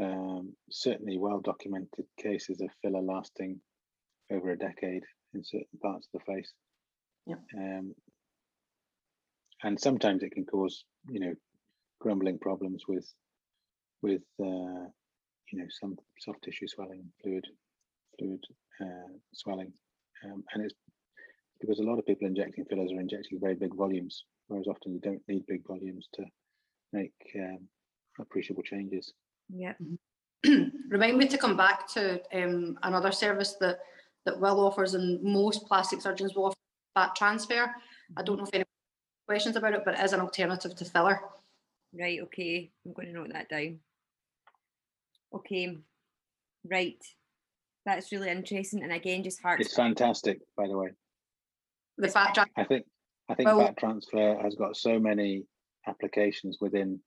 um, 0.00 0.52
certainly 0.70 1.18
well 1.18 1.40
documented 1.40 2.06
cases 2.18 2.60
of 2.60 2.70
filler 2.80 3.02
lasting 3.02 3.60
over 4.30 4.50
a 4.50 4.58
decade 4.58 5.04
in 5.34 5.44
certain 5.44 5.78
parts 5.80 6.08
of 6.12 6.20
the 6.20 6.32
face. 6.32 6.52
Yeah. 7.26 7.36
Um, 7.56 7.94
and 9.62 9.78
sometimes 9.78 10.22
it 10.22 10.32
can 10.32 10.44
cause, 10.44 10.84
you 11.08 11.20
know, 11.20 11.34
grumbling 12.00 12.38
problems 12.38 12.82
with, 12.88 13.08
with, 14.02 14.22
uh, 14.40 14.88
you 15.52 15.58
know, 15.58 15.66
some 15.80 15.96
soft 16.18 16.42
tissue 16.42 16.66
swelling, 16.66 17.04
fluid, 17.22 17.46
fluid 18.18 18.44
uh, 18.80 19.12
swelling, 19.32 19.72
um, 20.24 20.42
and 20.52 20.64
it's 20.64 20.74
because 21.60 21.78
a 21.78 21.84
lot 21.84 21.98
of 21.98 22.06
people 22.06 22.26
injecting 22.26 22.64
fillers 22.64 22.90
are 22.92 23.00
injecting 23.00 23.38
very 23.38 23.54
big 23.54 23.74
volumes, 23.76 24.24
whereas 24.52 24.68
often 24.68 24.92
you 24.92 25.00
don't 25.00 25.22
need 25.28 25.46
big 25.46 25.66
volumes 25.66 26.08
to 26.14 26.24
make 26.92 27.12
um, 27.36 27.60
appreciable 28.20 28.62
changes. 28.62 29.12
Yeah. 29.48 29.74
Remind 30.88 31.18
me 31.18 31.26
to 31.28 31.38
come 31.38 31.56
back 31.56 31.88
to 31.94 32.20
um, 32.34 32.78
another 32.82 33.12
service 33.12 33.56
that 33.60 33.78
that 34.24 34.38
Will 34.38 34.64
offers 34.64 34.94
and 34.94 35.22
most 35.22 35.66
plastic 35.66 36.00
surgeons 36.00 36.34
will 36.34 36.46
offer 36.46 36.56
fat 36.94 37.16
transfer. 37.16 37.70
I 38.16 38.22
don't 38.22 38.38
know 38.38 38.44
if 38.44 38.54
any 38.54 38.64
questions 39.26 39.56
about 39.56 39.74
it, 39.74 39.82
but 39.84 39.98
it 39.98 40.04
is 40.04 40.12
an 40.12 40.20
alternative 40.20 40.76
to 40.76 40.84
filler. 40.84 41.20
Right, 41.98 42.20
okay. 42.22 42.70
I'm 42.86 42.92
going 42.92 43.08
to 43.08 43.14
note 43.14 43.32
that 43.32 43.48
down. 43.48 43.80
Okay, 45.34 45.76
right. 46.70 47.02
That's 47.84 48.12
really 48.12 48.30
interesting. 48.30 48.84
And 48.84 48.92
again, 48.92 49.24
just 49.24 49.42
heart. 49.42 49.60
It's 49.60 49.74
fantastic, 49.74 50.38
by 50.56 50.68
the 50.68 50.76
way. 50.76 50.90
The 51.98 52.08
fat 52.08 52.34
transfer. 52.34 52.60
I 52.60 52.64
think 52.64 52.86
I 53.32 53.34
think 53.34 53.46
well, 53.46 53.60
fat 53.60 53.78
transfer 53.78 54.38
has 54.42 54.54
got 54.56 54.76
so 54.76 54.98
many 54.98 55.44
applications 55.86 56.58
within 56.60 57.00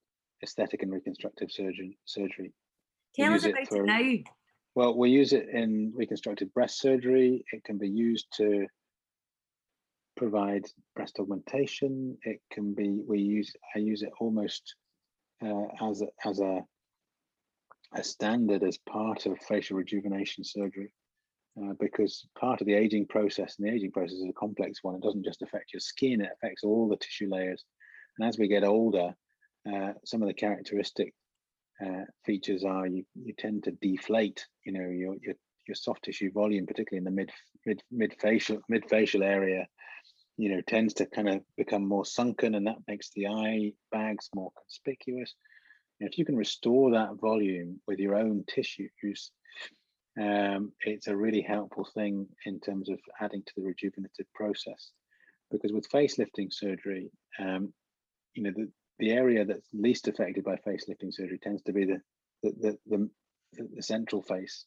aesthetic 0.44 0.82
and 0.82 0.92
reconstructive 0.92 1.52
surgery. 1.52 2.00
Surgery. 2.06 2.52
Tell 3.16 3.34
us 3.34 3.46
about 3.46 3.62
it, 3.62 3.68
for, 3.68 3.84
it 3.84 3.86
now. 3.86 4.32
Well, 4.74 4.98
we 4.98 5.12
use 5.12 5.34
it 5.34 5.48
in 5.50 5.94
reconstructive 5.96 6.52
breast 6.54 6.80
surgery. 6.80 7.46
It 7.54 7.64
can 7.64 7.78
be 7.78 7.88
used 7.88 8.26
to 8.38 8.66
provide 10.18 10.66
breast 10.96 11.18
augmentation. 11.20 12.18
It 12.24 12.42
can 12.52 12.74
be 12.74 13.04
we 13.08 13.20
use 13.20 13.54
I 13.76 13.80
use 13.80 14.02
it 14.02 14.12
almost 14.20 14.76
uh, 15.46 15.68
as 15.80 16.02
a, 16.02 16.08
as 16.28 16.40
a 16.40 16.62
a 17.94 18.04
standard 18.04 18.64
as 18.64 18.78
part 18.80 19.28
of 19.28 19.38
facial 19.48 19.78
rejuvenation 19.78 20.44
surgery. 20.44 20.92
Uh, 21.58 21.74
because 21.80 22.28
part 22.38 22.60
of 22.60 22.68
the 22.68 22.74
aging 22.74 23.08
process, 23.08 23.56
and 23.58 23.68
the 23.68 23.74
aging 23.74 23.92
process 23.92 24.18
is 24.18 24.28
a 24.30 24.34
complex 24.34 24.80
one, 24.82 24.96
it 24.96 25.02
doesn't 25.02 25.24
just 25.24 25.42
affect 25.42 25.72
your 25.74 25.80
skin, 25.80 26.20
it 26.20 26.30
affects 26.34 26.64
all 26.64 26.90
the 26.90 26.98
tissue 26.98 27.30
layers. 27.30 27.64
And 28.18 28.28
as 28.28 28.38
we 28.38 28.50
get 28.50 28.66
older, 28.66 29.16
uh, 29.72 29.94
some 30.04 30.22
of 30.22 30.28
the 30.28 30.34
characteristic 30.34 31.14
uh, 31.84 32.04
features 32.26 32.66
are 32.66 32.88
you, 32.88 33.06
you 33.16 33.34
tend 33.38 33.64
to 33.64 33.72
deflate, 33.72 34.46
you 34.66 34.74
know, 34.74 34.90
your, 34.90 35.16
your, 35.22 35.36
your 35.68 35.76
soft 35.76 36.04
tissue 36.04 36.32
volume, 36.32 36.66
particularly 36.66 37.00
in 37.00 37.06
the 37.06 37.12
mid, 37.12 37.32
mid, 37.66 37.82
mid 37.90 38.16
facial, 38.20 38.60
mid 38.68 38.90
facial 38.90 39.24
area, 39.24 39.66
you 40.38 40.54
know, 40.54 40.62
tends 40.62 40.96
to 40.96 41.06
kind 41.06 41.30
of 41.30 41.42
become 41.56 41.88
more 41.88 42.06
sunken 42.06 42.56
and 42.56 42.68
that 42.68 42.78
makes 42.88 43.12
the 43.16 43.28
eye 43.28 43.72
bags 43.92 44.30
more 44.36 44.52
conspicuous. 44.58 45.34
If 46.02 46.18
you 46.18 46.26
can 46.26 46.36
restore 46.36 46.92
that 46.92 47.16
volume 47.22 47.80
with 47.88 48.00
your 48.00 48.16
own 48.16 48.44
tissues, 48.46 49.32
um, 50.20 50.72
it's 50.82 51.08
a 51.08 51.16
really 51.16 51.42
helpful 51.42 51.88
thing 51.94 52.28
in 52.46 52.60
terms 52.60 52.90
of 52.90 53.00
adding 53.20 53.44
to 53.46 53.54
the 53.58 53.64
rejuvenative 53.64 54.28
process. 54.34 54.92
Because 55.52 55.72
with 55.72 55.90
facelifting 55.90 56.52
surgery, 56.52 57.10
um, 57.40 57.74
you 58.34 58.44
know, 58.44 58.52
the, 58.56 58.72
the 59.00 59.12
area 59.12 59.46
that's 59.46 59.68
least 59.74 60.08
affected 60.08 60.44
by 60.44 60.56
facelifting 60.56 61.12
surgery 61.12 61.40
tends 61.42 61.62
to 61.64 61.74
be 61.74 61.86
the 61.86 62.02
the 62.44 62.78
the, 62.88 63.10
the, 63.54 63.70
the 63.76 63.84
central 63.84 64.22
face. 64.22 64.66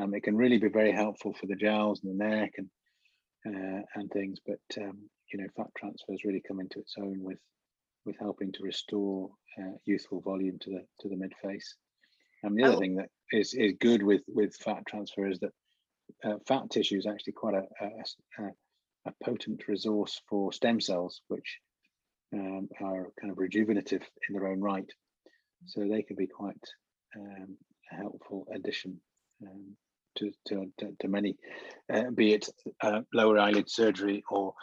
Um, 0.00 0.14
it 0.14 0.22
can 0.22 0.36
really 0.36 0.58
be 0.58 0.68
very 0.68 0.92
helpful 0.92 1.34
for 1.34 1.46
the 1.46 1.56
jowls 1.56 2.00
and 2.02 2.18
the 2.18 2.24
neck 2.24 2.52
and 2.58 2.68
uh, 3.46 3.82
and 3.94 4.10
things, 4.10 4.38
but 4.46 4.82
um, 4.82 4.98
you 5.32 5.40
know, 5.40 5.48
fat 5.56 5.66
transfer 5.76 6.12
has 6.12 6.24
really 6.24 6.42
come 6.46 6.60
into 6.60 6.78
its 6.78 6.94
own 6.98 7.22
with 7.22 7.38
with 8.04 8.16
helping 8.18 8.52
to 8.52 8.62
restore 8.62 9.30
uh, 9.58 9.72
youthful 9.84 10.20
volume 10.20 10.58
to 10.60 10.70
the 10.70 10.84
to 11.00 11.08
the 11.08 11.16
mid 11.16 11.32
face. 11.42 11.76
And 12.42 12.56
the 12.56 12.64
other 12.64 12.76
oh. 12.76 12.80
thing 12.80 12.96
that 12.96 13.08
is 13.30 13.54
is 13.54 13.74
good 13.80 14.02
with 14.02 14.22
with 14.28 14.54
fat 14.56 14.84
transfer 14.86 15.28
is 15.28 15.38
that 15.40 15.52
uh, 16.24 16.38
fat 16.46 16.70
tissue 16.70 16.98
is 16.98 17.06
actually 17.06 17.32
quite 17.32 17.54
a, 17.54 17.64
a, 17.84 18.50
a, 19.06 19.12
potent 19.24 19.66
resource 19.68 20.20
for 20.28 20.52
stem 20.52 20.80
cells, 20.80 21.22
which 21.28 21.58
um, 22.34 22.68
are 22.80 23.08
kind 23.20 23.30
of 23.30 23.38
rejuvenative 23.38 24.02
in 24.28 24.34
their 24.34 24.48
own 24.48 24.60
right. 24.60 24.90
So 25.66 25.80
they 25.80 26.02
can 26.02 26.16
be 26.16 26.26
quite 26.26 26.64
um, 27.16 27.56
a 27.92 27.96
helpful 27.96 28.46
addition 28.54 29.00
um, 29.46 29.76
to, 30.16 30.32
to, 30.48 30.72
to, 31.00 31.08
many, 31.08 31.36
uh, 31.92 32.10
be 32.14 32.34
it 32.34 32.48
uh, 32.82 33.00
lower 33.14 33.38
eyelid 33.38 33.70
surgery 33.70 34.22
or 34.30 34.54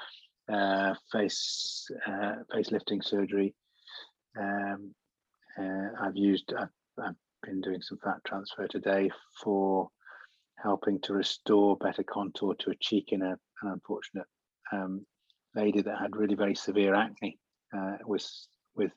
uh, 0.51 0.93
face 1.11 1.89
uh, 2.07 2.35
facelifting 2.53 3.03
surgery. 3.03 3.55
Um, 4.39 4.93
uh, 5.59 5.89
I've 6.01 6.15
used, 6.15 6.53
I've, 6.57 6.69
I've, 7.01 7.15
been 7.49 7.61
doing 7.61 7.81
some 7.81 7.97
fat 8.03 8.23
transfer 8.25 8.67
today 8.67 9.09
for 9.41 9.89
helping 10.61 10.99
to 11.01 11.13
restore 11.13 11.75
better 11.77 12.03
contour 12.03 12.53
to 12.59 12.69
a 12.69 12.75
cheek 12.79 13.11
in 13.11 13.23
a, 13.23 13.31
an 13.31 13.71
unfortunate 13.71 14.27
um, 14.71 15.03
lady 15.55 15.81
that 15.81 15.97
had 15.99 16.15
really 16.15 16.35
very 16.35 16.53
severe 16.53 16.93
acne 16.93 17.39
uh, 17.75 17.97
with 18.05 18.29
with 18.75 18.91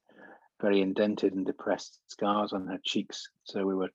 very 0.61 0.83
indented 0.83 1.33
and 1.33 1.47
depressed 1.47 1.99
scars 2.09 2.53
on 2.53 2.67
her 2.67 2.79
cheeks. 2.85 3.27
So 3.45 3.65
we 3.65 3.75
were 3.75 3.91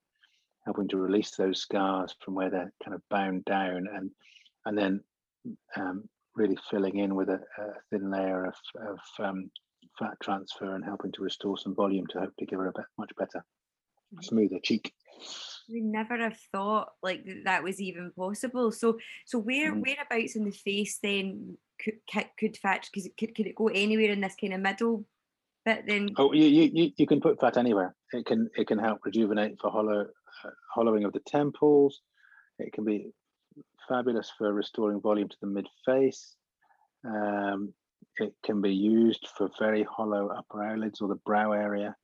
helping 0.65 0.87
to 0.89 0.97
release 0.97 1.35
those 1.35 1.61
scars 1.61 2.15
from 2.19 2.33
where 2.33 2.49
they're 2.49 2.73
kind 2.83 2.95
of 2.95 3.01
bound 3.09 3.45
down 3.45 3.85
and 3.93 4.09
and 4.65 4.77
then 4.77 5.03
um, 5.75 6.09
really 6.35 6.57
filling 6.69 6.97
in 6.97 7.15
with 7.15 7.29
a, 7.29 7.39
a 7.59 7.73
thin 7.91 8.09
layer 8.09 8.45
of, 8.45 8.55
of 8.89 8.99
um, 9.23 9.51
fat 9.99 10.17
transfer 10.21 10.73
and 10.73 10.83
helping 10.83 11.11
to 11.11 11.21
restore 11.21 11.57
some 11.57 11.75
volume 11.75 12.05
to 12.07 12.19
hope 12.19 12.35
to 12.39 12.45
give 12.45 12.59
her 12.59 12.67
a 12.67 12.73
bit, 12.75 12.85
much 12.97 13.11
better. 13.17 13.43
Smoother 14.21 14.59
cheek. 14.63 14.93
We 15.69 15.81
never 15.81 16.17
have 16.17 16.37
thought 16.51 16.89
like 17.03 17.25
that 17.43 17.63
was 17.63 17.81
even 17.81 18.11
possible. 18.17 18.71
So, 18.71 18.99
so 19.25 19.39
where 19.39 19.73
mm. 19.73 19.83
whereabouts 19.85 20.35
in 20.35 20.45
the 20.45 20.51
face 20.51 20.99
then 21.01 21.57
could 21.83 21.95
could 22.39 22.57
fat? 22.57 22.87
Because 22.91 23.09
could 23.19 23.35
could 23.35 23.47
it 23.47 23.55
go 23.55 23.67
anywhere 23.67 24.11
in 24.11 24.21
this 24.21 24.35
kind 24.39 24.53
of 24.53 24.61
middle 24.61 25.05
But 25.65 25.83
then 25.85 26.11
oh, 26.15 26.31
you, 26.31 26.45
you 26.45 26.91
you 26.95 27.05
can 27.05 27.19
put 27.19 27.41
fat 27.41 27.57
anywhere. 27.57 27.93
It 28.13 28.25
can 28.25 28.49
it 28.55 28.67
can 28.67 28.79
help 28.79 28.99
rejuvenate 29.03 29.59
for 29.59 29.69
hollow 29.69 30.07
uh, 30.45 30.49
hollowing 30.73 31.03
of 31.03 31.11
the 31.11 31.19
temples. 31.27 32.01
It 32.57 32.71
can 32.71 32.85
be 32.85 33.11
fabulous 33.89 34.31
for 34.37 34.53
restoring 34.53 35.01
volume 35.01 35.27
to 35.27 35.37
the 35.41 35.47
mid 35.47 35.67
face. 35.85 36.35
Um, 37.05 37.73
it 38.17 38.33
can 38.45 38.61
be 38.61 38.73
used 38.73 39.27
for 39.37 39.49
very 39.59 39.83
hollow 39.83 40.29
upper 40.29 40.63
eyelids 40.63 41.01
or 41.01 41.09
the 41.09 41.15
brow 41.25 41.51
area. 41.51 41.95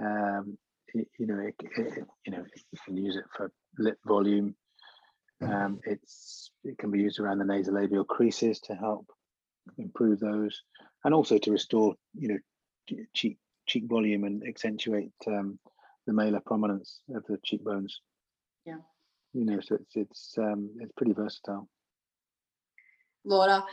Um, 0.00 0.58
it, 0.94 1.08
you 1.18 1.26
know, 1.26 1.38
it, 1.40 1.54
it, 1.76 2.04
you 2.26 2.32
know, 2.32 2.44
you 2.72 2.78
can 2.84 2.96
use 2.96 3.16
it 3.16 3.24
for 3.36 3.50
lip 3.78 3.98
volume. 4.06 4.54
Um, 5.40 5.80
it's 5.84 6.50
it 6.62 6.78
can 6.78 6.90
be 6.90 7.00
used 7.00 7.18
around 7.18 7.38
the 7.38 7.44
nasolabial 7.44 8.06
creases 8.06 8.60
to 8.60 8.74
help 8.74 9.06
improve 9.76 10.20
those, 10.20 10.62
and 11.04 11.12
also 11.12 11.38
to 11.38 11.50
restore, 11.50 11.94
you 12.14 12.28
know, 12.28 12.38
cheek 13.14 13.38
cheek 13.66 13.84
volume 13.88 14.24
and 14.24 14.42
accentuate 14.46 15.12
um, 15.26 15.58
the 16.06 16.12
malar 16.12 16.44
prominence 16.44 17.00
of 17.14 17.24
the 17.28 17.38
cheekbones. 17.44 18.00
Yeah. 18.64 18.78
You 19.32 19.44
know, 19.44 19.60
so 19.60 19.76
it's 19.76 19.96
it's 19.96 20.34
um, 20.38 20.70
it's 20.80 20.92
pretty 20.96 21.12
versatile. 21.12 21.68
Laura, 23.24 23.64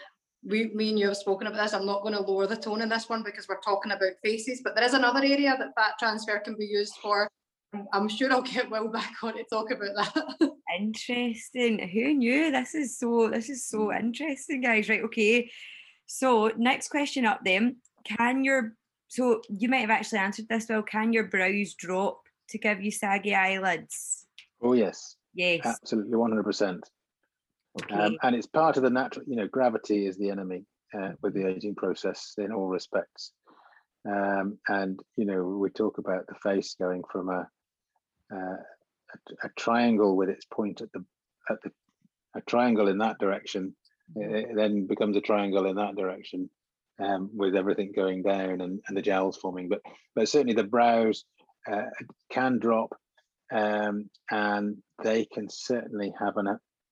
we, 0.43 0.67
me 0.73 0.89
and 0.89 0.99
you 0.99 1.07
have 1.07 1.17
spoken 1.17 1.47
about 1.47 1.61
this. 1.61 1.73
I'm 1.73 1.85
not 1.85 2.01
going 2.01 2.13
to 2.13 2.21
lower 2.21 2.47
the 2.47 2.55
tone 2.55 2.81
in 2.81 2.89
this 2.89 3.09
one 3.09 3.23
because 3.23 3.47
we're 3.47 3.59
talking 3.61 3.91
about 3.91 4.13
faces, 4.23 4.61
but 4.63 4.75
there 4.75 4.85
is 4.85 4.93
another 4.93 5.19
area 5.19 5.55
that 5.57 5.73
fat 5.75 5.93
transfer 5.99 6.39
can 6.39 6.55
be 6.57 6.65
used 6.65 6.95
for. 7.01 7.27
I'm 7.93 8.09
sure 8.09 8.31
I'll 8.31 8.41
get 8.41 8.69
well 8.69 8.87
back 8.87 9.13
on 9.21 9.35
to 9.35 9.43
talk 9.43 9.71
about 9.71 9.95
that. 9.95 10.51
interesting. 10.79 11.87
Who 11.89 12.13
knew? 12.13 12.51
This 12.51 12.73
is 12.73 12.97
so 12.97 13.29
this 13.29 13.49
is 13.49 13.67
so 13.67 13.87
mm. 13.87 13.99
interesting, 13.99 14.61
guys. 14.61 14.89
Right, 14.89 15.03
okay. 15.03 15.51
So 16.05 16.51
next 16.57 16.89
question 16.89 17.25
up 17.25 17.41
then. 17.45 17.77
Can 18.05 18.43
your 18.43 18.73
so 19.07 19.41
you 19.49 19.69
might 19.69 19.81
have 19.81 19.89
actually 19.89 20.19
answered 20.19 20.47
this 20.49 20.67
well. 20.69 20.81
Can 20.81 21.13
your 21.13 21.25
brows 21.25 21.75
drop 21.75 22.21
to 22.49 22.57
give 22.57 22.81
you 22.81 22.91
saggy 22.91 23.35
eyelids? 23.35 24.25
Oh 24.61 24.73
yes. 24.73 25.15
Yes. 25.35 25.61
Absolutely, 25.63 26.15
one 26.15 26.31
hundred 26.31 26.43
percent. 26.43 26.89
Okay. 27.83 27.95
Um, 27.95 28.17
and 28.23 28.35
it's 28.35 28.47
part 28.47 28.77
of 28.77 28.83
the 28.83 28.89
natural, 28.89 29.25
you 29.27 29.35
know, 29.35 29.47
gravity 29.47 30.05
is 30.05 30.17
the 30.17 30.29
enemy 30.29 30.65
uh, 30.93 31.11
with 31.21 31.33
the 31.33 31.47
aging 31.47 31.75
process 31.75 32.33
in 32.37 32.51
all 32.51 32.67
respects. 32.67 33.31
Um, 34.07 34.57
and 34.67 34.99
you 35.17 35.25
know, 35.25 35.43
we 35.43 35.69
talk 35.69 35.97
about 35.97 36.25
the 36.27 36.35
face 36.35 36.75
going 36.79 37.03
from 37.11 37.29
a, 37.29 37.47
uh, 38.33 38.35
a 38.35 39.45
a 39.45 39.49
triangle 39.57 40.15
with 40.15 40.29
its 40.29 40.45
point 40.45 40.81
at 40.81 40.91
the 40.93 41.03
at 41.49 41.61
the 41.63 41.71
a 42.35 42.41
triangle 42.41 42.87
in 42.87 42.99
that 42.99 43.17
direction, 43.19 43.75
it 44.15 44.55
then 44.55 44.87
becomes 44.87 45.17
a 45.17 45.21
triangle 45.21 45.65
in 45.65 45.75
that 45.75 45.95
direction, 45.95 46.49
um, 46.99 47.29
with 47.33 47.55
everything 47.55 47.91
going 47.95 48.23
down 48.23 48.61
and, 48.61 48.79
and 48.87 48.97
the 48.97 49.01
jowls 49.01 49.37
forming. 49.37 49.69
But 49.69 49.81
but 50.15 50.29
certainly 50.29 50.53
the 50.53 50.63
brows 50.63 51.25
uh, 51.69 51.85
can 52.31 52.59
drop, 52.59 52.95
um, 53.51 54.09
and 54.29 54.77
they 55.03 55.25
can 55.25 55.49
certainly 55.49 56.13
have 56.19 56.37
an 56.37 56.47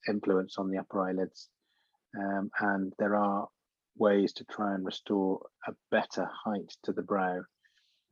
influence 0.07 0.57
on 0.57 0.69
the 0.69 0.77
upper 0.77 1.01
eyelids. 1.01 1.49
Um, 2.17 2.49
and 2.59 2.93
there 2.99 3.15
are 3.15 3.47
ways 3.97 4.33
to 4.33 4.45
try 4.45 4.73
and 4.73 4.85
restore 4.85 5.41
a 5.67 5.73
better 5.91 6.29
height 6.45 6.73
to 6.83 6.93
the 6.93 7.01
brow. 7.01 7.41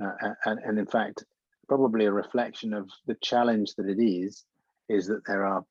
Uh, 0.03 0.11
and, 0.45 0.59
and 0.63 0.79
in 0.79 0.85
fact, 0.85 1.23
probably 1.67 2.05
a 2.05 2.11
reflection 2.11 2.73
of 2.73 2.89
the 3.07 3.15
challenge 3.21 3.73
that 3.75 3.89
it 3.89 4.01
is, 4.01 4.45
is 4.89 5.07
that 5.07 5.25
there 5.25 5.45
are 5.45 5.63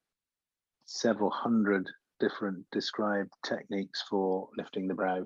several 0.87 1.31
hundred 1.31 1.89
different 2.21 2.65
described 2.73 3.33
techniques 3.45 4.03
for 4.09 4.49
lifting 4.57 4.89
the 4.89 4.95
brow. 4.95 5.25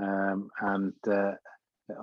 Um, 0.00 0.50
and 0.60 0.92
uh, 1.10 1.32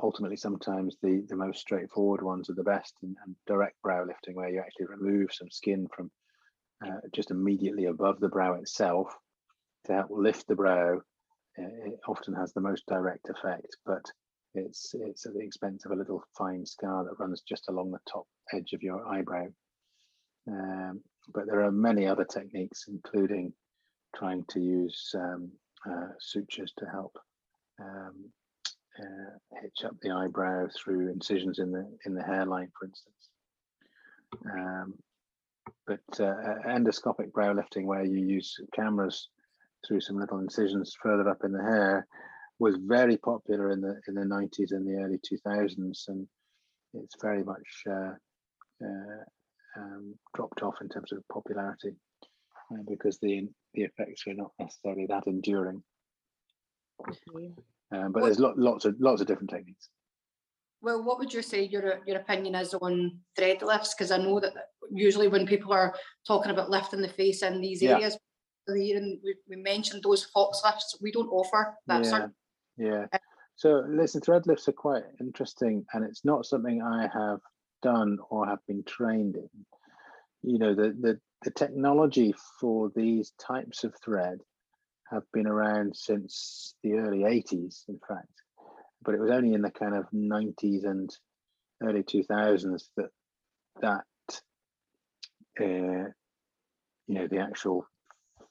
ultimately, 0.01 0.38
sometimes 0.38 0.95
the, 1.01 1.26
the 1.28 1.36
most 1.36 1.59
straightforward 1.59 2.24
ones 2.24 2.49
are 2.49 2.55
the 2.55 2.63
best 2.63 2.93
and, 3.03 3.15
and 3.26 3.36
direct 3.45 3.82
brow 3.82 4.05
lifting, 4.05 4.36
where 4.36 4.49
you 4.49 4.59
actually 4.59 4.88
remove 4.88 5.34
some 5.34 5.49
skin 5.49 5.88
from 5.95 6.09
uh, 6.84 6.99
just 7.13 7.31
immediately 7.31 7.86
above 7.86 8.19
the 8.19 8.29
brow 8.29 8.53
itself 8.53 9.15
to 9.86 9.93
help 9.93 10.07
lift 10.09 10.47
the 10.47 10.55
brow. 10.55 10.97
Uh, 11.57 11.86
it 11.86 11.99
often 12.07 12.34
has 12.34 12.53
the 12.53 12.61
most 12.61 12.86
direct 12.88 13.29
effect, 13.29 13.77
but 13.86 14.03
it's 14.55 14.93
it's 14.93 15.25
at 15.25 15.34
the 15.34 15.39
expense 15.39 15.86
of 15.86 15.91
a 15.91 15.95
little 15.95 16.23
fine 16.38 16.65
scar 16.65 17.03
that 17.03 17.19
runs 17.19 17.41
just 17.41 17.69
along 17.69 17.91
the 17.91 17.99
top 18.11 18.25
edge 18.53 18.73
of 18.73 18.81
your 18.81 19.07
eyebrow. 19.07 19.47
Um, 20.47 21.01
but 21.34 21.45
there 21.45 21.61
are 21.61 21.71
many 21.71 22.05
other 22.05 22.25
techniques, 22.25 22.86
including 22.88 23.53
trying 24.15 24.45
to 24.49 24.59
use 24.59 25.11
um, 25.15 25.51
uh, 25.89 26.09
sutures 26.19 26.73
to 26.77 26.86
help 26.86 27.17
um, 27.81 28.29
uh, 28.99 29.59
hitch 29.61 29.86
up 29.86 29.95
the 30.01 30.11
eyebrow 30.11 30.67
through 30.75 31.11
incisions 31.11 31.59
in 31.59 31.71
the 31.71 31.88
in 32.05 32.13
the 32.13 32.23
hairline, 32.23 32.71
for 32.77 32.86
instance. 32.86 33.29
Um, 34.51 34.93
but 35.88 35.99
uh, 36.20 36.36
endoscopic 36.68 37.32
brow 37.32 37.53
lifting, 37.53 37.86
where 37.86 38.03
you 38.03 38.26
use 38.26 38.55
cameras 38.74 39.30
through 39.86 40.01
some 40.01 40.18
little 40.18 40.39
incisions 40.39 40.95
further 41.01 41.30
up 41.30 41.43
in 41.43 41.51
the 41.51 41.61
hair, 41.61 42.07
was 42.59 42.78
very 42.86 43.18
popular 43.18 43.72
in 43.72 43.82
the 43.82 43.99
in 44.07 44.16
the 44.16 44.22
90s 44.22 44.72
and 44.72 44.88
the 44.88 45.01
early 45.01 45.20
2000s, 45.20 46.07
and 46.07 46.28
it's 46.93 47.16
very 47.22 47.43
much 47.43 47.84
uh, 47.89 48.14
uh, 48.84 49.24
um, 49.78 50.16
dropped 50.36 50.61
off 50.61 50.76
in 50.82 50.89
terms 50.89 51.11
of 51.11 51.24
popularity 51.32 51.95
uh, 52.72 52.84
because 52.88 53.20
the 53.20 53.47
the 53.74 53.84
effects 53.84 54.24
are 54.28 54.34
not 54.34 54.51
necessarily 54.59 55.05
that 55.07 55.28
enduring. 55.28 55.84
Um, 57.91 58.11
but 58.11 58.24
there's 58.24 58.39
lo- 58.39 58.53
lots 58.55 58.86
of 58.86 58.95
lots 58.99 59.22
of 59.22 59.28
different 59.28 59.49
techniques. 59.49 59.89
Well, 60.84 61.01
what 61.01 61.17
would 61.17 61.34
you 61.34 61.41
say 61.41 61.63
your 61.63 62.01
your 62.05 62.17
opinion 62.17 62.55
is 62.55 62.73
on 62.73 63.17
thread 63.38 63.61
lifts? 63.61 63.93
Because 63.93 64.11
I 64.11 64.17
know 64.17 64.41
that 64.41 64.53
usually 64.91 65.29
when 65.29 65.47
people 65.47 65.71
are 65.71 65.95
talking 66.27 66.51
about 66.51 66.69
lifting 66.69 67.01
the 67.01 67.07
face 67.07 67.41
in 67.41 67.61
these 67.61 67.81
Yeah. 67.81 67.95
areas, 67.95 68.17
we, 68.67 69.17
we 69.47 69.55
mentioned 69.55 70.03
those 70.03 70.25
fox 70.25 70.61
lifts. 70.63 70.97
We 71.01 71.13
don't 71.13 71.29
offer 71.29 71.77
that 71.88 72.03
yeah, 72.03 72.09
sort. 72.09 72.23
Of, 72.23 72.31
yeah. 72.77 73.05
Uh, 73.13 73.17
so 73.55 73.86
listen, 73.88 74.19
thread 74.19 74.45
lifts 74.45 74.67
are 74.67 74.73
quite 74.73 75.03
interesting, 75.21 75.86
and 75.93 76.03
it's 76.03 76.25
not 76.25 76.45
something 76.45 76.81
I 76.81 77.07
have 77.07 77.39
done 77.81 78.17
or 78.29 78.45
have 78.45 78.65
been 78.67 78.84
trained 78.84 79.38
in. 79.38 79.49
You 80.41 80.59
know, 80.59 80.75
the 80.75 80.89
the 80.99 81.19
the 81.43 81.51
technology 81.51 82.34
for 82.59 82.91
these 82.93 83.31
types 83.39 83.86
of 83.86 83.95
thread 84.03 84.39
have 85.09 85.23
been 85.31 85.47
around 85.47 85.95
since 85.95 86.75
the 86.84 86.95
early 86.95 87.19
80s, 87.19 87.88
in 87.88 87.99
fact, 88.07 88.43
but 89.04 89.16
it 89.16 89.20
was 89.20 89.32
only 89.32 89.54
in 89.54 89.62
the 89.62 89.72
kind 89.72 89.95
of 89.95 90.06
90s 90.12 90.86
and 90.86 91.10
early 91.82 92.04
2000s 92.04 92.84
that 92.97 93.10
that 93.82 94.04
uh, 95.60 96.10
you 97.08 97.16
know 97.16 97.28
the 97.28 97.39
actual 97.39 97.86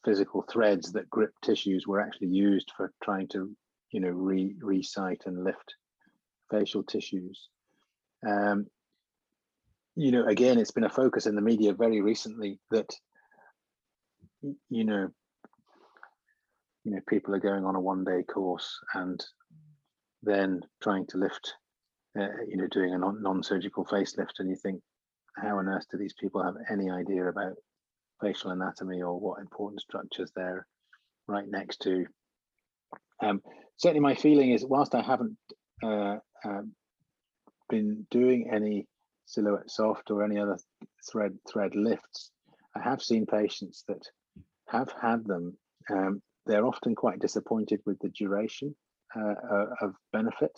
physical 0.04 0.42
threads 0.42 0.92
that 0.92 1.10
grip 1.10 1.32
tissues 1.42 1.86
were 1.86 2.00
actually 2.00 2.28
used 2.28 2.72
for 2.76 2.92
trying 3.02 3.28
to 3.28 3.50
you 3.90 4.00
know 4.00 4.10
re 4.10 4.54
recite 4.60 5.22
and 5.26 5.44
lift 5.44 5.74
facial 6.50 6.82
tissues. 6.82 7.48
Um, 8.26 8.66
you 9.94 10.10
know 10.10 10.26
again 10.26 10.58
it's 10.58 10.70
been 10.70 10.84
a 10.84 10.90
focus 10.90 11.26
in 11.26 11.34
the 11.34 11.42
media 11.42 11.74
very 11.74 12.00
recently 12.00 12.58
that 12.70 12.90
you 14.42 14.84
know 14.84 15.08
you 16.84 16.92
know 16.92 17.00
people 17.08 17.34
are 17.34 17.40
going 17.40 17.64
on 17.64 17.76
a 17.76 17.80
one 17.80 18.04
day 18.04 18.22
course 18.22 18.78
and 18.94 19.22
then 20.22 20.60
trying 20.82 21.06
to 21.06 21.18
lift 21.18 21.54
uh, 22.18 22.28
you 22.48 22.56
know 22.56 22.66
doing 22.70 22.94
a 22.94 22.98
non- 22.98 23.22
non-surgical 23.22 23.84
facelift 23.84 24.38
and 24.38 24.50
you 24.50 24.56
think 24.56 24.80
how 25.36 25.58
on 25.58 25.68
earth 25.68 25.86
do 25.90 25.98
these 25.98 26.14
people 26.20 26.42
have 26.44 26.54
any 26.70 26.90
idea 26.90 27.26
about 27.26 27.54
facial 28.20 28.50
anatomy 28.50 29.02
or 29.02 29.18
what 29.18 29.40
important 29.40 29.80
structures 29.80 30.30
they're 30.36 30.66
right 31.26 31.48
next 31.48 31.80
to? 31.80 32.04
Um, 33.22 33.40
certainly 33.78 34.00
my 34.00 34.14
feeling 34.14 34.50
is 34.50 34.64
whilst 34.64 34.94
i 34.94 35.02
haven't 35.02 35.38
uh, 35.82 36.16
um, 36.44 36.72
been 37.70 38.06
doing 38.10 38.50
any 38.52 38.86
silhouette 39.26 39.70
soft 39.70 40.10
or 40.10 40.24
any 40.24 40.38
other 40.38 40.58
thread 41.10 41.38
thread 41.50 41.74
lifts 41.74 42.30
i 42.76 42.82
have 42.82 43.00
seen 43.00 43.24
patients 43.24 43.84
that 43.88 44.02
have 44.72 44.92
had 45.00 45.24
them. 45.24 45.56
Um, 45.90 46.22
they're 46.46 46.66
often 46.66 46.94
quite 46.94 47.20
disappointed 47.20 47.80
with 47.86 47.98
the 48.00 48.08
duration 48.08 48.74
uh, 49.16 49.34
uh, 49.50 49.66
of 49.82 49.94
benefit 50.12 50.52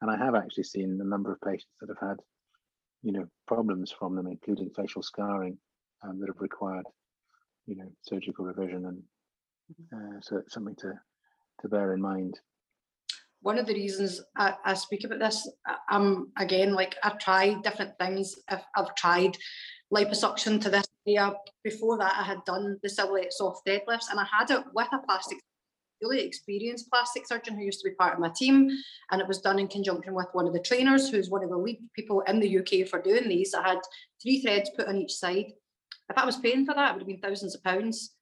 and 0.00 0.10
i 0.10 0.16
have 0.16 0.34
actually 0.34 0.64
seen 0.64 0.98
a 1.00 1.04
number 1.04 1.32
of 1.32 1.40
patients 1.40 1.74
that 1.80 1.88
have 1.88 2.08
had 2.08 2.18
you 3.02 3.12
know 3.12 3.26
problems 3.46 3.92
from 3.96 4.14
them 4.14 4.26
including 4.26 4.70
facial 4.70 5.02
scarring 5.02 5.56
um, 6.02 6.18
that 6.20 6.28
have 6.28 6.40
required 6.40 6.86
you 7.66 7.76
know 7.76 7.90
surgical 8.02 8.44
revision 8.44 8.86
and 8.86 9.02
uh, 9.92 10.20
so 10.20 10.36
it's 10.36 10.54
something 10.54 10.76
to 10.76 10.92
to 11.60 11.68
bear 11.68 11.94
in 11.94 12.00
mind 12.00 12.38
one 13.46 13.58
of 13.58 13.66
the 13.66 13.74
reasons 13.74 14.20
I, 14.36 14.54
I 14.64 14.74
speak 14.74 15.04
about 15.04 15.20
this, 15.20 15.48
I- 15.66 15.76
I'm 15.88 16.32
again 16.36 16.74
like 16.74 16.96
I've 17.04 17.18
tried 17.18 17.62
different 17.62 17.92
things. 17.98 18.34
I've, 18.48 18.64
I've 18.74 18.92
tried 18.96 19.36
liposuction 19.94 20.60
to 20.62 20.70
this 20.70 20.86
area. 21.06 21.32
Before 21.62 21.96
that, 21.98 22.16
I 22.18 22.24
had 22.24 22.44
done 22.44 22.78
the 22.82 22.88
silhouette 22.88 23.32
soft 23.32 23.64
thread 23.64 23.82
lifts, 23.86 24.08
and 24.10 24.18
I 24.18 24.24
had 24.24 24.50
it 24.50 24.64
with 24.74 24.88
a 24.92 24.98
plastic 25.06 25.38
really 26.02 26.20
experienced 26.20 26.90
plastic 26.90 27.26
surgeon 27.26 27.56
who 27.56 27.64
used 27.64 27.80
to 27.80 27.88
be 27.88 27.94
part 27.94 28.14
of 28.14 28.20
my 28.20 28.30
team, 28.34 28.70
and 29.10 29.20
it 29.20 29.28
was 29.28 29.40
done 29.40 29.58
in 29.58 29.68
conjunction 29.68 30.14
with 30.14 30.28
one 30.32 30.46
of 30.46 30.52
the 30.52 30.60
trainers, 30.60 31.10
who's 31.10 31.30
one 31.30 31.42
of 31.42 31.50
the 31.50 31.56
lead 31.56 31.78
people 31.94 32.20
in 32.22 32.40
the 32.40 32.58
UK 32.58 32.88
for 32.88 33.00
doing 33.00 33.28
these. 33.28 33.54
I 33.54 33.66
had 33.66 33.78
three 34.22 34.40
threads 34.40 34.70
put 34.76 34.88
on 34.88 34.96
each 34.96 35.14
side. 35.14 35.52
If 36.08 36.18
I 36.18 36.24
was 36.24 36.36
paying 36.36 36.66
for 36.66 36.74
that, 36.74 36.90
it 36.90 36.92
would 36.94 37.02
have 37.02 37.08
been 37.08 37.20
thousands 37.20 37.54
of 37.54 37.64
pounds. 37.64 38.14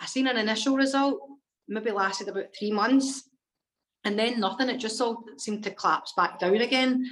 I 0.00 0.06
seen 0.06 0.26
an 0.26 0.36
initial 0.36 0.76
result, 0.76 1.20
maybe 1.68 1.90
lasted 1.90 2.28
about 2.28 2.54
three 2.58 2.72
months, 2.72 3.28
and 4.04 4.18
then 4.18 4.40
nothing. 4.40 4.68
It 4.68 4.78
just 4.78 5.00
all 5.00 5.24
seemed 5.38 5.64
to 5.64 5.70
collapse 5.70 6.12
back 6.16 6.38
down 6.38 6.56
again. 6.56 7.04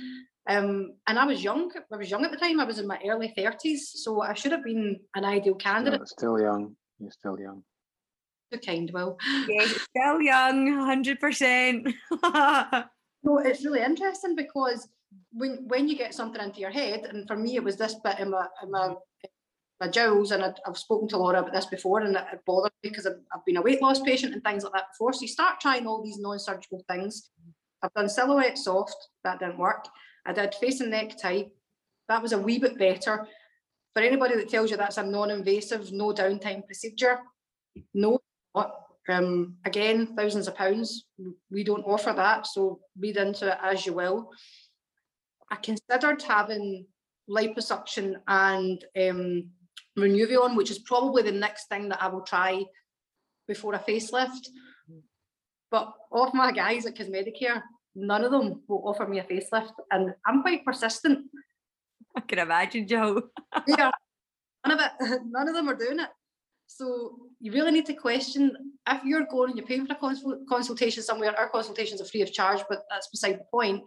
Um, 0.49 0.95
and 1.07 1.19
I 1.19 1.25
was 1.25 1.43
young. 1.43 1.71
I 1.93 1.97
was 1.97 2.11
young 2.11 2.25
at 2.25 2.33
the 2.33 2.37
time. 2.37 2.61
I 2.61 2.65
was 2.65 2.79
in 2.79 2.87
my 2.87 2.99
early 3.07 3.33
thirties, 3.37 3.93
so 3.95 4.23
I 4.23 4.35
should 4.35 4.53
have 4.53 4.65
been 4.65 5.01
an 5.15 5.25
ideal 5.25 5.55
candidate. 5.55 6.01
You're 6.01 6.07
still 6.07 6.41
young. 6.41 6.77
You're 6.99 7.13
still 7.13 7.39
young. 7.39 7.63
Too 8.53 8.59
kind, 8.59 8.91
Will. 8.93 9.19
Yeah, 9.49 9.67
still 9.67 10.21
young, 10.21 10.73
hundred 10.73 11.21
percent. 11.21 11.89
No, 13.25 13.39
it's 13.39 13.65
really 13.65 13.83
interesting 13.83 14.35
because 14.35 14.89
when 15.33 15.69
when 15.69 15.87
you 15.89 15.97
get 15.97 16.15
something 16.15 16.43
into 16.43 16.61
your 16.61 16.71
head, 16.71 17.05
and 17.05 17.27
for 17.27 17.37
me 17.37 17.55
it 17.55 17.63
was 17.63 17.77
this 17.77 17.95
bit 18.03 18.19
in 18.19 18.31
my 18.31 18.47
in 18.63 18.71
my 18.71 18.95
my 19.81 19.89
jowls, 19.89 20.33
and 20.33 20.45
i 20.45 20.53
have 20.67 20.77
spoken 20.77 21.09
to 21.09 21.19
Laura 21.19 21.39
about 21.41 21.53
this 21.53 21.67
before, 21.67 22.01
and 22.01 22.17
it, 22.17 22.25
it 22.33 22.41
bothered 22.47 22.73
me 22.83 22.91
because 22.91 23.07
I've, 23.07 23.21
I've 23.33 23.45
been 23.45 23.59
a 23.59 23.63
weight 23.63 23.81
loss 23.81 24.01
patient 24.01 24.33
and 24.33 24.43
things 24.43 24.65
like 24.65 24.73
that 24.73 24.87
before. 24.93 25.13
So 25.13 25.23
you 25.23 25.29
start 25.29 25.61
trying 25.61 25.87
all 25.87 26.03
these 26.03 26.19
non-surgical 26.19 26.85
things. 26.89 27.31
I've 27.83 27.93
done 27.95 28.09
silhouette 28.09 28.59
soft, 28.59 28.97
that 29.25 29.39
didn't 29.41 29.59
work. 29.59 29.87
I 30.27 30.33
did 30.33 30.55
face 30.55 30.81
and 30.81 30.93
NeckTite, 30.93 31.51
that 32.09 32.23
was 32.23 32.33
a 32.33 32.39
wee 32.39 32.59
bit 32.59 32.79
better. 32.79 33.27
For 33.95 34.03
anybody 34.03 34.37
that 34.37 34.49
tells 34.49 34.71
you 34.71 34.77
that's 34.77 34.99
a 34.99 35.03
non-invasive, 35.03 35.93
no 35.93 36.13
downtime 36.13 36.65
procedure, 36.65 37.19
no, 37.95 38.21
Um, 39.09 39.57
again, 39.65 40.15
thousands 40.17 40.47
of 40.47 40.55
pounds. 40.55 41.07
We 41.51 41.65
don't 41.65 41.85
offer 41.85 42.13
that, 42.15 42.47
so 42.47 42.81
read 42.99 43.17
into 43.17 43.49
it 43.49 43.59
as 43.63 43.85
you 43.85 43.95
will. 43.95 44.31
I 45.51 45.57
considered 45.57 46.23
having 46.23 46.87
liposuction 47.29 48.17
and 48.27 48.85
um, 48.97 49.51
Renuvion, 49.99 50.57
which 50.57 50.71
is 50.71 50.79
probably 50.81 51.23
the 51.23 51.33
next 51.33 51.69
thing 51.69 51.89
that 51.89 52.03
I 52.03 52.09
will 52.09 52.23
try 52.23 52.65
before 53.49 53.75
a 53.75 53.79
facelift. 53.79 54.49
But 55.71 55.93
of 56.13 56.35
my 56.35 56.53
guys 56.53 56.87
at 56.87 56.97
Cosmedicare, 56.97 57.63
none 57.95 58.25
of 58.25 58.31
them 58.31 58.63
will 58.69 58.87
offer 58.87 59.07
me 59.07 59.19
a 59.19 59.25
facelift, 59.25 59.73
and 59.91 60.15
I'm 60.27 60.43
quite 60.43 60.65
persistent. 60.65 61.27
I 62.17 62.21
can 62.21 62.39
imagine, 62.39 62.87
Joe. 62.87 63.23
Yeah, 63.67 63.91
none 64.67 64.79
of 64.79 64.81
it. 64.81 65.21
None 65.27 65.49
of 65.49 65.55
them 65.55 65.69
are 65.69 65.75
doing 65.75 65.99
it. 65.99 66.09
So 66.77 67.17
you 67.39 67.53
really 67.53 67.71
need 67.71 67.87
to 67.87 67.95
question 67.95 68.57
if 68.89 69.05
you're 69.05 69.27
going 69.27 69.51
and 69.51 69.59
you're 69.59 69.67
paying 69.67 69.87
for 69.87 69.93
a 69.93 69.97
consul- 69.97 70.45
consultation 70.49 71.03
somewhere. 71.03 71.39
Our 71.39 71.51
consultations 71.51 72.01
are 72.01 72.07
free 72.07 72.23
of 72.23 72.33
charge, 72.33 72.63
but 72.69 72.85
that's 72.89 73.09
beside 73.09 73.39
the 73.39 73.45
point. 73.51 73.83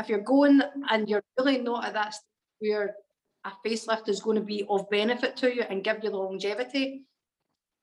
If 0.00 0.08
you're 0.08 0.20
going 0.20 0.60
and 0.90 1.08
you're 1.08 1.22
really 1.38 1.58
not 1.58 1.84
at 1.84 1.94
that 1.94 2.14
stage 2.14 2.24
where 2.58 2.96
a 3.44 3.52
facelift 3.64 4.08
is 4.08 4.20
going 4.20 4.36
to 4.36 4.42
be 4.42 4.64
of 4.68 4.90
benefit 4.90 5.36
to 5.38 5.54
you 5.54 5.62
and 5.62 5.84
give 5.84 6.02
you 6.02 6.10
the 6.10 6.16
longevity, 6.16 7.04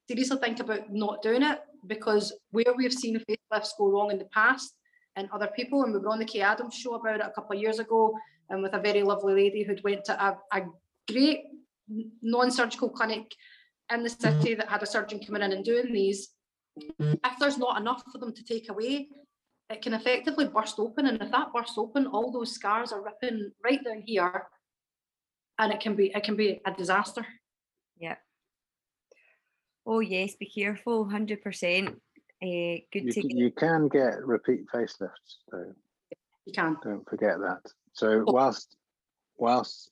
seriously 0.09 0.37
think 0.37 0.59
about 0.59 0.91
not 0.91 1.21
doing 1.21 1.43
it 1.43 1.59
because 1.87 2.33
where 2.51 2.73
we've 2.75 2.93
seen 2.93 3.23
facelifts 3.29 3.77
go 3.77 3.89
wrong 3.89 4.11
in 4.11 4.17
the 4.17 4.25
past 4.25 4.75
and 5.15 5.29
other 5.31 5.49
people, 5.55 5.83
and 5.83 5.93
we 5.93 5.99
were 5.99 6.09
on 6.09 6.19
the 6.19 6.25
Kaye 6.25 6.41
Adams 6.41 6.75
show 6.75 6.95
about 6.95 7.19
it 7.19 7.25
a 7.25 7.31
couple 7.31 7.55
of 7.55 7.61
years 7.61 7.79
ago, 7.79 8.13
and 8.49 8.61
with 8.63 8.73
a 8.73 8.79
very 8.79 9.03
lovely 9.03 9.33
lady 9.33 9.63
who'd 9.63 9.83
went 9.83 10.05
to 10.05 10.25
a, 10.25 10.37
a 10.53 10.61
great 11.09 11.43
non-surgical 12.21 12.89
clinic 12.89 13.29
in 13.93 14.03
the 14.03 14.09
city 14.09 14.55
that 14.55 14.69
had 14.69 14.83
a 14.83 14.85
surgeon 14.85 15.19
coming 15.19 15.41
in 15.41 15.51
and 15.51 15.63
doing 15.65 15.91
these. 15.93 16.29
If 16.99 17.39
there's 17.39 17.57
not 17.57 17.79
enough 17.79 18.03
for 18.11 18.17
them 18.17 18.33
to 18.33 18.43
take 18.43 18.69
away, 18.69 19.09
it 19.69 19.81
can 19.81 19.93
effectively 19.93 20.47
burst 20.47 20.79
open, 20.79 21.07
and 21.07 21.21
if 21.21 21.31
that 21.31 21.53
bursts 21.53 21.77
open, 21.77 22.07
all 22.07 22.31
those 22.31 22.53
scars 22.53 22.91
are 22.91 23.03
ripping 23.03 23.51
right 23.63 23.83
down 23.83 24.03
here, 24.05 24.47
and 25.59 25.71
it 25.71 25.79
can 25.79 25.95
be 25.95 26.11
it 26.15 26.23
can 26.23 26.35
be 26.35 26.59
a 26.65 26.71
disaster. 26.73 27.25
Yeah. 27.97 28.15
Oh 29.85 29.99
yes, 29.99 30.35
be 30.35 30.45
careful, 30.45 31.09
hundred 31.09 31.41
percent. 31.41 31.89
Uh, 32.43 32.81
good 32.91 33.03
You, 33.05 33.11
to 33.11 33.21
get. 33.21 33.31
you 33.37 33.51
can 33.51 33.87
get 33.87 34.25
repeat 34.25 34.65
facelifts, 34.73 35.37
though. 35.51 35.73
You 36.45 36.53
can. 36.53 36.77
Don't 36.83 37.07
forget 37.07 37.37
that. 37.39 37.61
So 37.93 38.23
whilst 38.27 38.75
whilst 39.37 39.91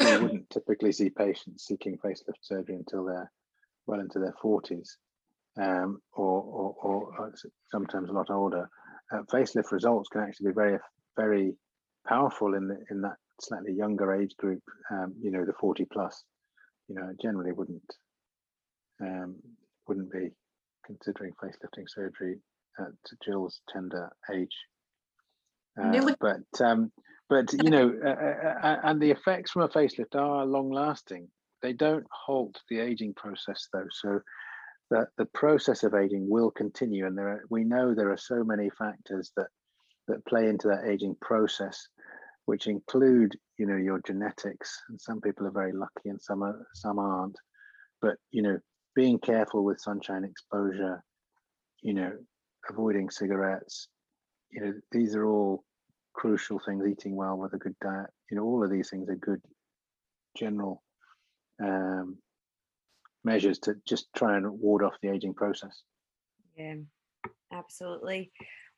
you 0.00 0.22
wouldn't 0.22 0.50
typically 0.50 0.92
see 0.92 1.10
patients 1.10 1.66
seeking 1.66 1.98
facelift 1.98 2.42
surgery 2.42 2.76
until 2.76 3.04
they're 3.04 3.30
well 3.86 4.00
into 4.00 4.18
their 4.18 4.34
forties, 4.40 4.96
um, 5.60 6.00
or, 6.12 6.42
or, 6.42 6.74
or 6.82 7.26
uh, 7.26 7.30
sometimes 7.70 8.08
a 8.08 8.12
lot 8.12 8.30
older, 8.30 8.68
uh, 9.12 9.22
facelift 9.32 9.72
results 9.72 10.08
can 10.08 10.22
actually 10.22 10.48
be 10.48 10.54
very 10.54 10.78
very 11.16 11.54
powerful 12.06 12.54
in 12.54 12.68
the, 12.68 12.78
in 12.90 13.00
that 13.02 13.16
slightly 13.40 13.72
younger 13.72 14.14
age 14.14 14.36
group. 14.38 14.62
Um, 14.90 15.14
you 15.20 15.30
know, 15.30 15.44
the 15.44 15.52
forty 15.60 15.84
plus. 15.84 16.24
You 16.88 16.96
know, 16.96 17.12
generally 17.22 17.52
wouldn't 17.52 17.94
um, 19.00 19.36
wouldn't 19.86 20.10
be 20.10 20.30
considering 20.84 21.32
facelifting 21.40 21.84
surgery 21.86 22.38
at 22.80 22.92
Jill's 23.24 23.60
tender 23.72 24.10
age. 24.34 24.56
Uh, 25.80 25.90
Nearly- 25.90 26.16
but 26.20 26.60
um, 26.60 26.90
but 27.30 27.52
you 27.52 27.70
know, 27.70 27.94
uh, 28.04 28.66
uh, 28.66 28.80
and 28.82 29.00
the 29.00 29.12
effects 29.12 29.52
from 29.52 29.62
a 29.62 29.68
facelift 29.68 30.16
are 30.16 30.44
long 30.44 30.70
lasting. 30.70 31.28
They 31.62 31.72
don't 31.72 32.04
halt 32.10 32.60
the 32.68 32.80
aging 32.80 33.14
process 33.14 33.68
though. 33.72 33.86
So 33.90 34.20
the 34.90 35.06
the 35.16 35.26
process 35.26 35.84
of 35.84 35.94
aging 35.94 36.28
will 36.28 36.50
continue, 36.50 37.06
and 37.06 37.16
there 37.16 37.28
are, 37.28 37.44
we 37.48 37.62
know 37.62 37.94
there 37.94 38.10
are 38.10 38.18
so 38.18 38.42
many 38.42 38.68
factors 38.76 39.30
that 39.36 39.46
that 40.08 40.26
play 40.26 40.48
into 40.48 40.66
that 40.68 40.90
aging 40.90 41.16
process, 41.20 41.86
which 42.46 42.66
include 42.66 43.38
you 43.58 43.66
know 43.66 43.76
your 43.76 44.00
genetics. 44.04 44.82
And 44.88 45.00
some 45.00 45.20
people 45.20 45.46
are 45.46 45.52
very 45.52 45.72
lucky, 45.72 46.08
and 46.08 46.20
some 46.20 46.42
are 46.42 46.66
some 46.74 46.98
aren't. 46.98 47.36
But 48.02 48.16
you 48.32 48.42
know, 48.42 48.58
being 48.96 49.20
careful 49.20 49.64
with 49.64 49.80
sunshine 49.80 50.24
exposure, 50.24 51.04
you 51.80 51.94
know, 51.94 52.12
avoiding 52.68 53.08
cigarettes, 53.08 53.86
you 54.50 54.62
know, 54.62 54.72
these 54.90 55.14
are 55.14 55.26
all 55.26 55.62
crucial 56.20 56.60
things. 56.66 56.84
Eating 56.86 57.16
well 57.16 57.36
with 57.38 57.54
a 57.54 57.58
good 57.58 57.74
diet, 57.80 58.10
you 58.30 58.36
know, 58.36 58.44
all 58.44 58.62
of 58.62 58.70
these 58.70 58.90
things 58.90 59.08
are 59.08 59.16
good 59.16 59.40
general 60.36 60.82
um, 61.62 62.18
measures 63.24 63.58
to 63.60 63.74
just 63.88 64.08
try 64.14 64.36
and 64.36 64.46
ward 64.60 64.84
off 64.84 65.00
the 65.02 65.08
aging 65.08 65.32
process. 65.32 65.82
Yeah, 66.56 66.74
absolutely. 67.52 68.32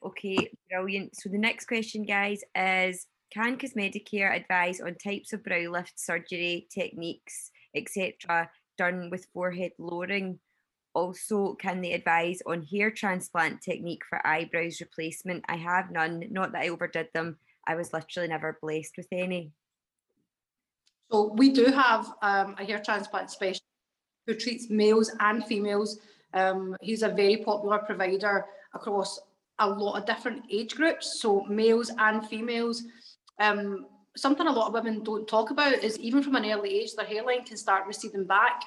Okay, 0.05 0.37
brilliant. 0.71 1.17
So 1.17 1.31
the 1.31 1.39
next 1.39 1.67
question, 1.67 2.05
guys, 2.05 2.41
is 2.55 3.07
can 3.33 3.59
Cosmedicare 3.59 4.37
advise 4.37 4.81
on 4.81 4.95
types 4.95 5.33
of 5.33 5.43
brow 5.43 5.69
lift 5.69 5.99
surgery 5.99 6.69
techniques, 6.73 7.51
etc., 7.75 8.49
done 8.79 9.09
with 9.11 9.27
forehead 9.35 9.73
lowering? 9.79 10.39
Also, 10.95 11.55
can 11.55 11.81
they 11.81 11.93
advise 11.93 12.43
on 12.47 12.63
hair 12.63 12.91
transplant 12.91 13.63
technique 13.63 14.03
for 14.09 14.25
eyebrows 14.27 14.81
replacement? 14.81 15.45
I 15.49 15.57
have 15.57 15.91
none. 15.91 16.25
Not 16.31 16.53
that 16.53 16.63
I 16.63 16.69
overdid 16.69 17.09
them. 17.15 17.39
I 17.67 17.75
was 17.75 17.93
literally 17.93 18.29
never 18.29 18.59
blessed 18.61 18.97
with 18.97 19.09
any. 19.13 19.53
So 21.11 21.33
we 21.35 21.51
do 21.51 21.67
have 21.67 22.13
um, 22.23 22.57
a 22.59 22.65
hair 22.65 22.81
transplant 22.85 23.31
specialist 23.31 23.63
who 24.27 24.35
treats 24.35 24.71
males 24.71 25.11
and 25.21 25.45
females. 25.45 25.99
Um, 26.35 26.77
he's 26.81 27.03
a 27.03 27.09
very 27.09 27.39
popular 27.39 27.79
provider 27.79 28.47
across 28.75 29.21
a 29.59 29.69
lot 29.69 29.99
of 29.99 30.07
different 30.07 30.45
age 30.51 30.75
groups, 30.75 31.21
so 31.21 31.45
males 31.45 31.91
and 31.99 32.27
females. 32.27 32.85
Um, 33.39 33.87
something 34.17 34.47
a 34.47 34.53
lot 34.53 34.69
of 34.69 34.75
women 34.75 35.03
don't 35.03 35.29
talk 35.29 35.51
about 35.51 35.75
is 35.75 35.99
even 35.99 36.23
from 36.23 36.37
an 36.37 36.51
early 36.51 36.81
age, 36.81 36.95
their 36.95 37.07
hairline 37.07 37.45
can 37.45 37.57
start 37.57 37.87
receding 37.87 38.25
back. 38.25 38.65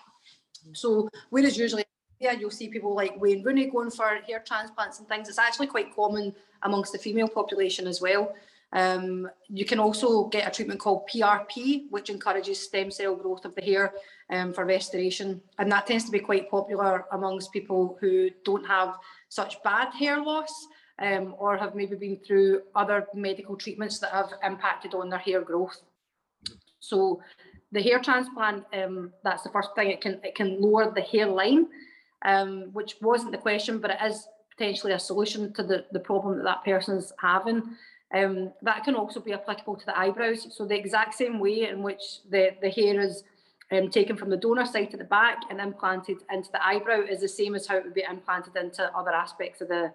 So 0.73 1.09
whereas 1.29 1.57
usually 1.57 1.84
yeah, 2.19 2.31
you'll 2.31 2.51
see 2.51 2.69
people 2.69 2.95
like 2.95 3.19
Wayne 3.19 3.43
Rooney 3.43 3.67
going 3.67 3.91
for 3.91 4.19
hair 4.27 4.43
transplants 4.45 4.99
and 4.99 5.07
things. 5.07 5.29
It's 5.29 5.39
actually 5.39 5.67
quite 5.67 5.95
common 5.95 6.33
amongst 6.63 6.91
the 6.91 6.97
female 6.97 7.27
population 7.27 7.87
as 7.87 8.01
well. 8.01 8.33
Um, 8.73 9.29
you 9.47 9.65
can 9.65 9.79
also 9.79 10.25
get 10.25 10.47
a 10.47 10.51
treatment 10.51 10.79
called 10.79 11.07
PRP, 11.13 11.89
which 11.89 12.09
encourages 12.09 12.61
stem 12.61 12.91
cell 12.91 13.15
growth 13.15 13.45
of 13.45 13.55
the 13.55 13.61
hair 13.61 13.93
um, 14.29 14.53
for 14.53 14.65
restoration. 14.65 15.41
And 15.59 15.71
that 15.71 15.87
tends 15.87 16.05
to 16.05 16.11
be 16.11 16.19
quite 16.19 16.49
popular 16.49 17.05
amongst 17.11 17.53
people 17.53 17.97
who 18.01 18.29
don't 18.43 18.65
have 18.65 18.95
such 19.29 19.61
bad 19.63 19.93
hair 19.93 20.21
loss 20.21 20.67
um, 20.99 21.35
or 21.37 21.57
have 21.57 21.75
maybe 21.75 21.95
been 21.95 22.17
through 22.17 22.63
other 22.75 23.07
medical 23.13 23.55
treatments 23.55 23.99
that 23.99 24.11
have 24.11 24.31
impacted 24.43 24.93
on 24.93 25.09
their 25.09 25.19
hair 25.19 25.41
growth. 25.41 25.81
So 26.79 27.21
the 27.71 27.81
hair 27.81 27.99
transplant, 27.99 28.65
um, 28.73 29.11
that's 29.23 29.43
the 29.43 29.49
first 29.49 29.69
thing, 29.75 29.89
it 29.89 30.01
can, 30.01 30.19
it 30.23 30.35
can 30.35 30.61
lower 30.61 30.91
the 30.91 31.01
hairline, 31.01 31.67
um, 32.23 32.69
which 32.73 32.95
wasn't 33.01 33.31
the 33.31 33.37
question, 33.37 33.79
but 33.79 33.91
it 33.91 33.97
is 34.05 34.27
potentially 34.57 34.93
a 34.93 34.99
solution 34.99 35.53
to 35.53 35.63
the, 35.63 35.85
the 35.91 35.99
problem 35.99 36.37
that 36.37 36.43
that 36.43 36.63
person's 36.63 37.11
having. 37.19 37.75
Um, 38.13 38.53
that 38.61 38.83
can 38.83 38.95
also 38.95 39.19
be 39.19 39.33
applicable 39.33 39.75
to 39.77 39.85
the 39.85 39.97
eyebrows. 39.97 40.47
So 40.55 40.65
the 40.65 40.77
exact 40.77 41.15
same 41.15 41.39
way 41.39 41.67
in 41.67 41.83
which 41.83 42.01
the, 42.29 42.51
the 42.61 42.69
hair 42.69 43.01
is 43.01 43.23
um, 43.71 43.89
taken 43.89 44.15
from 44.15 44.29
the 44.29 44.37
donor 44.37 44.65
side 44.65 44.91
to 44.91 44.97
the 44.97 45.03
back 45.03 45.39
and 45.49 45.59
implanted 45.59 46.17
into 46.31 46.51
the 46.51 46.65
eyebrow 46.65 47.01
is 47.01 47.19
the 47.21 47.27
same 47.27 47.55
as 47.55 47.67
how 47.67 47.77
it 47.77 47.83
would 47.83 47.93
be 47.93 48.05
implanted 48.09 48.55
into 48.55 48.95
other 48.95 49.11
aspects 49.11 49.61
of 49.61 49.67
the 49.67 49.91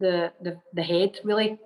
the 0.00 0.32
the, 0.42 0.60
the 0.74 0.82
head 0.82 1.18
really. 1.24 1.58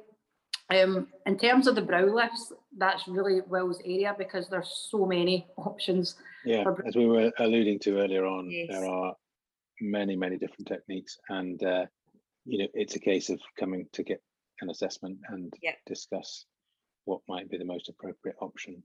Um, 0.71 1.09
in 1.25 1.39
terms 1.39 1.67
of 1.67 1.75
the 1.77 1.83
brow 1.83 2.05
lifts, 2.05 2.53
that's 2.77 3.09
really 3.09 3.41
Will's 3.49 3.81
area 3.87 4.15
because 4.17 4.49
there's 4.49 4.87
so 4.91 5.07
many 5.07 5.47
options. 5.57 6.15
Yeah, 6.45 6.65
as 6.87 6.95
we 6.95 7.07
were 7.07 7.33
alluding 7.39 7.79
to 7.81 7.99
earlier 7.99 8.27
on, 8.27 8.51
Yes. 8.51 8.69
there 8.71 8.89
are 8.89 9.17
many, 9.81 10.16
many 10.16 10.37
different 10.37 10.66
techniques, 10.68 11.18
and 11.29 11.62
uh, 11.62 11.87
you 12.45 12.59
know, 12.59 12.68
it's 12.74 12.97
a 12.97 13.01
case 13.01 13.29
of 13.31 13.41
coming 13.59 13.87
to 13.93 14.03
get 14.03 14.20
an 14.61 14.70
assessment 14.70 15.18
and 15.29 15.53
Yep. 15.62 15.74
discuss 15.87 16.47
what 17.05 17.20
might 17.29 17.49
be 17.51 17.57
the 17.59 17.64
most 17.64 17.89
appropriate 17.89 18.37
option 18.41 18.83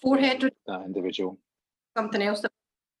Forehead 0.00 0.40
for 0.42 0.50
that 0.66 0.84
individual. 0.84 1.38
something 1.96 2.22
else 2.22 2.40
that 2.40 2.50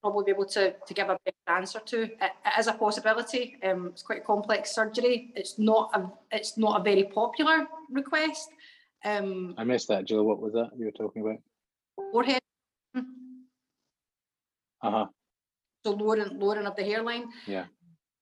we'll 0.02 0.12
probably 0.12 0.32
be 0.32 0.34
able 0.36 0.46
to, 0.46 0.72
to 0.86 0.94
give 0.94 1.08
a 1.08 1.18
better 1.24 1.56
answer 1.58 1.80
to. 1.80 2.02
It, 2.02 2.12
it 2.20 2.58
is 2.58 2.66
a 2.66 2.72
possibility. 2.74 3.56
Um, 3.62 3.88
it's 3.88 4.02
quite 4.02 4.18
a 4.22 4.24
complex 4.24 4.74
surgery. 4.74 5.32
It's 5.36 5.58
not 5.58 5.90
a 5.94 6.10
it's 6.36 6.56
not 6.58 6.80
a 6.80 6.82
very 6.84 7.04
popular 7.04 7.66
request. 7.90 8.50
Um, 9.04 9.54
I 9.58 9.64
missed 9.64 9.88
that, 9.88 10.04
Jill. 10.06 10.24
What 10.24 10.40
was 10.40 10.52
that 10.54 10.70
you 10.78 10.86
were 10.86 10.92
talking 10.92 11.22
about? 11.22 11.38
forehead, 12.12 12.40
Uh 12.94 14.90
huh. 14.90 15.06
So 15.84 15.92
lowering 15.92 16.38
lowering 16.38 16.66
of 16.66 16.76
the 16.76 16.84
hairline. 16.84 17.28
Yeah. 17.46 17.66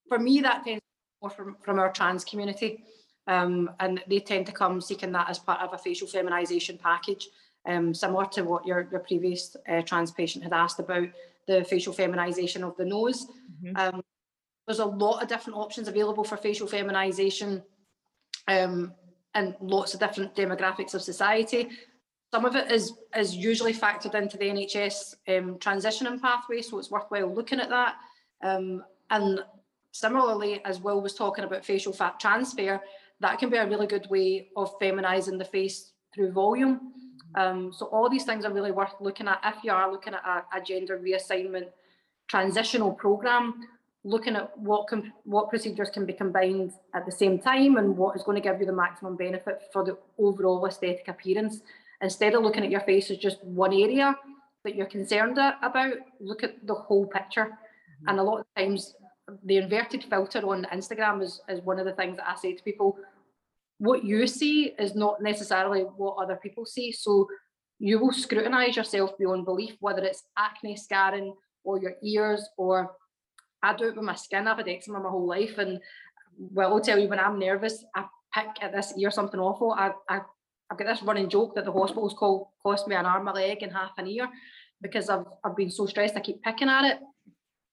For 0.08 0.18
me, 0.18 0.40
that 0.40 0.64
tends 0.64 0.82
more 1.22 1.30
from, 1.30 1.56
from 1.62 1.78
our 1.78 1.92
trans 1.92 2.24
community. 2.24 2.84
Um, 3.26 3.70
and 3.78 4.02
they 4.08 4.18
tend 4.18 4.46
to 4.46 4.52
come 4.52 4.80
seeking 4.80 5.12
that 5.12 5.30
as 5.30 5.38
part 5.38 5.60
of 5.60 5.72
a 5.72 5.78
facial 5.78 6.08
feminization 6.08 6.78
package, 6.78 7.28
um, 7.66 7.94
similar 7.94 8.26
to 8.26 8.42
what 8.42 8.66
your, 8.66 8.88
your 8.90 9.00
previous 9.00 9.56
uh, 9.68 9.82
trans 9.82 10.10
patient 10.10 10.42
had 10.42 10.52
asked 10.52 10.80
about 10.80 11.08
the 11.46 11.64
facial 11.64 11.92
feminization 11.92 12.64
of 12.64 12.76
the 12.76 12.84
nose. 12.84 13.26
Mhm. 13.62 13.78
Um, 13.78 14.02
there's 14.66 14.78
a 14.78 14.84
lot 14.84 15.22
of 15.22 15.28
different 15.28 15.58
options 15.58 15.88
available 15.88 16.24
for 16.24 16.36
facial 16.36 16.66
feminization 16.66 17.62
um, 18.48 18.92
and 19.34 19.54
lots 19.60 19.94
of 19.94 20.00
different 20.00 20.34
demographics 20.34 20.94
of 20.94 21.02
society. 21.02 21.68
Some 22.32 22.44
of 22.44 22.54
it 22.54 22.70
is 22.70 22.92
is 23.16 23.34
usually 23.34 23.74
factored 23.74 24.14
into 24.14 24.36
the 24.36 24.44
NHS 24.44 25.16
um, 25.28 25.56
transitioning 25.56 26.20
pathway, 26.20 26.62
so 26.62 26.78
it's 26.78 26.90
worthwhile 26.90 27.34
looking 27.34 27.60
at 27.60 27.70
that. 27.70 27.96
Um, 28.42 28.84
and 29.10 29.40
similarly, 29.92 30.64
as 30.64 30.80
Will 30.80 31.00
was 31.00 31.14
talking 31.14 31.44
about 31.44 31.64
facial 31.64 31.92
fat 31.92 32.20
transfer, 32.20 32.80
that 33.20 33.38
can 33.38 33.50
be 33.50 33.56
a 33.56 33.66
really 33.66 33.86
good 33.86 34.08
way 34.10 34.48
of 34.56 34.78
feminizing 34.78 35.38
the 35.38 35.44
face 35.44 35.90
through 36.14 36.32
volume. 36.32 36.92
Um, 37.34 37.72
so 37.72 37.86
all 37.86 38.08
these 38.08 38.24
things 38.24 38.44
are 38.44 38.52
really 38.52 38.72
worth 38.72 38.94
looking 39.00 39.28
at 39.28 39.40
if 39.44 39.62
you 39.62 39.72
are 39.72 39.90
looking 39.90 40.14
at 40.14 40.24
a, 40.24 40.58
a 40.58 40.62
gender 40.62 40.98
reassignment 40.98 41.68
transitional 42.28 42.92
program, 42.92 43.66
looking 44.04 44.36
at 44.36 44.56
what 44.56 44.86
can, 44.86 45.12
what 45.24 45.50
procedures 45.50 45.90
can 45.90 46.06
be 46.06 46.12
combined 46.12 46.72
at 46.94 47.04
the 47.04 47.12
same 47.12 47.38
time 47.38 47.76
and 47.76 47.96
what 47.96 48.16
is 48.16 48.22
going 48.22 48.40
to 48.40 48.48
give 48.48 48.58
you 48.60 48.66
the 48.66 48.72
maximum 48.72 49.16
benefit 49.16 49.62
for 49.72 49.84
the 49.84 49.96
overall 50.18 50.64
aesthetic 50.66 51.08
appearance. 51.08 51.60
Instead 52.02 52.34
of 52.34 52.42
looking 52.42 52.64
at 52.64 52.70
your 52.70 52.80
face 52.80 53.10
as 53.10 53.18
just 53.18 53.42
one 53.44 53.72
area 53.72 54.16
that 54.64 54.74
you're 54.74 54.86
concerned 54.86 55.38
about, 55.62 55.94
look 56.20 56.42
at 56.42 56.66
the 56.66 56.74
whole 56.74 57.06
picture. 57.06 57.46
Mm-hmm. 57.46 58.08
And 58.08 58.18
a 58.18 58.22
lot 58.22 58.40
of 58.40 58.46
times, 58.56 58.94
the 59.44 59.58
inverted 59.58 60.04
filter 60.04 60.40
on 60.40 60.66
Instagram 60.72 61.22
is, 61.22 61.40
is 61.48 61.60
one 61.62 61.78
of 61.78 61.86
the 61.86 61.92
things 61.92 62.16
that 62.16 62.28
I 62.28 62.34
say 62.34 62.54
to 62.54 62.62
people. 62.62 62.96
What 63.78 64.04
you 64.04 64.26
see 64.26 64.72
is 64.78 64.94
not 64.94 65.22
necessarily 65.22 65.82
what 65.82 66.16
other 66.16 66.36
people 66.42 66.66
see. 66.66 66.92
So 66.92 67.28
you 67.78 67.98
will 67.98 68.12
scrutinize 68.12 68.76
yourself 68.76 69.16
beyond 69.18 69.44
belief, 69.44 69.76
whether 69.80 70.02
it's 70.02 70.24
acne 70.36 70.76
scarring 70.76 71.34
or 71.64 71.80
your 71.80 71.94
ears 72.02 72.46
or 72.58 72.90
I 73.62 73.74
do 73.74 73.88
it 73.88 73.96
with 73.96 74.04
my 74.04 74.14
skin. 74.14 74.48
I've 74.48 74.56
had 74.56 74.68
eczema 74.68 75.00
my 75.00 75.10
whole 75.10 75.26
life. 75.26 75.58
And 75.58 75.80
well, 76.38 76.72
I'll 76.72 76.80
tell 76.80 76.98
you, 76.98 77.08
when 77.08 77.20
I'm 77.20 77.38
nervous, 77.38 77.84
I 77.94 78.04
pick 78.34 78.62
at 78.62 78.72
this 78.72 78.94
ear 78.98 79.10
something 79.10 79.40
awful. 79.40 79.72
I, 79.72 79.92
I, 80.08 80.20
I've 80.70 80.78
got 80.78 80.86
this 80.86 81.02
running 81.02 81.28
joke 81.28 81.54
that 81.56 81.64
the 81.64 81.72
hospital's 81.72 82.14
called 82.14 82.48
cost 82.62 82.86
me 82.86 82.94
an 82.94 83.06
arm, 83.06 83.26
a 83.26 83.32
leg, 83.32 83.62
and 83.62 83.72
half 83.72 83.90
an 83.98 84.06
ear 84.06 84.28
because 84.80 85.08
I've, 85.08 85.24
I've 85.44 85.56
been 85.56 85.70
so 85.70 85.86
stressed. 85.86 86.16
I 86.16 86.20
keep 86.20 86.42
picking 86.42 86.68
at 86.68 86.84
it. 86.84 86.98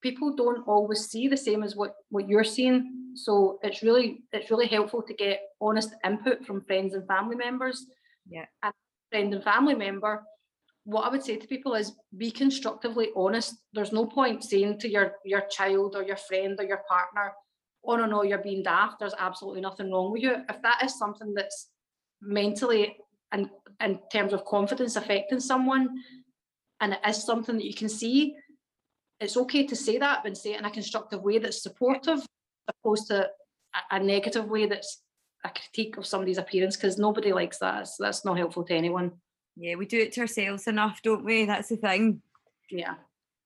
People 0.02 0.36
don't 0.36 0.68
always 0.68 1.06
see 1.06 1.28
the 1.28 1.38
same 1.38 1.64
as 1.64 1.76
what, 1.76 1.93
what 2.10 2.28
you're 2.28 2.43
seeing. 2.43 3.14
So 3.16 3.60
it's 3.64 3.82
really 3.82 4.24
it's 4.32 4.52
really 4.52 4.68
helpful 4.68 5.02
to 5.04 5.14
get 5.14 5.41
honest 5.60 5.89
input 6.06 6.45
from 6.45 6.62
friends 6.66 6.93
and 6.93 7.08
family 7.08 7.36
members. 7.36 7.86
Yeah. 8.30 8.45
And 8.64 8.74
friend 9.12 9.34
and 9.34 9.43
family 9.43 9.76
member, 9.76 10.24
what 10.84 11.06
I 11.06 11.10
would 11.10 11.24
say 11.24 11.38
to 11.38 11.48
people 11.48 11.74
is 11.74 11.93
be 12.16 12.30
constructively 12.30 13.10
honest. 13.16 13.56
There's 13.74 13.91
no 13.91 14.06
point 14.06 14.43
saying 14.43 14.80
to 14.80 14.89
your 14.89 15.14
your 15.26 15.41
child 15.50 15.95
or 15.95 16.04
your 16.04 16.18
friend 16.18 16.56
or 16.60 16.66
your 16.66 16.82
partner, 16.88 17.34
oh 17.84 17.95
no, 17.95 18.06
no, 18.06 18.24
you're 18.24 18.38
being 18.38 18.64
daft. 18.64 19.00
There's 19.00 19.16
absolutely 19.18 19.62
nothing 19.62 19.91
wrong 19.91 20.12
with 20.12 20.22
you. 20.22 20.36
If 20.48 20.62
that 20.62 20.84
is 20.84 20.98
something 20.98 21.34
that's 21.34 21.70
mentally 22.22 22.97
and 23.32 23.49
in 23.80 23.99
terms 24.11 24.34
of 24.34 24.45
confidence 24.45 24.95
affecting 24.95 25.39
someone, 25.39 25.89
and 26.80 26.93
it 26.93 26.99
is 27.07 27.24
something 27.24 27.55
that 27.55 27.65
you 27.65 27.74
can 27.74 27.89
see, 27.89 28.36
it's 29.20 29.38
okay 29.38 29.65
to 29.65 29.76
say 29.76 29.97
that, 29.97 30.22
but 30.24 30.38
say 30.38 30.53
it 30.53 30.59
in 30.59 30.65
a 30.65 30.72
constructive 30.72 31.22
way 31.22 31.38
that's 31.38 31.61
supportive, 31.61 32.26
opposed 32.68 33.07
to 33.07 33.30
a, 33.76 33.95
a 33.95 33.99
negative 33.99 34.47
way 34.47 34.65
that's 34.65 35.01
a 35.43 35.49
critique 35.49 35.97
of 35.97 36.05
somebody's 36.05 36.38
appearance, 36.38 36.76
because 36.76 36.97
nobody 36.97 37.32
likes 37.34 37.59
that. 37.59 37.76
It's- 37.76 37.97
that's 37.99 38.26
not 38.26 38.38
helpful 38.38 38.63
to 38.65 38.74
anyone. 38.74 39.11
Yeah, 39.55 39.76
we 39.76 39.86
do 39.86 39.99
it 39.99 40.11
to 40.13 40.22
ourselves 40.22 40.68
enough, 40.68 41.01
don't 41.01 41.26
we? 41.26 41.45
That's 41.45 41.70
the 41.70 41.78
thing. 41.78 42.22
Yeah. 42.70 42.95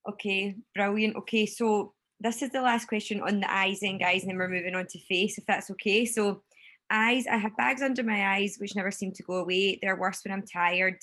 Okay, 0.10 0.56
brilliant. 0.76 1.16
Okay, 1.16 1.46
so 1.46 1.94
this 2.20 2.42
is 2.42 2.50
the 2.52 2.62
last 2.62 2.88
question 2.88 3.22
on 3.22 3.40
the 3.40 3.52
eyes, 3.52 3.82
and 3.82 4.00
guys, 4.00 4.22
and 4.24 4.32
then 4.32 4.38
we're 4.38 4.50
moving 4.50 4.76
on 4.76 4.88
to 4.88 5.00
face, 5.00 5.38
if 5.38 5.46
that's 5.46 5.72
okay. 5.72 6.06
So, 6.06 6.44
eyes, 6.92 7.26
I 7.28 7.38
have 7.38 7.56
bags 7.58 7.82
under 7.82 8.04
my 8.04 8.36
eyes 8.36 8.58
which 8.60 8.76
never 8.76 8.92
seem 8.92 9.12
to 9.14 9.24
go 9.24 9.36
away. 9.36 9.80
They're 9.82 9.96
worse 9.96 10.22
when 10.24 10.34
I'm 10.34 10.46
tired. 10.46 10.98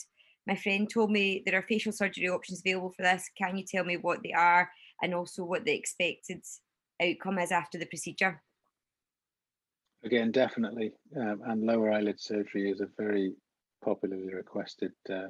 My 0.47 0.57
friend 0.57 0.89
told 0.89 1.11
me 1.11 1.43
there 1.45 1.59
are 1.59 1.66
facial 1.68 1.93
surgery 1.93 2.28
options 2.28 2.61
available 2.61 2.93
for 2.97 3.03
this. 3.03 3.28
Can 3.36 3.57
you 3.57 3.64
tell 3.64 3.84
me 3.84 3.97
what 3.97 4.22
they 4.22 4.32
are 4.32 4.70
and 5.03 5.14
also 5.14 5.45
what 5.45 5.64
the 5.64 5.74
expected 5.74 6.43
outcome 7.03 7.39
is 7.39 7.53
after 7.53 7.78
the 7.78 7.86
procedure? 7.86 8.43
Again, 10.05 10.30
definitely. 10.30 10.93
Um, 11.16 11.43
and 11.47 11.64
lower 11.64 11.93
eyelid 11.93 12.20
surgery 12.20 12.70
is 12.70 12.80
a 12.80 12.89
very 12.97 13.34
popularly 13.84 14.32
requested 14.32 14.93
uh, 15.11 15.28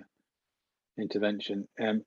intervention. 0.98 1.66
Um, 1.80 2.04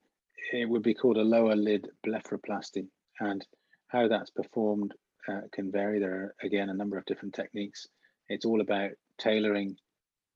it 0.52 0.68
would 0.68 0.82
be 0.82 0.94
called 0.94 1.16
a 1.16 1.22
lower 1.22 1.56
lid 1.56 1.88
blepharoplasty. 2.06 2.86
And 3.20 3.44
how 3.88 4.08
that's 4.08 4.30
performed 4.30 4.94
uh, 5.28 5.42
can 5.52 5.70
vary. 5.70 6.00
There 6.00 6.14
are, 6.14 6.34
again, 6.42 6.70
a 6.70 6.74
number 6.74 6.98
of 6.98 7.04
different 7.04 7.34
techniques. 7.34 7.86
It's 8.32 8.44
all 8.44 8.60
about 8.60 8.90
tailoring 9.18 9.76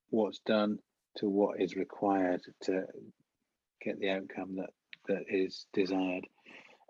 what's 0.09 0.39
done 0.45 0.79
to 1.17 1.27
what 1.27 1.61
is 1.61 1.75
required 1.75 2.41
to 2.63 2.83
get 3.81 3.99
the 3.99 4.09
outcome 4.11 4.55
that, 4.57 4.69
that 5.07 5.23
is 5.27 5.65
desired. 5.73 6.25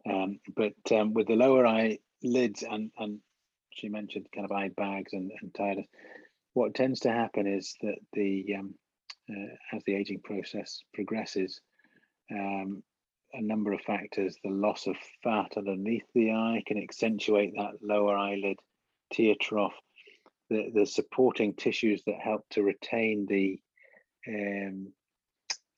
Um, 0.09 0.39
but 0.55 0.73
um, 0.91 1.13
with 1.13 1.27
the 1.27 1.35
lower 1.35 1.65
eye 1.65 1.99
lids 2.23 2.63
and, 2.63 2.91
and 2.97 3.19
she 3.77 3.89
mentioned 3.89 4.27
kind 4.33 4.45
of 4.45 4.51
eye 4.51 4.69
bags 4.75 5.13
and, 5.13 5.31
and 5.41 5.53
tiredness. 5.53 5.87
What 6.53 6.73
tends 6.73 7.01
to 7.01 7.11
happen 7.11 7.45
is 7.45 7.75
that 7.81 7.97
the 8.13 8.55
um, 8.57 8.73
uh, 9.29 9.75
as 9.75 9.83
the 9.85 9.95
aging 9.95 10.21
process 10.23 10.81
progresses, 10.93 11.59
um, 12.31 12.81
a 13.33 13.41
number 13.41 13.73
of 13.73 13.81
factors, 13.81 14.37
the 14.43 14.49
loss 14.49 14.87
of 14.87 14.95
fat 15.23 15.51
underneath 15.57 16.05
the 16.15 16.31
eye 16.31 16.63
can 16.65 16.81
accentuate 16.81 17.53
that 17.55 17.73
lower 17.81 18.17
eyelid 18.17 18.57
tear 19.13 19.35
trough. 19.39 19.75
The, 20.49 20.71
the 20.73 20.85
supporting 20.85 21.53
tissues 21.53 22.03
that 22.05 22.19
help 22.23 22.45
to 22.51 22.63
retain 22.63 23.25
the 23.27 23.59
um, 24.27 24.93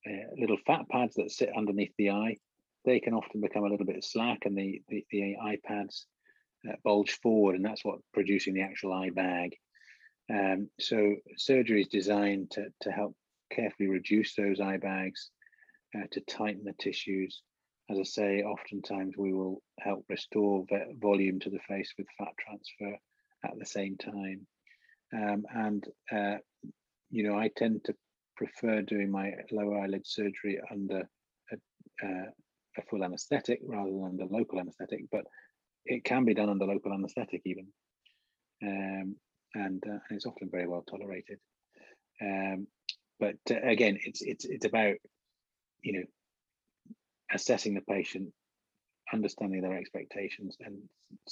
uh, 0.08 0.36
little 0.38 0.58
fat 0.66 0.88
pads 0.90 1.16
that 1.16 1.32
sit 1.32 1.50
underneath 1.56 1.94
the 1.98 2.12
eye, 2.12 2.38
they 2.86 3.00
can 3.00 3.14
often 3.14 3.42
become 3.42 3.64
a 3.64 3.70
little 3.70 3.86
bit 3.86 4.04
slack 4.04 4.46
and 4.46 4.58
the, 4.58 4.82
the, 4.90 5.06
the 5.12 5.38
eye 5.38 5.58
pads 5.64 6.06
uh, 6.68 6.74
bulge 6.84 7.20
forward, 7.22 7.56
and 7.56 7.66
that's 7.66 7.84
what 7.84 8.00
producing 8.14 8.54
the 8.54 8.62
actual 8.62 8.94
eye 8.94 9.10
bag. 9.10 9.56
Um, 10.32 10.70
so 10.80 11.16
surgery 11.38 11.82
is 11.82 11.88
designed 11.88 12.52
to, 12.52 12.68
to 12.82 12.92
help 12.92 13.16
carefully 13.52 13.90
reduce 13.90 14.36
those 14.36 14.60
eye 14.60 14.78
bags, 14.78 15.32
uh, 15.96 16.06
to 16.12 16.22
tighten 16.22 16.64
the 16.64 16.74
tissues. 16.74 17.42
As 17.90 17.98
I 17.98 18.04
say, 18.04 18.44
oftentimes 18.44 19.16
we 19.18 19.34
will 19.34 19.64
help 19.80 20.06
restore 20.10 20.66
volume 21.00 21.40
to 21.40 21.50
the 21.50 21.60
face 21.68 21.92
with 21.98 22.06
fat 22.18 22.34
transfer 22.38 22.98
at 23.44 23.58
the 23.58 23.66
same 23.66 23.98
time. 23.98 24.46
Um, 25.14 25.44
and 25.54 25.86
uh, 26.12 26.38
you 27.10 27.24
know, 27.24 27.38
I 27.38 27.50
tend 27.56 27.84
to 27.86 27.96
prefer 28.38 28.82
doing 28.82 29.12
my 29.12 29.34
lower 29.52 29.80
eyelid 29.80 30.06
surgery 30.06 30.60
under 30.72 31.10
a, 31.52 32.06
uh, 32.06 32.26
a 32.78 32.82
full 32.90 33.04
anaesthetic 33.04 33.60
rather 33.64 33.90
than 33.90 34.04
under 34.04 34.26
local 34.26 34.60
anaesthetic, 34.60 35.06
but 35.12 35.26
it 35.86 36.04
can 36.04 36.26
be 36.26 36.34
done 36.34 36.50
under 36.50 36.66
local 36.66 36.94
anaesthetic 36.94 37.42
even, 37.46 37.68
um, 38.64 39.16
and, 39.56 39.84
uh, 39.88 40.00
and 40.10 40.12
it's 40.12 40.26
often 40.26 40.50
very 40.52 40.68
well 40.68 40.84
tolerated. 40.90 41.40
Um, 42.22 42.68
but 43.20 43.38
uh, 43.52 43.62
again, 43.64 43.98
it's 44.04 44.22
it's 44.22 44.46
it's 44.46 44.66
about 44.66 44.96
you 45.82 45.94
know 46.00 46.06
assessing 47.34 47.74
the 47.74 47.82
patient, 47.82 48.30
understanding 49.14 49.62
their 49.62 49.78
expectations, 49.78 50.56
and 50.60 50.78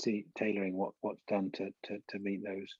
see 0.01 0.25
tailoring 0.37 0.75
what 0.77 0.93
what's 1.01 1.23
done 1.27 1.51
to 1.53 1.69
to, 1.85 1.97
to 2.09 2.19
meet 2.19 2.43
those. 2.43 2.73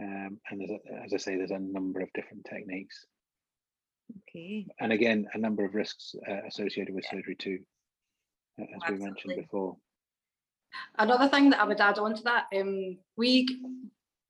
Um, 0.00 0.38
and 0.50 0.62
a, 0.62 1.04
as 1.04 1.14
I 1.14 1.16
say, 1.16 1.36
there's 1.36 1.50
a 1.50 1.58
number 1.58 2.00
of 2.00 2.12
different 2.14 2.44
techniques. 2.44 3.06
Okay. 4.28 4.66
And 4.78 4.92
again, 4.92 5.26
a 5.34 5.38
number 5.38 5.64
of 5.64 5.74
risks 5.74 6.14
uh, 6.28 6.46
associated 6.46 6.94
with 6.94 7.04
yeah. 7.04 7.18
surgery 7.18 7.34
too, 7.34 7.58
uh, 8.60 8.64
as 8.64 8.68
Absolutely. 8.82 8.98
we 8.98 9.10
mentioned 9.10 9.36
before. 9.36 9.76
Another 10.98 11.28
thing 11.28 11.50
that 11.50 11.60
I 11.60 11.64
would 11.64 11.80
add 11.80 11.98
on 11.98 12.14
to 12.14 12.22
that, 12.24 12.44
um, 12.54 12.98
we 13.16 13.48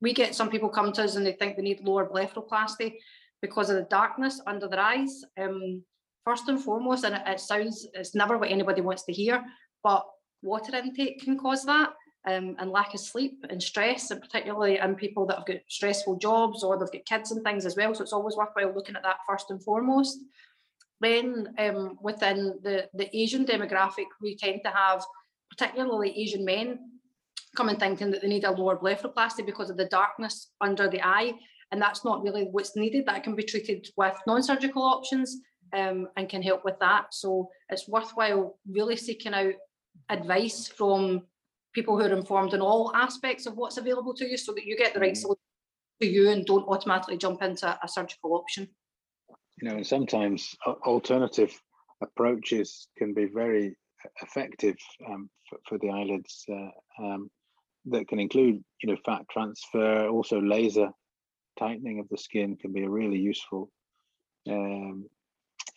we 0.00 0.12
get 0.12 0.34
some 0.34 0.50
people 0.50 0.68
come 0.68 0.92
to 0.92 1.02
us 1.02 1.16
and 1.16 1.26
they 1.26 1.32
think 1.32 1.56
they 1.56 1.62
need 1.62 1.80
lower 1.80 2.08
blepharoplasty 2.08 2.94
because 3.40 3.70
of 3.70 3.76
the 3.76 3.82
darkness 3.82 4.40
under 4.46 4.68
their 4.68 4.80
eyes. 4.80 5.24
Um, 5.38 5.82
first 6.24 6.48
and 6.48 6.60
foremost, 6.60 7.04
and 7.04 7.14
it, 7.14 7.22
it, 7.26 7.40
sounds 7.40 7.86
it's 7.94 8.14
never 8.14 8.36
what 8.36 8.50
anybody 8.50 8.82
wants 8.82 9.04
to 9.04 9.12
hear, 9.12 9.42
but 9.82 10.04
water 10.42 10.76
intake 10.76 11.22
can 11.22 11.38
cause 11.38 11.64
that. 11.64 11.90
Um, 12.28 12.56
and 12.58 12.72
lack 12.72 12.92
of 12.92 12.98
sleep 12.98 13.46
and 13.50 13.62
stress, 13.62 14.10
and 14.10 14.20
particularly 14.20 14.78
in 14.78 14.96
people 14.96 15.26
that 15.26 15.36
have 15.36 15.46
got 15.46 15.58
stressful 15.68 16.16
jobs 16.16 16.64
or 16.64 16.76
they've 16.76 16.90
got 16.90 17.04
kids 17.04 17.30
and 17.30 17.44
things 17.44 17.64
as 17.64 17.76
well. 17.76 17.94
So 17.94 18.02
it's 18.02 18.12
always 18.12 18.34
worthwhile 18.34 18.74
looking 18.74 18.96
at 18.96 19.04
that 19.04 19.18
first 19.28 19.52
and 19.52 19.62
foremost. 19.62 20.18
Then 21.00 21.54
um, 21.56 21.98
within 22.00 22.58
the, 22.64 22.88
the 22.94 23.16
Asian 23.16 23.44
demographic, 23.46 24.06
we 24.20 24.36
tend 24.36 24.62
to 24.64 24.70
have 24.70 25.04
particularly 25.50 26.18
Asian 26.18 26.44
men 26.44 26.78
coming 27.54 27.76
thinking 27.76 28.10
that 28.10 28.22
they 28.22 28.28
need 28.28 28.44
a 28.44 28.50
lower 28.50 28.76
blepharoplasty 28.76 29.46
because 29.46 29.70
of 29.70 29.76
the 29.76 29.86
darkness 29.86 30.50
under 30.60 30.88
the 30.88 31.06
eye. 31.06 31.32
And 31.70 31.80
that's 31.80 32.04
not 32.04 32.22
really 32.22 32.44
what's 32.44 32.74
needed. 32.74 33.06
That 33.06 33.22
can 33.22 33.36
be 33.36 33.44
treated 33.44 33.88
with 33.96 34.16
non-surgical 34.26 34.82
options 34.82 35.38
um, 35.72 36.08
and 36.16 36.28
can 36.28 36.42
help 36.42 36.64
with 36.64 36.78
that. 36.80 37.14
So 37.14 37.50
it's 37.68 37.88
worthwhile 37.88 38.58
really 38.68 38.96
seeking 38.96 39.32
out 39.32 39.54
advice 40.08 40.68
from 40.68 41.22
people 41.76 41.96
who 41.96 42.04
are 42.04 42.16
informed 42.16 42.54
in 42.54 42.62
all 42.62 42.90
aspects 42.94 43.44
of 43.46 43.54
what's 43.56 43.76
available 43.76 44.14
to 44.14 44.26
you 44.26 44.38
so 44.38 44.52
that 44.54 44.64
you 44.64 44.76
get 44.76 44.94
the 44.94 45.00
right 45.00 45.12
mm. 45.12 45.16
solution 45.16 45.42
to 46.00 46.08
you 46.08 46.30
and 46.30 46.46
don't 46.46 46.66
automatically 46.66 47.18
jump 47.18 47.42
into 47.42 47.66
a 47.68 47.86
surgical 47.86 48.34
option. 48.34 48.66
You 49.60 49.68
know, 49.68 49.76
and 49.76 49.86
sometimes 49.86 50.56
alternative 50.66 51.52
approaches 52.02 52.88
can 52.96 53.12
be 53.12 53.26
very 53.26 53.76
effective 54.22 54.76
um, 55.06 55.28
for, 55.48 55.58
for, 55.68 55.78
the 55.78 55.90
eyelids. 55.90 56.44
Uh, 56.50 57.04
um, 57.04 57.30
that 57.88 58.08
can 58.08 58.18
include, 58.18 58.64
you 58.82 58.90
know, 58.90 58.96
fat 59.04 59.22
transfer, 59.30 60.08
also 60.08 60.40
laser 60.40 60.88
tightening 61.58 62.00
of 62.00 62.08
the 62.08 62.18
skin 62.18 62.56
can 62.56 62.72
be 62.72 62.86
really 62.86 63.18
useful 63.18 63.70
um, 64.48 65.06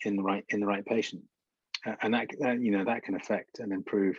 in 0.04 0.16
the 0.16 0.22
right 0.22 0.44
in 0.48 0.60
the 0.60 0.66
right 0.66 0.84
patient, 0.84 1.22
and 2.02 2.12
that, 2.14 2.26
that 2.40 2.60
you 2.60 2.72
know 2.72 2.84
that 2.84 3.04
can 3.04 3.14
affect 3.14 3.60
and 3.60 3.72
improve, 3.72 4.16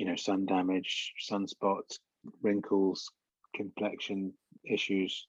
you 0.00 0.06
know, 0.06 0.16
sun 0.16 0.46
damage, 0.46 1.12
sunspots, 1.30 1.98
wrinkles, 2.42 3.12
complexion 3.54 4.32
issues, 4.64 5.26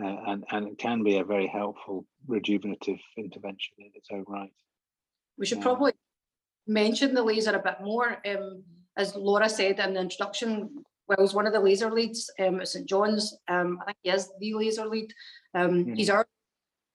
uh, 0.00 0.16
and 0.28 0.44
and 0.52 0.68
it 0.68 0.78
can 0.78 1.02
be 1.02 1.18
a 1.18 1.24
very 1.24 1.48
helpful 1.48 2.06
rejuvenative 2.28 3.00
intervention 3.16 3.74
in 3.78 3.90
its 3.94 4.08
own 4.12 4.24
right. 4.28 4.52
We 5.36 5.46
should 5.46 5.60
probably 5.60 5.92
mention 6.68 7.12
the 7.12 7.24
laser 7.24 7.56
a 7.56 7.62
bit 7.62 7.78
more. 7.82 8.18
Um, 8.24 8.62
as 8.96 9.16
Laura 9.16 9.48
said 9.48 9.80
in 9.80 9.94
the 9.94 10.00
introduction, 10.00 10.84
Will's 11.08 11.34
one 11.34 11.48
of 11.48 11.52
the 11.52 11.60
laser 11.60 11.90
leads 11.90 12.30
um, 12.38 12.60
at 12.60 12.68
St 12.68 12.88
John's. 12.88 13.36
Um, 13.48 13.78
I 13.82 13.86
think 13.86 13.98
he 14.02 14.10
is 14.10 14.30
the 14.38 14.54
laser 14.54 14.86
lead. 14.86 15.12
Um, 15.54 15.70
mm-hmm. 15.70 15.94
He's 15.94 16.10
our 16.10 16.24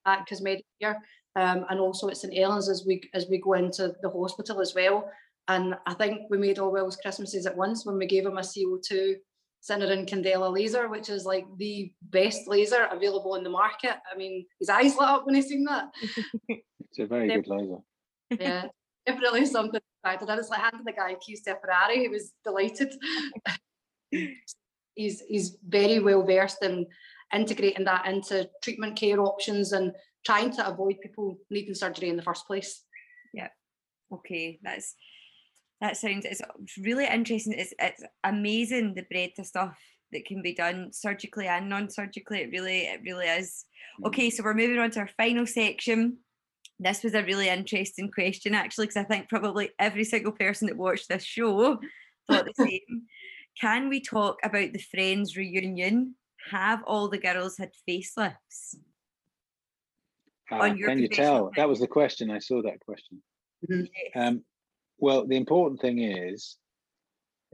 at 0.06 0.26
Cosmetic 0.26 0.66
here, 0.80 0.98
um, 1.36 1.66
and 1.70 1.82
also 1.82 2.08
at 2.08 2.18
St 2.18 2.34
Helens 2.34 2.70
as 2.70 2.86
we 2.88 3.02
as 3.14 3.28
we 3.30 3.40
go 3.40 3.54
into 3.54 3.94
the 4.02 4.10
hospital 4.10 4.62
as 4.62 4.74
well. 4.74 5.10
And 5.48 5.76
I 5.86 5.94
think 5.94 6.22
we 6.30 6.38
made 6.38 6.60
all 6.60 6.72
Will's 6.72 6.96
Christmases 6.96 7.46
at 7.46 7.58
once 7.58 7.86
when 7.86 7.98
we 7.98 8.06
gave 8.06 8.26
him 8.26 8.38
a 8.38 8.42
CO2 8.42 9.16
Syneron 9.64 10.08
Candela 10.08 10.52
laser, 10.54 10.90
which 10.90 11.10
is 11.10 11.26
like 11.26 11.46
the 11.58 11.92
best 12.02 12.48
laser 12.48 12.88
available 12.92 13.36
in 13.36 13.44
the 13.44 13.50
market. 13.50 13.96
I 14.12 14.18
mean, 14.18 14.46
his 14.60 14.70
eyes 14.70 14.96
lit 14.96 15.08
up 15.08 15.26
when 15.26 15.36
he 15.36 15.42
seen 15.42 15.64
that. 15.66 15.90
it's 16.50 17.00
a 17.00 17.06
very 17.06 17.30
good 17.30 17.48
laser. 17.48 17.78
Yeah, 18.40 18.66
definitely 19.06 19.46
something 19.46 19.80
excited. 20.04 20.28
I 20.28 20.36
just 20.38 20.50
like 20.50 20.60
handed 20.60 20.86
the 20.86 20.92
guy 20.92 21.16
keys 21.22 21.44
to 21.44 21.56
Ferrari. 21.62 22.00
He 22.00 22.08
was 22.08 22.32
delighted. 22.44 22.96
he's 24.96 25.22
he's 25.28 25.58
very 25.68 26.00
well 26.00 26.24
versed 26.24 26.64
in 26.64 26.88
integrating 27.32 27.86
that 27.86 28.08
into 28.08 28.50
treatment 28.64 28.96
care 28.96 29.20
options 29.20 29.72
and 29.72 29.92
trying 30.26 30.52
to 30.54 30.68
avoid 30.68 31.00
people 31.02 31.38
needing 31.52 31.76
surgery 31.76 32.10
in 32.10 32.16
the 32.16 32.24
first 32.24 32.48
place. 32.48 32.84
Yeah. 33.34 33.50
Okay. 34.12 34.60
That's 34.64 34.96
that 35.84 35.98
sounds 35.98 36.26
it's 36.26 36.42
really 36.80 37.06
interesting. 37.06 37.54
It's 37.54 37.74
it's 37.78 38.04
amazing 38.24 38.94
the 38.96 39.06
breadth 39.12 39.38
of 39.38 39.46
stuff 39.46 39.78
that 40.14 40.26
can 40.26 40.42
be 40.42 40.56
done 40.56 40.92
surgically 40.94 41.48
and 41.48 41.68
non-surgically. 41.68 42.40
It 42.40 42.52
really, 42.52 42.84
it 42.84 43.02
really 43.04 43.26
is. 43.26 43.66
Mm. 44.02 44.08
Okay, 44.08 44.30
so 44.30 44.44
we're 44.44 44.54
moving 44.54 44.80
on 44.80 44.92
to 44.92 45.02
our 45.02 45.10
final 45.18 45.46
section 45.46 46.18
this 46.80 47.04
was 47.04 47.14
a 47.14 47.24
really 47.24 47.48
interesting 47.48 48.10
question 48.12 48.56
actually 48.56 48.88
because 48.88 48.98
i 48.98 49.04
think 49.04 49.30
probably 49.30 49.70
every 49.80 50.04
single 50.04 50.32
person 50.32 50.68
that 50.68 50.76
watched 50.76 51.08
this 51.08 51.24
show 51.24 51.80
thought 52.28 52.46
the 52.46 52.54
same 52.58 53.04
can 53.60 53.90
we 53.90 54.02
talk 54.02 54.38
about 54.44 54.74
the 54.74 54.80
friends 54.80 55.38
reunion 55.38 56.16
have 56.50 56.84
all 56.86 57.08
the 57.08 57.18
girls 57.18 57.58
had 57.58 57.72
facelifts 57.88 58.76
uh, 60.52 60.74
can 60.74 61.00
you 61.00 61.08
tell 61.08 61.52
that 61.56 61.70
was 61.70 61.80
the 61.80 61.88
question 61.88 62.32
i 62.32 62.40
saw 62.40 62.62
that 62.62 62.80
question 62.80 63.22
yes. 63.70 63.88
um, 64.16 64.44
well 65.04 65.26
the 65.26 65.38
important 65.38 65.80
thing 65.82 66.00
is 66.00 66.58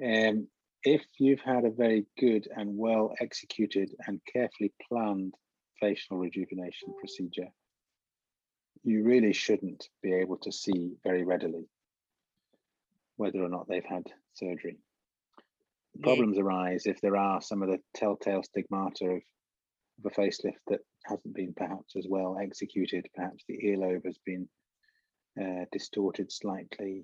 um, 0.04 0.47
if 0.84 1.04
you've 1.18 1.41
had 1.41 1.66
a 1.66 1.72
very 1.72 2.06
good 2.18 2.47
and 2.56 2.78
well 2.78 3.14
executed 3.20 3.89
and 4.08 4.22
carefully 4.32 4.72
planned 4.88 5.34
facial 5.80 6.18
rejuvenation 6.18 6.93
procedure 7.00 7.50
you 8.84 9.04
really 9.04 9.34
shouldn't 9.34 9.89
be 10.02 10.14
able 10.14 10.38
to 10.38 10.52
see 10.52 10.93
very 11.04 11.24
readily 11.24 11.68
whether 13.18 13.43
or 13.43 13.50
not 13.50 13.68
they've 13.68 13.84
had 13.86 14.04
surgery. 14.34 14.78
The 15.95 16.02
problems 16.02 16.38
yeah. 16.38 16.43
arise 16.43 16.86
if 16.86 17.02
there 17.02 17.18
are 17.18 17.41
some 17.41 17.62
of 17.62 17.70
the 17.70 17.80
telltale 17.95 18.43
stigmata 18.43 19.06
of, 19.06 19.22
of 20.06 20.06
a 20.06 20.22
facelift 20.22 20.64
that 20.68 20.80
hasn't 21.06 21.36
been 21.36 21.54
perhaps 21.54 21.95
as 21.97 22.06
well 22.08 22.38
executed. 22.41 23.06
Perhaps 23.16 23.43
the 23.47 23.58
earlobe 23.66 24.06
has 24.06 24.18
been 24.26 24.47
uh, 25.39 25.66
distorted 25.72 26.32
slightly. 26.32 27.04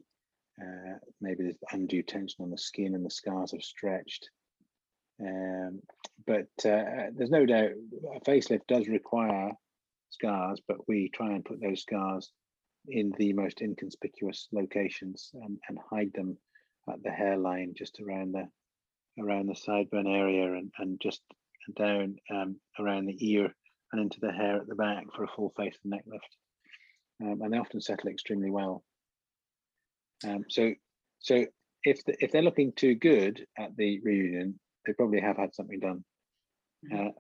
Uh, 0.61 0.97
maybe 1.21 1.43
there's 1.43 1.57
undue 1.71 2.03
tension 2.03 2.43
on 2.43 2.49
the 2.49 2.57
skin 2.57 2.95
and 2.95 3.05
the 3.05 3.09
scars 3.09 3.51
have 3.51 3.61
stretched. 3.61 4.29
Um, 5.19 5.81
but 6.25 6.47
uh, 6.65 7.11
there's 7.13 7.29
no 7.29 7.45
doubt 7.45 7.71
a 8.15 8.19
facelift 8.21 8.67
does 8.67 8.87
require 8.87 9.51
scars, 10.09 10.61
but 10.67 10.87
we 10.87 11.09
try 11.09 11.33
and 11.33 11.45
put 11.45 11.61
those 11.61 11.81
scars 11.81 12.31
in 12.87 13.13
the 13.17 13.33
most 13.33 13.61
inconspicuous 13.61 14.47
locations 14.51 15.31
and, 15.33 15.57
and 15.67 15.79
hide 15.89 16.11
them 16.13 16.37
at 16.89 17.01
the 17.03 17.11
hairline, 17.11 17.73
just 17.75 17.99
around 17.99 18.33
the 18.33 18.47
around 19.17 19.47
the 19.47 19.53
sideburn 19.53 20.07
area 20.07 20.53
and, 20.53 20.71
and 20.77 20.99
just 21.01 21.21
down 21.77 22.17
um, 22.29 22.57
around 22.79 23.05
the 23.05 23.17
ear 23.31 23.49
and 23.91 24.01
into 24.01 24.19
the 24.19 24.31
hair 24.31 24.57
at 24.57 24.67
the 24.67 24.75
back 24.75 25.05
for 25.15 25.23
a 25.23 25.27
full 25.27 25.53
face 25.55 25.77
and 25.83 25.91
neck 25.91 26.03
lift. 26.05 26.35
Um, 27.21 27.41
and 27.41 27.53
they 27.53 27.57
often 27.57 27.79
settle 27.79 28.09
extremely 28.09 28.49
well. 28.49 28.83
Um, 30.23 30.45
so, 30.49 30.73
so 31.19 31.45
if 31.83 32.03
the, 32.05 32.15
if 32.19 32.31
they're 32.31 32.41
looking 32.41 32.73
too 32.73 32.95
good 32.95 33.45
at 33.57 33.75
the 33.75 33.99
reunion, 34.03 34.59
they 34.85 34.93
probably 34.93 35.21
have 35.21 35.37
had 35.37 35.53
something 35.53 35.79
done, 35.79 36.03
mm-hmm. 36.91 37.07
uh, 37.07 37.11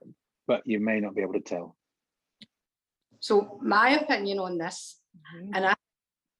but 0.47 0.61
you 0.65 0.79
may 0.79 0.99
not 0.99 1.15
be 1.15 1.21
able 1.21 1.33
to 1.33 1.39
tell. 1.39 1.75
So 3.19 3.59
my 3.61 3.91
opinion 3.91 4.39
on 4.39 4.57
this, 4.57 4.99
mm-hmm. 5.17 5.51
and 5.55 5.65
I, 5.65 5.75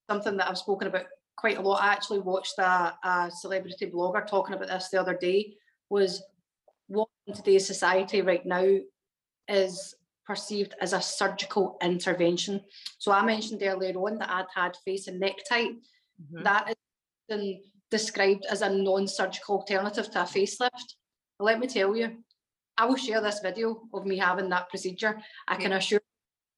something 0.09 0.37
that 0.37 0.47
I've 0.47 0.57
spoken 0.57 0.87
about 0.87 1.05
quite 1.35 1.57
a 1.57 1.61
lot. 1.61 1.81
I 1.81 1.91
actually 1.91 2.19
watched 2.19 2.57
a, 2.59 2.95
a 3.03 3.31
celebrity 3.31 3.91
blogger 3.91 4.25
talking 4.25 4.55
about 4.55 4.67
this 4.67 4.89
the 4.89 4.99
other 4.99 5.17
day. 5.17 5.55
Was 5.89 6.23
what 6.87 7.09
in 7.27 7.33
today's 7.33 7.67
society 7.67 8.21
right 8.21 8.45
now 8.45 8.77
is 9.47 9.95
perceived 10.25 10.75
as 10.81 10.93
a 10.93 11.01
surgical 11.01 11.77
intervention. 11.83 12.61
So 12.97 13.11
I 13.11 13.23
mentioned 13.23 13.61
earlier 13.63 13.93
on 13.93 14.17
that 14.17 14.29
I'd 14.29 14.45
had 14.55 14.75
face 14.83 15.07
and 15.07 15.19
neck 15.19 15.35
tight. 15.47 15.73
Mm-hmm. 16.21 16.43
That 16.43 16.69
is 16.69 16.75
been 17.27 17.59
described 17.91 18.45
as 18.49 18.61
a 18.61 18.69
non-surgical 18.69 19.57
alternative 19.57 20.09
to 20.11 20.21
a 20.21 20.25
facelift. 20.25 20.95
But 21.37 21.45
let 21.45 21.59
me 21.59 21.67
tell 21.67 21.95
you, 21.95 22.17
I 22.77 22.85
will 22.85 22.97
share 22.97 23.21
this 23.21 23.39
video 23.39 23.81
of 23.93 24.05
me 24.05 24.17
having 24.17 24.49
that 24.49 24.69
procedure. 24.69 25.19
I 25.47 25.55
can 25.55 25.73
assure 25.73 26.01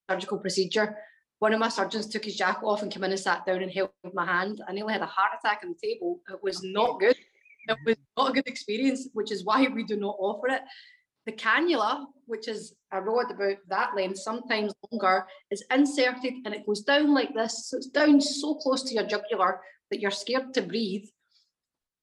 surgical 0.09 0.39
procedure. 0.39 0.97
One 1.39 1.53
of 1.53 1.59
my 1.59 1.69
surgeons 1.69 2.07
took 2.07 2.25
his 2.25 2.35
jacket 2.35 2.65
off 2.65 2.81
and 2.81 2.91
came 2.91 3.03
in 3.03 3.11
and 3.11 3.19
sat 3.19 3.45
down 3.45 3.61
and 3.61 3.71
held 3.71 3.91
my 4.13 4.25
hand. 4.25 4.61
I 4.67 4.73
nearly 4.73 4.93
had 4.93 5.03
a 5.03 5.05
heart 5.05 5.31
attack 5.39 5.61
on 5.63 5.69
the 5.69 5.87
table. 5.87 6.21
It 6.29 6.41
was 6.41 6.63
not 6.63 6.99
good. 6.99 7.15
It 7.67 7.77
was 7.85 7.97
not 8.17 8.31
a 8.31 8.33
good 8.33 8.47
experience, 8.47 9.09
which 9.13 9.31
is 9.31 9.43
why 9.43 9.67
we 9.67 9.83
do 9.83 9.97
not 9.97 10.15
offer 10.19 10.47
it. 10.47 10.61
The 11.27 11.33
cannula, 11.33 12.05
which 12.25 12.47
is 12.47 12.73
a 12.93 13.01
rod 13.01 13.29
about 13.29 13.57
that 13.67 13.95
length, 13.95 14.17
sometimes 14.17 14.73
longer, 14.89 15.27
is 15.51 15.63
inserted 15.69 16.33
and 16.45 16.55
it 16.55 16.65
goes 16.65 16.81
down 16.81 17.13
like 17.13 17.33
this. 17.35 17.67
So 17.67 17.77
it's 17.77 17.87
down 17.87 18.21
so 18.21 18.55
close 18.55 18.81
to 18.83 18.93
your 18.95 19.03
jugular 19.03 19.59
that 19.91 19.99
you're 19.99 20.09
scared 20.09 20.53
to 20.53 20.61
breathe. 20.61 21.05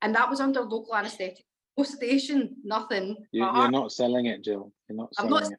And 0.02 0.14
that 0.14 0.28
was 0.28 0.40
under 0.40 0.60
local 0.60 0.94
anaesthetic. 0.94 1.42
No 1.78 1.84
sedation, 1.84 2.56
nothing. 2.62 3.16
You, 3.32 3.44
uh-huh. 3.44 3.62
are 3.62 3.70
not 3.70 3.92
selling 3.92 4.26
it, 4.26 4.44
Jill. 4.44 4.70
You're 4.88 4.98
not 4.98 5.12
I'm 5.18 5.28
selling 5.28 5.56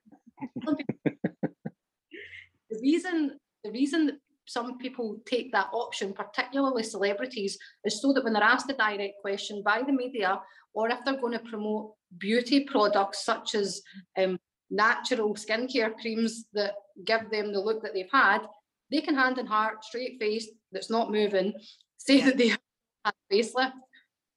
not 0.55 0.79
it. 0.79 1.17
the 2.69 2.79
reason 2.79 3.39
the 3.63 3.71
reason 3.71 4.05
that 4.05 4.19
some 4.45 4.77
people 4.77 5.19
take 5.25 5.51
that 5.51 5.69
option, 5.73 6.13
particularly 6.13 6.83
celebrities, 6.83 7.57
is 7.83 8.01
so 8.01 8.13
that 8.13 8.23
when 8.23 8.33
they're 8.33 8.43
asked 8.43 8.69
a 8.69 8.73
direct 8.73 9.15
question 9.21 9.61
by 9.63 9.81
the 9.85 9.91
media, 9.91 10.39
or 10.73 10.89
if 10.89 10.99
they're 11.05 11.19
going 11.19 11.33
to 11.33 11.49
promote 11.49 11.93
beauty 12.17 12.65
products 12.65 13.25
such 13.25 13.55
as 13.55 13.81
um, 14.17 14.37
natural 14.69 15.33
skincare 15.35 15.95
creams 15.99 16.45
that 16.53 16.73
give 17.05 17.29
them 17.31 17.53
the 17.53 17.59
look 17.59 17.81
that 17.83 17.93
they've 17.93 18.05
had, 18.11 18.39
they 18.91 19.01
can 19.01 19.15
hand 19.15 19.37
in 19.37 19.45
heart, 19.45 19.83
straight 19.83 20.19
face, 20.19 20.49
that's 20.71 20.89
not 20.89 21.11
moving, 21.11 21.53
say 21.97 22.21
that 22.21 22.37
they 22.37 22.49
have 22.49 22.59
had 23.03 23.13
a 23.31 23.35
facelift. 23.35 23.73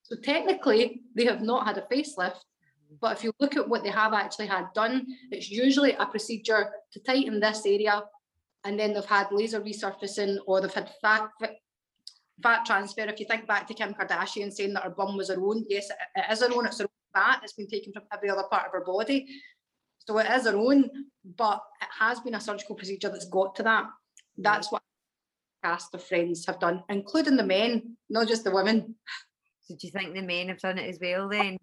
So 0.03 0.17
technically, 0.17 1.03
they 1.15 1.27
have 1.27 1.43
not 1.43 1.67
had 1.67 1.79
a 1.79 1.87
facelift. 1.93 2.41
But 3.01 3.19
if 3.19 3.25
you 3.25 3.33
look 3.39 3.57
at 3.57 3.69
what 3.69 3.83
they 3.83 3.91
have 3.91 4.15
actually 4.15 4.47
had 4.47 4.73
done, 4.75 5.07
it's 5.31 5.51
usually 5.51 5.93
a 5.93 6.07
procedure 6.07 6.71
to 6.93 7.01
tighten 7.01 7.39
this 7.39 7.67
area, 7.67 8.03
and 8.65 8.79
then 8.79 8.93
they've 8.93 9.05
had 9.05 9.29
laser 9.31 9.61
resurfacing 9.61 10.37
or 10.47 10.61
they've 10.61 10.73
had 10.73 10.91
fat 11.01 11.31
fat 12.43 12.65
transfer. 12.65 13.03
If 13.03 13.21
you 13.21 13.27
think 13.27 13.47
back 13.47 13.67
to 13.67 13.75
Kim 13.75 13.95
Kardashian 13.95 14.53
saying 14.53 14.75
that 14.75 14.85
her 14.85 14.91
bum 14.91 15.17
was 15.17 15.29
her 15.29 15.41
own, 15.41 15.65
yes, 15.69 15.89
it 16.15 16.25
is 16.31 16.41
her 16.41 16.55
own. 16.55 16.67
It's 16.67 16.79
her 16.79 16.85
own 16.85 16.89
fat. 17.15 17.41
It's 17.43 17.55
been 17.55 17.69
taken 17.69 17.93
from 17.93 18.05
every 18.13 18.31
other 18.31 18.45
part 18.51 18.67
of 18.67 18.73
her 18.73 18.85
body, 18.85 19.27
so 19.99 20.19
it 20.19 20.31
is 20.31 20.45
her 20.45 20.57
own. 20.57 20.91
But 21.37 21.63
it 21.83 21.89
has 21.99 22.21
been 22.21 22.35
a 22.35 22.41
surgical 22.41 22.77
procedure 22.77 23.09
that's 23.09 23.29
got 23.29 23.55
to 23.57 23.63
that. 23.65 23.87
That's 24.37 24.71
what 24.71 24.83
cast 25.65 25.95
of 25.95 26.03
friends 26.05 26.47
have 26.47 26.61
done, 26.61 26.85
including 26.89 27.37
the 27.37 27.45
men, 27.45 27.97
not 28.09 28.29
just 28.29 28.45
the 28.45 28.51
women. 28.51 28.95
So 29.63 29.75
do 29.75 29.87
you 29.87 29.93
think 29.93 30.15
the 30.15 30.23
men 30.23 30.49
have 30.49 30.61
done 30.61 30.79
it 30.79 30.89
as 30.89 30.99
well 31.01 31.29
then? 31.29 31.59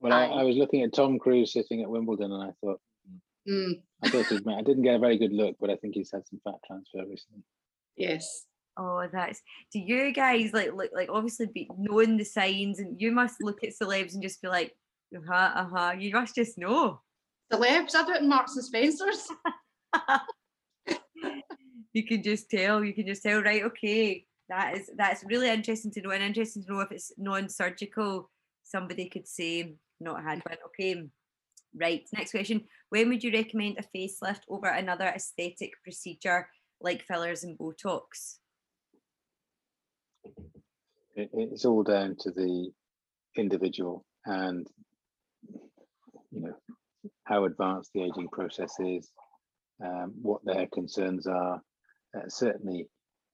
Well, 0.00 0.12
I, 0.12 0.26
I 0.26 0.42
was 0.44 0.56
looking 0.56 0.82
at 0.82 0.92
Tom 0.92 1.18
Cruise 1.18 1.52
sitting 1.52 1.82
at 1.82 1.90
Wimbledon, 1.90 2.30
and 2.30 2.42
I 2.42 2.52
thought 2.60 2.80
Mm, 3.48 3.80
I 4.02 4.10
thought 4.10 4.26
he'd, 4.26 4.46
I 4.48 4.62
didn't 4.62 4.82
get 4.82 4.96
a 4.96 4.98
very 4.98 5.16
good 5.16 5.32
look, 5.32 5.56
but 5.60 5.70
I 5.70 5.76
think 5.76 5.94
he's 5.94 6.10
had 6.12 6.26
some 6.26 6.40
fat 6.44 6.60
transfer 6.66 6.98
recently. 7.08 7.42
yes. 7.96 8.44
Oh, 8.80 9.08
that's 9.12 9.42
do 9.72 9.80
you 9.80 10.12
guys 10.12 10.52
like 10.52 10.72
like 10.72 10.92
like 10.94 11.08
obviously 11.10 11.46
be 11.46 11.68
knowing 11.76 12.16
the 12.16 12.24
signs 12.24 12.78
and 12.78 13.00
you 13.00 13.10
must 13.10 13.42
look 13.42 13.64
at 13.64 13.70
celebs 13.70 14.14
and 14.14 14.22
just 14.22 14.40
be 14.40 14.46
like, 14.46 14.72
uh-huh, 15.16 15.52
uh-huh. 15.54 15.94
You 15.98 16.12
must 16.12 16.36
just 16.36 16.58
know. 16.58 17.00
Celebs, 17.52 17.96
I 17.96 18.04
do 18.04 18.12
it 18.12 18.22
in 18.22 18.28
Marks 18.28 18.54
and 18.54 18.64
Spencers. 18.64 19.26
you 21.92 22.06
can 22.06 22.22
just 22.22 22.50
tell, 22.50 22.84
you 22.84 22.94
can 22.94 23.06
just 23.06 23.22
tell, 23.22 23.42
right, 23.42 23.64
okay. 23.64 24.26
That 24.48 24.76
is 24.76 24.90
that's 24.96 25.24
really 25.24 25.48
interesting 25.50 25.90
to 25.92 26.00
know 26.00 26.10
and 26.10 26.22
interesting 26.22 26.62
to 26.62 26.72
know 26.72 26.80
if 26.80 26.92
it's 26.92 27.12
non-surgical, 27.18 28.30
somebody 28.62 29.08
could 29.08 29.26
say 29.26 29.74
not 30.00 30.22
had 30.22 30.40
one. 30.46 30.56
Okay. 30.66 31.08
Right. 31.78 32.04
Next 32.12 32.32
question. 32.32 32.64
When 32.90 33.08
would 33.08 33.22
you 33.22 33.32
recommend 33.32 33.78
a 33.78 33.96
facelift 33.96 34.40
over 34.48 34.66
another 34.66 35.06
aesthetic 35.06 35.72
procedure 35.82 36.48
like 36.80 37.04
fillers 37.04 37.44
and 37.44 37.58
Botox? 37.58 38.38
It's 41.14 41.64
all 41.64 41.82
down 41.82 42.16
to 42.20 42.30
the 42.30 42.70
individual 43.36 44.04
and 44.24 44.66
you 46.30 46.40
know 46.40 46.54
how 47.24 47.44
advanced 47.44 47.90
the 47.94 48.02
aging 48.02 48.28
process 48.28 48.74
is, 48.80 49.10
um, 49.84 50.14
what 50.20 50.44
their 50.44 50.66
concerns 50.68 51.26
are. 51.26 51.60
Uh, 52.16 52.28
certainly, 52.28 52.88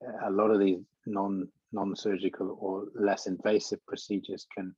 uh, 0.06 0.28
a 0.28 0.30
lot 0.30 0.50
of 0.50 0.60
these 0.60 0.78
non 1.06 1.48
non-surgical 1.72 2.56
or 2.60 2.86
less 2.94 3.26
invasive 3.26 3.84
procedures 3.86 4.46
can 4.56 4.74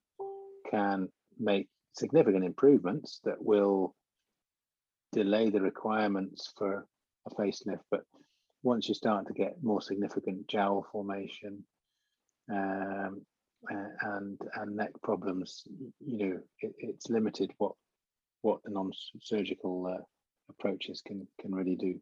can 0.70 1.08
make 1.38 1.68
significant 1.96 2.44
improvements 2.44 3.20
that 3.24 3.42
will 3.42 3.94
delay 5.12 5.50
the 5.50 5.60
requirements 5.60 6.52
for 6.56 6.86
a 7.26 7.30
facelift. 7.34 7.80
But 7.90 8.02
once 8.62 8.88
you 8.88 8.94
start 8.94 9.26
to 9.26 9.32
get 9.32 9.62
more 9.62 9.80
significant 9.80 10.48
jowl 10.48 10.86
formation 10.92 11.64
um, 12.52 13.22
and 13.70 14.38
and 14.54 14.76
neck 14.76 14.90
problems, 15.02 15.62
you 16.00 16.18
know, 16.18 16.38
it, 16.60 16.74
it's 16.78 17.08
limited 17.08 17.50
what 17.58 17.72
what 18.42 18.62
the 18.64 18.70
non-surgical 18.70 19.86
uh, 19.86 20.02
approaches 20.50 21.02
can 21.06 21.26
can 21.40 21.54
really 21.54 21.76
do. 21.76 22.00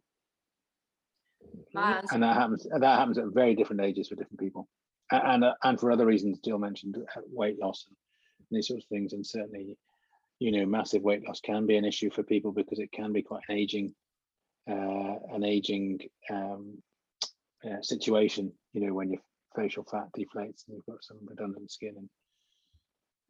And 2.12 2.22
that 2.22 2.36
happens 2.36 2.66
that 2.70 2.98
happens 2.98 3.18
at 3.18 3.24
very 3.32 3.54
different 3.54 3.82
ages 3.82 4.08
for 4.08 4.16
different 4.16 4.40
people, 4.40 4.68
A- 5.12 5.26
and 5.26 5.44
uh, 5.44 5.54
and 5.62 5.78
for 5.78 5.92
other 5.92 6.06
reasons. 6.06 6.40
Jill 6.44 6.58
mentioned 6.58 6.96
uh, 6.98 7.20
weight 7.30 7.58
loss 7.58 7.86
and 7.88 7.96
these 8.54 8.68
sorts 8.68 8.84
of 8.84 8.88
things, 8.88 9.12
and 9.12 9.26
certainly, 9.26 9.76
you 10.38 10.52
know, 10.52 10.66
massive 10.66 11.02
weight 11.02 11.26
loss 11.26 11.40
can 11.40 11.66
be 11.66 11.76
an 11.76 11.84
issue 11.84 12.10
for 12.10 12.22
people 12.22 12.52
because 12.52 12.78
it 12.78 12.92
can 12.92 13.12
be 13.12 13.22
quite 13.22 13.42
an 13.48 13.56
aging, 13.56 13.94
uh, 14.70 15.16
an 15.32 15.44
aging 15.44 16.00
um, 16.30 16.82
uh, 17.64 17.82
situation. 17.82 18.52
You 18.72 18.86
know, 18.86 18.94
when 18.94 19.10
your 19.10 19.22
facial 19.56 19.84
fat 19.84 20.08
deflates 20.16 20.64
and 20.66 20.76
you've 20.76 20.86
got 20.86 21.02
some 21.02 21.18
redundant 21.26 21.70
skin, 21.70 21.94
and 21.96 22.08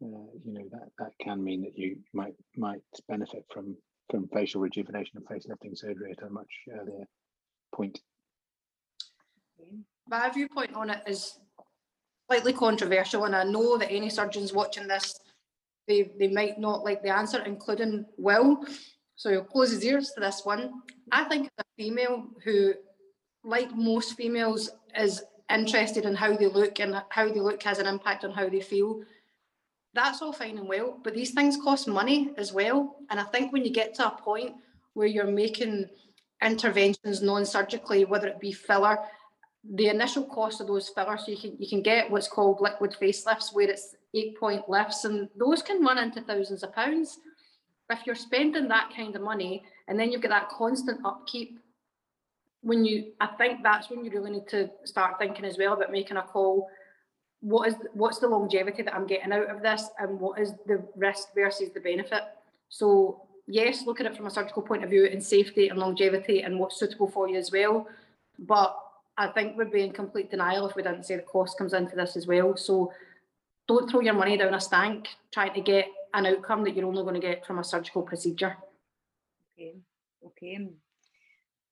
uh, 0.02 0.30
you 0.44 0.52
know 0.52 0.68
that 0.72 0.88
that 0.98 1.12
can 1.20 1.42
mean 1.42 1.62
that 1.62 1.78
you 1.78 1.98
might 2.12 2.34
might 2.56 2.82
benefit 3.08 3.44
from 3.52 3.76
from 4.10 4.28
facial 4.28 4.60
rejuvenation 4.60 5.16
and 5.16 5.26
facelifting 5.26 5.76
surgery 5.76 6.12
at 6.12 6.26
a 6.26 6.30
much 6.30 6.50
earlier 6.72 7.04
point. 7.74 8.00
my 10.08 10.28
viewpoint 10.30 10.74
on 10.74 10.90
it 10.90 11.02
is 11.06 11.38
slightly 12.26 12.52
controversial, 12.52 13.24
and 13.24 13.36
I 13.36 13.44
know 13.44 13.78
that 13.78 13.90
any 13.90 14.10
surgeons 14.10 14.52
watching 14.52 14.88
this, 14.88 15.18
they, 15.86 16.12
they 16.18 16.28
might 16.28 16.58
not 16.58 16.84
like 16.84 17.02
the 17.02 17.14
answer, 17.14 17.42
including 17.44 18.06
Will. 18.16 18.64
So 19.16 19.30
he'll 19.30 19.44
close 19.44 19.70
his 19.70 19.84
ears 19.84 20.12
to 20.12 20.20
this 20.20 20.42
one. 20.44 20.82
I 21.12 21.24
think 21.24 21.48
a 21.58 21.64
female 21.76 22.26
who, 22.42 22.74
like 23.44 23.74
most 23.74 24.16
females, 24.16 24.70
is 24.98 25.22
interested 25.52 26.04
in 26.04 26.14
how 26.14 26.36
they 26.36 26.46
look 26.46 26.80
and 26.80 27.02
how 27.10 27.28
they 27.28 27.40
look 27.40 27.62
has 27.62 27.78
an 27.78 27.86
impact 27.86 28.24
on 28.24 28.32
how 28.32 28.48
they 28.48 28.60
feel. 28.60 29.02
That's 29.92 30.22
all 30.22 30.32
fine 30.32 30.58
and 30.58 30.66
well, 30.66 30.98
but 31.04 31.14
these 31.14 31.30
things 31.32 31.56
cost 31.62 31.86
money 31.86 32.32
as 32.36 32.52
well. 32.52 32.96
And 33.10 33.20
I 33.20 33.24
think 33.24 33.52
when 33.52 33.64
you 33.64 33.70
get 33.70 33.94
to 33.96 34.08
a 34.08 34.10
point 34.10 34.54
where 34.94 35.06
you're 35.06 35.26
making 35.26 35.86
interventions 36.42 37.22
non-surgically, 37.22 38.04
whether 38.04 38.26
it 38.26 38.40
be 38.40 38.52
filler, 38.52 38.98
the 39.72 39.88
initial 39.88 40.24
cost 40.24 40.60
of 40.60 40.66
those 40.66 40.90
fillers, 40.90 41.24
you 41.26 41.36
can 41.36 41.56
you 41.58 41.68
can 41.68 41.82
get 41.82 42.10
what's 42.10 42.28
called 42.28 42.60
liquid 42.60 42.94
facelifts, 43.00 43.54
where 43.54 43.70
it's 43.70 43.94
eight 44.14 44.38
point 44.38 44.68
lifts, 44.68 45.04
and 45.04 45.28
those 45.36 45.62
can 45.62 45.82
run 45.82 45.98
into 45.98 46.20
thousands 46.20 46.62
of 46.62 46.74
pounds. 46.74 47.18
If 47.90 48.06
you're 48.06 48.14
spending 48.14 48.68
that 48.68 48.92
kind 48.94 49.14
of 49.16 49.22
money, 49.22 49.62
and 49.88 49.98
then 49.98 50.10
you've 50.10 50.22
got 50.22 50.30
that 50.30 50.48
constant 50.48 51.00
upkeep, 51.04 51.58
when 52.62 52.84
you, 52.84 53.12
I 53.20 53.26
think 53.26 53.62
that's 53.62 53.90
when 53.90 54.04
you 54.04 54.10
really 54.10 54.30
need 54.30 54.48
to 54.48 54.70
start 54.84 55.18
thinking 55.18 55.44
as 55.44 55.58
well 55.58 55.74
about 55.74 55.92
making 55.92 56.16
a 56.16 56.22
call. 56.22 56.68
What 57.40 57.68
is 57.68 57.74
what's 57.92 58.18
the 58.18 58.28
longevity 58.28 58.82
that 58.82 58.94
I'm 58.94 59.06
getting 59.06 59.32
out 59.32 59.50
of 59.50 59.62
this, 59.62 59.88
and 59.98 60.20
what 60.20 60.40
is 60.40 60.52
the 60.66 60.86
risk 60.96 61.28
versus 61.34 61.70
the 61.72 61.80
benefit? 61.80 62.22
So 62.68 63.22
yes, 63.46 63.86
look 63.86 64.00
at 64.00 64.06
it 64.06 64.16
from 64.16 64.26
a 64.26 64.30
surgical 64.30 64.62
point 64.62 64.84
of 64.84 64.90
view 64.90 65.06
and 65.06 65.22
safety 65.22 65.68
and 65.68 65.78
longevity 65.78 66.42
and 66.42 66.58
what's 66.58 66.78
suitable 66.78 67.08
for 67.08 67.28
you 67.28 67.36
as 67.36 67.52
well. 67.52 67.86
But 68.38 68.76
I 69.16 69.28
think 69.28 69.56
we'd 69.56 69.70
be 69.70 69.82
in 69.82 69.92
complete 69.92 70.30
denial 70.30 70.68
if 70.68 70.76
we 70.76 70.82
didn't 70.82 71.04
say 71.04 71.16
the 71.16 71.22
cost 71.22 71.56
comes 71.56 71.72
into 71.72 71.94
this 71.94 72.16
as 72.16 72.26
well. 72.26 72.56
So 72.56 72.92
don't 73.68 73.88
throw 73.88 74.00
your 74.00 74.14
money 74.14 74.36
down 74.36 74.54
a 74.54 74.60
stank 74.60 75.08
trying 75.32 75.54
to 75.54 75.60
get 75.60 75.86
an 76.14 76.26
outcome 76.26 76.64
that 76.64 76.74
you're 76.74 76.86
only 76.86 77.02
going 77.02 77.14
to 77.14 77.20
get 77.20 77.46
from 77.46 77.58
a 77.58 77.64
surgical 77.64 78.02
procedure. 78.02 78.56
Okay. 79.58 79.76
Okay. 80.26 80.68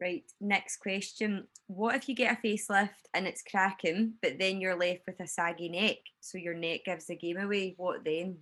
Right. 0.01 0.25
Next 0.41 0.79
question. 0.79 1.47
What 1.69 1.95
if 1.95 2.09
you 2.09 2.15
get 2.15 2.39
a 2.39 2.47
facelift 2.47 2.91
and 3.15 3.27
it's 3.27 3.43
cracking, 3.43 4.15
but 4.21 4.39
then 4.39 4.61
you're 4.61 4.79
left 4.79 5.03
with 5.07 5.21
a 5.21 5.27
saggy 5.27 5.69
neck? 5.69 5.99
So 6.21 6.39
your 6.39 6.55
neck 6.55 6.81
gives 6.85 7.07
the 7.07 7.17
game 7.17 7.39
away. 7.39 7.75
What 7.77 8.05
then? 8.05 8.39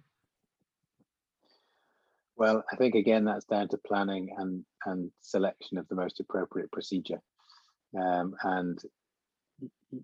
Well, 2.37 2.65
I 2.73 2.77
think 2.77 2.95
again 2.95 3.27
that's 3.27 3.45
down 3.45 3.69
to 3.69 3.79
planning 3.79 4.35
and 4.39 4.65
and 4.87 5.11
selection 5.21 5.77
of 5.77 5.87
the 5.89 5.95
most 5.95 6.21
appropriate 6.21 6.73
procedure. 6.73 7.21
Um, 7.99 8.35
and 8.43 8.79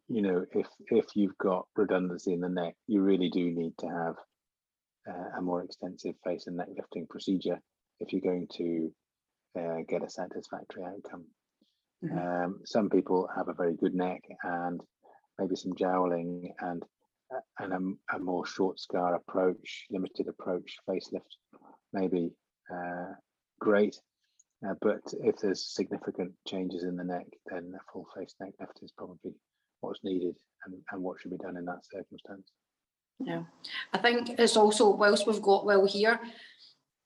you 0.08 0.22
know, 0.22 0.44
if 0.52 0.66
if 0.90 1.04
you've 1.14 1.38
got 1.38 1.66
redundancy 1.76 2.32
in 2.32 2.40
the 2.40 2.48
neck, 2.48 2.74
you 2.86 3.02
really 3.02 3.28
do 3.30 3.50
need 3.50 3.72
to 3.78 3.86
have 3.86 4.14
uh, 5.08 5.38
a 5.38 5.42
more 5.42 5.62
extensive 5.62 6.14
face 6.24 6.46
and 6.46 6.56
neck 6.56 6.68
lifting 6.76 7.06
procedure 7.08 7.60
if 8.00 8.12
you're 8.12 8.20
going 8.20 8.48
to 8.54 8.92
uh, 9.58 9.76
get 9.88 10.02
a 10.02 10.10
satisfactory 10.10 10.84
outcome. 10.84 11.24
Um, 12.12 12.60
some 12.64 12.90
people 12.90 13.28
have 13.34 13.48
a 13.48 13.54
very 13.54 13.74
good 13.74 13.94
neck 13.94 14.22
and 14.42 14.80
maybe 15.38 15.56
some 15.56 15.74
jowling 15.76 16.52
and 16.60 16.82
a- 17.32 17.62
and 17.62 17.72
a, 17.72 18.16
a 18.16 18.18
more 18.18 18.46
short 18.46 18.78
scar 18.78 19.14
approach, 19.14 19.86
limited 19.90 20.28
approach 20.28 20.76
facelift, 20.88 21.32
maybe 21.92 22.32
uh, 22.72 23.12
great. 23.60 23.98
Uh, 24.66 24.74
but 24.80 25.00
if 25.20 25.36
there's 25.38 25.74
significant 25.74 26.32
changes 26.46 26.82
in 26.82 26.96
the 26.96 27.04
neck, 27.04 27.26
then 27.50 27.74
a 27.74 27.92
full 27.92 28.06
face 28.16 28.34
neck 28.40 28.52
lift 28.58 28.78
is 28.82 28.92
probably 28.92 29.32
what's 29.80 30.02
needed 30.02 30.34
and, 30.64 30.74
and 30.90 31.02
what 31.02 31.20
should 31.20 31.30
be 31.30 31.36
done 31.36 31.56
in 31.56 31.64
that 31.64 31.84
circumstance. 31.84 32.50
Yeah, 33.18 33.42
I 33.92 33.98
think 33.98 34.30
it's 34.38 34.56
also 34.56 34.90
whilst 34.90 35.26
we've 35.26 35.42
got 35.42 35.64
Will 35.64 35.86
here 35.86 36.20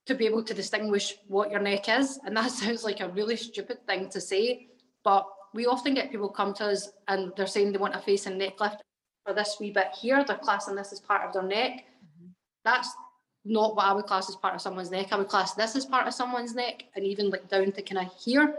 to 0.06 0.14
be 0.14 0.26
able 0.26 0.42
to 0.44 0.54
distinguish 0.54 1.14
what 1.26 1.50
your 1.50 1.60
neck 1.60 1.88
is, 1.88 2.18
and 2.24 2.36
that 2.36 2.50
sounds 2.50 2.84
like 2.84 3.00
a 3.00 3.08
really 3.08 3.36
stupid 3.36 3.84
thing 3.86 4.08
to 4.10 4.20
say, 4.20 4.68
but 5.04 5.26
we 5.52 5.66
often 5.66 5.94
get 5.94 6.10
people 6.10 6.28
come 6.28 6.54
to 6.54 6.66
us 6.66 6.90
and 7.08 7.32
they're 7.36 7.46
saying 7.46 7.72
they 7.72 7.78
want 7.78 7.96
a 7.96 8.00
face 8.00 8.26
and 8.26 8.38
neck 8.38 8.60
lift 8.60 8.82
for 9.26 9.34
this 9.34 9.56
wee 9.60 9.72
bit 9.72 9.88
here. 10.00 10.24
They're 10.24 10.38
classing 10.38 10.76
this 10.76 10.92
as 10.92 11.00
part 11.00 11.26
of 11.26 11.32
their 11.32 11.42
neck. 11.42 11.72
Mm-hmm. 11.72 12.28
That's 12.64 12.94
not 13.44 13.76
what 13.76 13.86
I 13.86 13.92
would 13.92 14.06
class 14.06 14.28
as 14.28 14.36
part 14.36 14.54
of 14.54 14.60
someone's 14.60 14.90
neck. 14.90 15.08
I 15.12 15.16
would 15.16 15.28
class 15.28 15.54
this 15.54 15.76
as 15.76 15.86
part 15.86 16.06
of 16.06 16.14
someone's 16.14 16.54
neck 16.54 16.84
and 16.94 17.04
even 17.04 17.30
like 17.30 17.48
down 17.48 17.72
to 17.72 17.82
kind 17.82 18.06
of 18.06 18.12
here. 18.22 18.56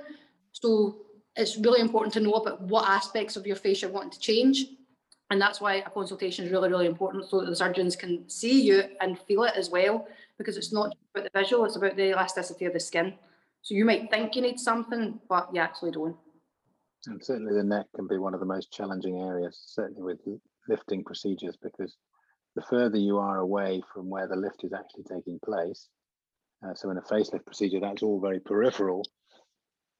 So 0.51 0.97
it's 1.35 1.57
really 1.57 1.81
important 1.81 2.13
to 2.13 2.19
know 2.19 2.33
about 2.33 2.61
what 2.61 2.89
aspects 2.89 3.35
of 3.35 3.45
your 3.45 3.55
face 3.55 3.81
you're 3.81 3.91
wanting 3.91 4.11
to 4.11 4.19
change. 4.19 4.65
And 5.29 5.39
that's 5.39 5.61
why 5.61 5.75
a 5.75 5.89
consultation 5.89 6.45
is 6.45 6.51
really, 6.51 6.69
really 6.69 6.87
important 6.87 7.29
so 7.29 7.39
that 7.39 7.49
the 7.49 7.55
surgeons 7.55 7.95
can 7.95 8.27
see 8.29 8.61
you 8.61 8.83
and 8.99 9.17
feel 9.17 9.43
it 9.43 9.53
as 9.55 9.69
well, 9.69 10.07
because 10.37 10.57
it's 10.57 10.73
not 10.73 10.93
about 11.15 11.31
the 11.31 11.39
visual, 11.39 11.63
it's 11.63 11.77
about 11.77 11.95
the 11.95 12.09
elasticity 12.09 12.65
of 12.65 12.73
the 12.73 12.79
skin. 12.81 13.13
So 13.61 13.75
you 13.75 13.85
might 13.85 14.09
think 14.09 14.35
you 14.35 14.41
need 14.41 14.59
something, 14.59 15.21
but 15.29 15.49
you 15.53 15.61
actually 15.61 15.91
don't. 15.91 16.17
And 17.07 17.23
certainly 17.23 17.53
the 17.53 17.63
neck 17.63 17.85
can 17.95 18.07
be 18.07 18.17
one 18.17 18.33
of 18.33 18.39
the 18.41 18.45
most 18.45 18.73
challenging 18.73 19.19
areas, 19.19 19.61
certainly 19.67 20.01
with 20.01 20.19
lifting 20.67 21.03
procedures, 21.03 21.55
because 21.55 21.95
the 22.55 22.61
further 22.63 22.97
you 22.97 23.17
are 23.17 23.37
away 23.37 23.81
from 23.93 24.09
where 24.09 24.27
the 24.27 24.35
lift 24.35 24.63
is 24.63 24.73
actually 24.73 25.03
taking 25.03 25.39
place, 25.43 25.87
uh, 26.65 26.73
so 26.73 26.89
in 26.89 26.97
a 26.97 27.01
facelift 27.01 27.45
procedure, 27.45 27.79
that's 27.79 28.03
all 28.03 28.19
very 28.19 28.39
peripheral. 28.39 29.03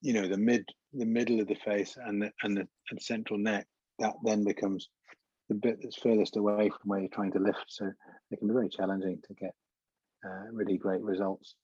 You 0.02 0.14
know, 0.14 0.28
the 0.28 0.38
mid, 0.38 0.66
the 0.94 1.06
middle 1.06 1.40
of 1.40 1.48
the 1.48 1.56
face 1.56 1.98
and 1.98 2.22
the 2.22 2.32
and 2.44 2.58
the 2.58 2.68
and 2.90 3.02
central 3.02 3.40
neck, 3.40 3.68
that 4.00 4.14
then 4.24 4.44
becomes 4.44 4.90
the 5.50 5.56
bit 5.56 5.80
that's 5.82 5.98
furthest 5.98 6.38
away 6.38 6.70
from 6.70 6.90
where 6.90 7.00
you're 7.00 7.10
trying 7.10 7.32
to 7.34 7.40
lift. 7.40 7.66
So 7.68 7.92
it 8.32 8.40
can 8.40 8.48
be 8.48 8.54
very 8.54 8.70
challenging 8.70 9.20
to 9.28 9.34
get 9.34 9.54
uh, 10.26 10.52
really 10.52 10.78
great 10.78 11.02
results. 11.02 11.56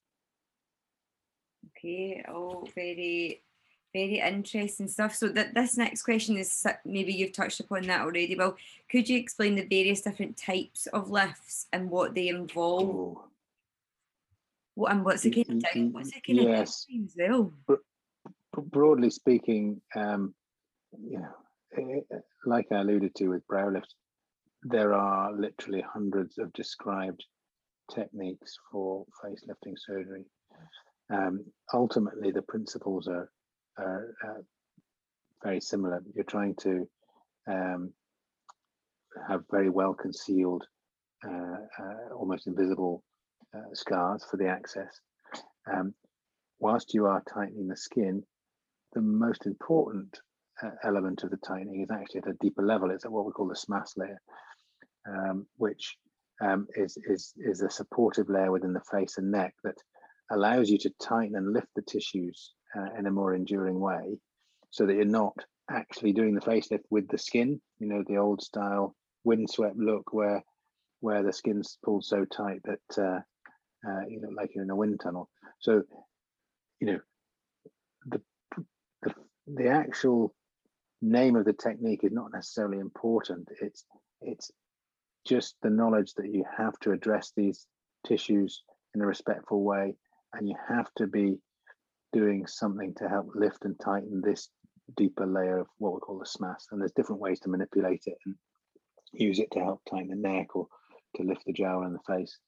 Okay, 1.76 2.24
oh, 2.28 2.66
very 2.74 3.42
very 3.92 4.20
interesting 4.20 4.88
stuff. 4.88 5.14
So 5.14 5.28
that 5.28 5.54
this 5.54 5.76
next 5.76 6.02
question 6.02 6.36
is 6.36 6.66
maybe 6.84 7.12
you've 7.12 7.32
touched 7.32 7.60
upon 7.60 7.82
that 7.82 8.02
already. 8.02 8.36
Well, 8.36 8.56
could 8.90 9.08
you 9.08 9.18
explain 9.18 9.54
the 9.54 9.66
various 9.66 10.02
different 10.02 10.36
types 10.36 10.86
of 10.88 11.10
lifts 11.10 11.66
and 11.72 11.90
what 11.90 12.14
they 12.14 12.28
involve? 12.28 12.88
Oh. 12.88 13.24
What 14.74 14.92
and 14.92 15.04
what's 15.04 15.22
the 15.22 15.30
kind 15.30 15.64
of 15.64 15.72
down, 15.74 15.92
what's 15.92 16.12
the 16.12 16.20
kind 16.20 16.38
yes. 16.38 16.86
of 16.88 17.04
as 17.04 17.16
well? 17.18 17.52
Broadly 18.56 19.10
speaking, 19.10 19.80
um, 19.96 20.34
you 20.92 21.18
know, 21.18 21.34
eh, 21.76 22.00
eh, 22.12 22.18
like 22.46 22.66
I 22.70 22.80
alluded 22.80 23.14
to 23.16 23.28
with 23.28 23.46
brow 23.48 23.70
lift, 23.70 23.92
there 24.62 24.94
are 24.94 25.32
literally 25.32 25.82
hundreds 25.82 26.38
of 26.38 26.52
described 26.52 27.24
techniques 27.92 28.56
for 28.70 29.04
facelifting 29.24 29.74
surgery. 29.76 30.24
Um, 31.10 31.44
ultimately, 31.72 32.30
the 32.30 32.42
principles 32.42 33.08
are 33.08 33.30
are 33.78 34.44
very 35.42 35.60
similar. 35.60 36.02
You're 36.14 36.24
trying 36.24 36.54
to 36.62 36.88
um, 37.48 37.92
have 39.26 39.42
very 39.50 39.70
well 39.70 39.94
concealed, 39.94 40.64
uh, 41.26 41.58
uh, 41.78 42.14
almost 42.14 42.46
invisible 42.46 43.02
uh, 43.54 43.72
scars 43.72 44.24
for 44.30 44.36
the 44.36 44.48
access. 44.48 45.00
Um, 45.72 45.94
whilst 46.60 46.94
you 46.94 47.06
are 47.06 47.22
tightening 47.32 47.68
the 47.68 47.76
skin, 47.76 48.22
the 48.94 49.00
most 49.00 49.46
important 49.46 50.18
uh, 50.62 50.70
element 50.82 51.22
of 51.22 51.30
the 51.30 51.36
tightening 51.38 51.82
is 51.82 51.90
actually 51.90 52.22
at 52.22 52.30
a 52.30 52.36
deeper 52.40 52.62
level. 52.62 52.90
It's 52.90 53.04
at 53.04 53.12
what 53.12 53.26
we 53.26 53.32
call 53.32 53.48
the 53.48 53.54
SMAS 53.54 53.96
layer, 53.96 54.20
um, 55.08 55.46
which 55.56 55.96
um, 56.40 56.66
is, 56.74 56.96
is, 57.08 57.32
is 57.36 57.62
a 57.62 57.70
supportive 57.70 58.28
layer 58.28 58.50
within 58.50 58.72
the 58.72 58.82
face 58.90 59.18
and 59.18 59.30
neck 59.30 59.54
that 59.64 59.76
allows 60.30 60.68
you 60.68 60.78
to 60.78 60.90
tighten 61.00 61.36
and 61.36 61.52
lift 61.52 61.68
the 61.74 61.82
tissues 61.82 62.54
uh, 62.76 62.98
in 62.98 63.06
a 63.06 63.10
more 63.10 63.34
enduring 63.34 63.78
way 63.78 64.18
so 64.70 64.86
that 64.86 64.94
you're 64.94 65.04
not 65.04 65.34
actually 65.70 66.12
doing 66.12 66.34
the 66.34 66.40
facelift 66.40 66.84
with 66.90 67.08
the 67.08 67.18
skin 67.18 67.60
you 67.78 67.86
know 67.86 68.02
the 68.06 68.16
old 68.16 68.42
style 68.42 68.94
windswept 69.24 69.76
look 69.76 70.12
where 70.12 70.42
where 71.00 71.22
the 71.22 71.32
skin's 71.32 71.78
pulled 71.84 72.04
so 72.04 72.24
tight 72.24 72.60
that 72.64 72.98
uh, 72.98 73.20
uh, 73.86 74.00
you 74.08 74.20
look 74.20 74.32
like 74.36 74.50
you're 74.54 74.64
in 74.64 74.70
a 74.70 74.76
wind 74.76 75.00
tunnel. 75.00 75.28
So 75.60 75.82
you 76.80 76.86
know 76.86 77.00
the, 78.06 78.22
the 79.02 79.14
the 79.46 79.68
actual 79.68 80.34
name 81.00 81.36
of 81.36 81.44
the 81.44 81.52
technique 81.52 82.04
is 82.04 82.12
not 82.12 82.32
necessarily 82.32 82.78
important. 82.78 83.48
It's 83.60 83.84
it's 84.20 84.50
just 85.26 85.56
the 85.62 85.70
knowledge 85.70 86.14
that 86.14 86.32
you 86.32 86.44
have 86.56 86.78
to 86.80 86.92
address 86.92 87.32
these 87.36 87.66
tissues 88.06 88.62
in 88.94 89.02
a 89.02 89.06
respectful 89.06 89.62
way 89.62 89.94
and 90.32 90.48
you 90.48 90.56
have 90.68 90.88
to 90.96 91.06
be 91.06 91.36
doing 92.12 92.46
something 92.46 92.94
to 92.94 93.08
help 93.08 93.30
lift 93.34 93.64
and 93.64 93.78
tighten 93.80 94.20
this 94.20 94.48
deeper 94.96 95.26
layer 95.26 95.60
of 95.60 95.66
what 95.78 95.94
we 95.94 96.00
call 96.00 96.18
the 96.18 96.24
SMAS. 96.24 96.66
And 96.70 96.80
there's 96.80 96.92
different 96.92 97.20
ways 97.20 97.40
to 97.40 97.48
manipulate 97.48 98.04
it 98.06 98.16
and 98.24 98.34
use 99.12 99.38
it 99.38 99.50
to 99.52 99.60
help 99.60 99.82
tighten 99.88 100.08
the 100.08 100.16
neck 100.16 100.56
or 100.56 100.66
to 101.16 101.22
lift 101.22 101.44
the 101.46 101.52
jaw 101.52 101.82
and 101.82 101.94
the 101.94 102.14
face. 102.14 102.38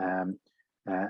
Um, 0.00 0.38
uh, 0.90 1.06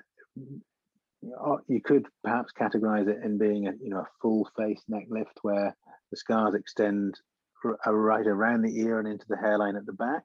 you 1.67 1.81
could 1.83 2.07
perhaps 2.23 2.53
categorize 2.59 3.09
it 3.09 3.23
in 3.25 3.39
being 3.39 3.67
a 3.67 3.73
you 3.81 3.91
know 3.91 3.99
a 3.99 4.09
full 4.23 4.49
face 4.57 4.83
neck 4.89 5.07
lift 5.09 5.39
where 5.43 5.77
the 6.11 6.17
scars 6.17 6.55
extend 6.55 7.19
uh, 7.65 7.93
right 7.93 8.27
around 8.27 8.63
the 8.63 8.79
ear 8.79 8.99
and 8.99 9.09
into 9.09 9.27
the 9.29 9.37
hairline 9.37 9.77
at 9.77 9.87
the 9.87 9.93
back. 9.93 10.23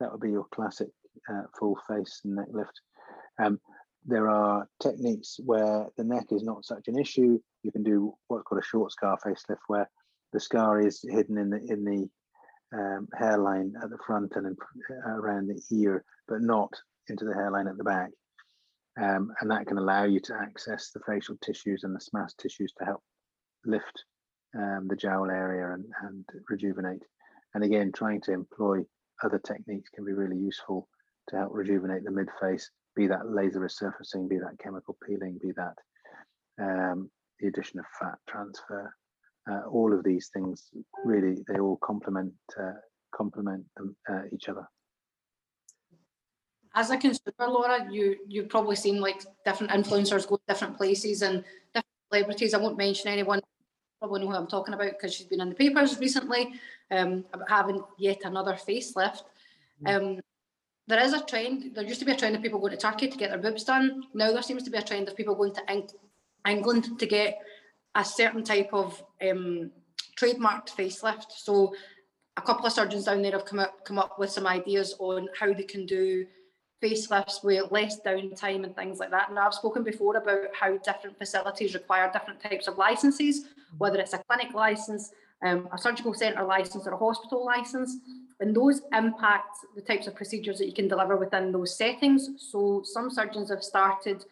That 0.00 0.10
would 0.10 0.20
be 0.20 0.30
your 0.30 0.46
classic 0.52 0.88
uh, 1.28 1.42
full 1.58 1.78
face 1.88 2.20
neck 2.24 2.48
lift. 2.50 2.80
Um, 3.42 3.60
there 4.06 4.28
are 4.28 4.66
techniques 4.80 5.38
where 5.44 5.86
the 5.96 6.04
neck 6.04 6.26
is 6.30 6.42
not 6.42 6.64
such 6.64 6.88
an 6.88 6.98
issue. 6.98 7.38
You 7.62 7.72
can 7.72 7.82
do 7.82 8.14
what's 8.28 8.44
called 8.44 8.62
a 8.62 8.66
short 8.66 8.92
scar 8.92 9.18
facelift, 9.24 9.58
where 9.66 9.88
the 10.32 10.40
scar 10.40 10.80
is 10.80 11.04
hidden 11.08 11.38
in 11.38 11.50
the 11.50 11.58
in 11.68 11.84
the 11.84 12.08
um, 12.72 13.08
hairline 13.14 13.74
at 13.82 13.90
the 13.90 13.98
front 14.06 14.32
and 14.36 14.46
in, 14.46 14.56
around 15.06 15.48
the 15.48 15.60
ear, 15.76 16.04
but 16.28 16.40
not 16.40 16.72
into 17.08 17.24
the 17.24 17.34
hairline 17.34 17.66
at 17.66 17.76
the 17.76 17.84
back. 17.84 18.10
Um, 19.00 19.32
and 19.40 19.50
that 19.50 19.66
can 19.66 19.78
allow 19.78 20.04
you 20.04 20.20
to 20.20 20.34
access 20.34 20.90
the 20.90 21.00
facial 21.06 21.36
tissues 21.40 21.84
and 21.84 21.94
the 21.94 22.00
SMAS 22.00 22.36
tissues 22.36 22.72
to 22.78 22.84
help 22.84 23.02
lift 23.64 24.04
um, 24.56 24.86
the 24.88 24.96
jowl 24.96 25.30
area 25.30 25.72
and, 25.72 25.84
and 26.02 26.24
rejuvenate. 26.48 27.02
And 27.54 27.64
again, 27.64 27.92
trying 27.92 28.20
to 28.22 28.32
employ 28.32 28.80
other 29.22 29.38
techniques 29.38 29.90
can 29.94 30.04
be 30.04 30.12
really 30.12 30.36
useful 30.36 30.88
to 31.28 31.36
help 31.36 31.50
rejuvenate 31.52 32.04
the 32.04 32.10
mid 32.10 32.28
face 32.40 32.70
be 32.96 33.06
that 33.06 33.30
laser 33.30 33.60
resurfacing, 33.60 34.28
be 34.28 34.38
that 34.38 34.58
chemical 34.62 34.96
peeling, 35.06 35.38
be 35.42 35.52
that 35.52 35.74
um, 36.60 37.10
the 37.38 37.48
addition 37.48 37.78
of 37.78 37.86
fat 37.98 38.18
transfer. 38.28 38.94
Uh, 39.50 39.62
all 39.70 39.92
of 39.92 40.04
these 40.04 40.28
things 40.34 40.68
really 41.04 41.42
they 41.48 41.58
all 41.58 41.78
complement 41.82 42.32
uh, 42.60 42.72
complement 43.14 43.64
uh, 44.08 44.22
each 44.32 44.48
other. 44.48 44.68
As 46.74 46.90
a 46.90 46.96
consumer, 46.96 47.48
Laura, 47.48 47.86
you 47.90 48.16
you've 48.28 48.48
probably 48.48 48.76
seen 48.76 49.00
like 49.00 49.22
different 49.44 49.72
influencers 49.72 50.28
go 50.28 50.36
to 50.36 50.42
different 50.46 50.76
places 50.76 51.22
and 51.22 51.42
different 51.74 51.96
celebrities. 52.12 52.54
I 52.54 52.58
won't 52.58 52.78
mention 52.78 53.08
anyone. 53.08 53.40
Probably 53.98 54.20
know 54.20 54.30
who 54.30 54.36
I'm 54.36 54.46
talking 54.46 54.74
about 54.74 54.92
because 54.92 55.14
she's 55.14 55.26
been 55.26 55.40
in 55.40 55.48
the 55.48 55.54
papers 55.54 55.98
recently 55.98 56.54
um, 56.90 57.24
about 57.32 57.50
having 57.50 57.82
yet 57.98 58.20
another 58.24 58.52
facelift. 58.52 59.22
Mm-hmm. 59.82 59.86
Um, 59.86 60.20
there 60.90 61.02
is 61.02 61.14
a 61.14 61.24
trend. 61.24 61.74
There 61.74 61.84
used 61.84 62.00
to 62.00 62.04
be 62.04 62.12
a 62.12 62.16
trend 62.16 62.36
of 62.36 62.42
people 62.42 62.58
going 62.58 62.72
to 62.72 62.76
Turkey 62.76 63.08
to 63.08 63.16
get 63.16 63.30
their 63.30 63.38
boobs 63.38 63.64
done. 63.64 64.02
Now 64.12 64.32
there 64.32 64.42
seems 64.42 64.64
to 64.64 64.70
be 64.70 64.78
a 64.78 64.82
trend 64.82 65.08
of 65.08 65.16
people 65.16 65.34
going 65.34 65.54
to 65.54 65.70
Eng- 65.70 65.88
England 66.46 66.98
to 66.98 67.06
get 67.06 67.38
a 67.94 68.04
certain 68.04 68.44
type 68.44 68.70
of 68.72 69.02
um, 69.22 69.70
trademarked 70.18 70.70
facelift. 70.76 71.32
So 71.36 71.74
a 72.36 72.42
couple 72.42 72.66
of 72.66 72.72
surgeons 72.72 73.04
down 73.04 73.22
there 73.22 73.32
have 73.32 73.44
come 73.44 73.60
up 73.60 73.84
come 73.84 73.98
up 73.98 74.18
with 74.18 74.30
some 74.30 74.46
ideas 74.46 74.94
on 74.98 75.28
how 75.38 75.52
they 75.52 75.62
can 75.62 75.86
do 75.86 76.26
facelifts 76.82 77.44
with 77.44 77.70
less 77.70 78.00
downtime 78.00 78.64
and 78.64 78.74
things 78.74 78.98
like 78.98 79.10
that. 79.10 79.28
And 79.28 79.38
I've 79.38 79.54
spoken 79.54 79.82
before 79.82 80.16
about 80.16 80.54
how 80.58 80.76
different 80.78 81.18
facilities 81.18 81.74
require 81.74 82.10
different 82.12 82.40
types 82.40 82.68
of 82.68 82.78
licenses, 82.78 83.44
whether 83.78 83.98
it's 83.98 84.14
a 84.14 84.22
clinic 84.28 84.54
license, 84.54 85.12
um, 85.44 85.68
a 85.72 85.78
surgical 85.78 86.14
centre 86.14 86.44
license, 86.44 86.86
or 86.86 86.92
a 86.92 86.96
hospital 86.96 87.44
license 87.44 87.96
and 88.40 88.56
those 88.56 88.82
impact 88.92 89.58
the 89.76 89.82
types 89.82 90.06
of 90.06 90.14
procedures 90.14 90.58
that 90.58 90.66
you 90.66 90.72
can 90.72 90.88
deliver 90.88 91.16
within 91.16 91.52
those 91.52 91.76
settings. 91.76 92.30
So 92.38 92.82
some 92.84 93.10
surgeons 93.10 93.50
have 93.50 93.62
started 93.62 94.24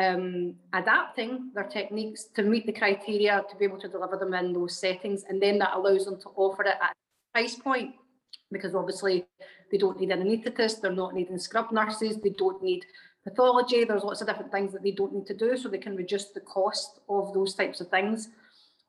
um, 0.00 0.54
adapting 0.72 1.50
their 1.54 1.64
techniques 1.64 2.24
to 2.34 2.42
meet 2.42 2.64
the 2.64 2.72
criteria 2.72 3.44
to 3.48 3.56
be 3.56 3.66
able 3.66 3.78
to 3.80 3.88
deliver 3.88 4.16
them 4.16 4.32
in 4.34 4.52
those 4.52 4.78
settings, 4.78 5.24
and 5.28 5.40
then 5.40 5.58
that 5.58 5.76
allows 5.76 6.06
them 6.06 6.18
to 6.20 6.30
offer 6.34 6.64
it 6.64 6.76
at 6.80 6.92
price 7.32 7.54
point 7.54 7.94
because 8.50 8.74
obviously 8.74 9.24
they 9.70 9.78
don't 9.78 9.98
need 9.98 10.10
an 10.10 10.22
anaesthetist, 10.22 10.80
they're 10.80 10.92
not 10.92 11.14
needing 11.14 11.38
scrub 11.38 11.72
nurses, 11.72 12.18
they 12.18 12.30
don't 12.30 12.62
need 12.62 12.84
pathology. 13.24 13.84
There's 13.84 14.04
lots 14.04 14.20
of 14.20 14.26
different 14.26 14.52
things 14.52 14.72
that 14.72 14.82
they 14.82 14.90
don't 14.90 15.14
need 15.14 15.26
to 15.26 15.34
do, 15.34 15.56
so 15.56 15.68
they 15.68 15.78
can 15.78 15.96
reduce 15.96 16.26
the 16.26 16.40
cost 16.40 17.00
of 17.08 17.32
those 17.32 17.54
types 17.54 17.80
of 17.80 17.88
things. 17.88 18.28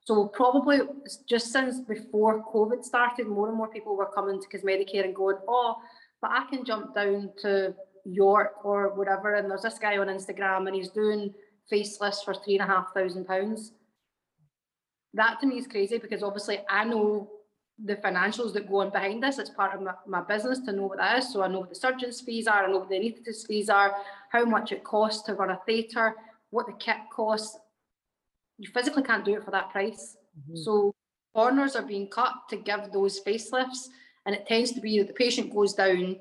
So 0.06 0.28
probably 0.28 0.80
just 1.28 1.52
since 1.52 1.80
before 1.80 2.44
COVID 2.54 2.84
started, 2.84 3.28
more 3.28 3.48
and 3.48 3.58
more 3.58 3.70
people 3.70 3.96
were 3.96 4.12
coming 4.14 4.42
to 4.42 4.48
Cosmedicare 4.48 5.06
and 5.06 5.16
going, 5.16 5.38
oh, 5.48 5.78
but 6.22 6.32
I 6.32 6.46
can 6.50 6.66
jump 6.66 6.94
down 6.94 7.32
to 7.42 7.74
York 8.06 8.66
or 8.66 8.94
whatever, 8.96 9.36
and 9.36 9.50
there's 9.50 9.62
this 9.62 9.80
guy 9.80 9.98
on 9.98 10.08
Instagram 10.08 10.68
and 10.68 10.76
he's 10.76 10.90
doing 10.90 11.34
faceless 11.70 12.22
for 12.22 12.34
three 12.34 12.56
and 12.56 12.64
a 12.64 12.74
half 12.74 12.94
thousand 12.94 13.26
pounds. 13.26 13.72
That 15.14 15.40
to 15.40 15.48
me 15.48 15.58
is 15.58 15.68
crazy 15.68 16.00
because 16.00 16.24
obviously 16.24 16.60
I 16.70 16.84
know 16.84 17.30
the 17.84 17.96
financials 17.98 18.54
that 18.54 18.70
go 18.70 18.82
on 18.82 18.90
behind 18.90 19.24
this. 19.24 19.40
It's 19.40 19.50
part 19.50 19.74
of 19.74 19.82
my, 19.82 19.94
my 20.06 20.22
business 20.22 20.60
to 20.60 20.72
know 20.74 20.88
what 20.88 20.98
that 20.98 21.20
is. 21.20 21.32
So 21.32 21.44
I 21.44 21.48
know 21.48 21.60
what 21.60 21.70
the 21.70 21.76
surgeon's 21.76 22.22
fees 22.22 22.48
are, 22.48 22.66
I 22.66 22.72
know 22.72 22.80
what 22.80 22.90
the 22.90 22.96
anaesthetist 22.96 23.48
fees 23.48 23.70
are, 23.70 23.94
how 24.32 24.46
much 24.46 24.72
it 24.72 24.84
costs 24.84 25.24
to 25.24 25.34
run 25.34 25.52
a 25.52 25.60
theatre, 25.66 26.16
what 26.50 26.68
the 26.68 26.74
kit 26.74 26.98
costs. 27.12 27.58
You 28.58 28.70
physically 28.74 29.04
can't 29.04 29.26
do 29.26 29.36
it 29.36 29.44
for 29.44 29.52
that 29.52 29.70
price. 29.72 30.18
Mm-hmm. 30.40 30.56
So 30.58 30.94
corners 31.34 31.76
are 31.76 31.84
being 31.84 32.08
cut 32.08 32.34
to 32.50 32.58
give 32.58 32.92
those 32.92 33.20
facelifts, 33.22 33.88
and 34.26 34.36
it 34.36 34.48
tends 34.48 34.72
to 34.74 34.82
be 34.82 35.00
that 35.00 35.08
the 35.08 35.14
patient 35.14 35.54
goes 35.54 35.74
down. 35.74 36.18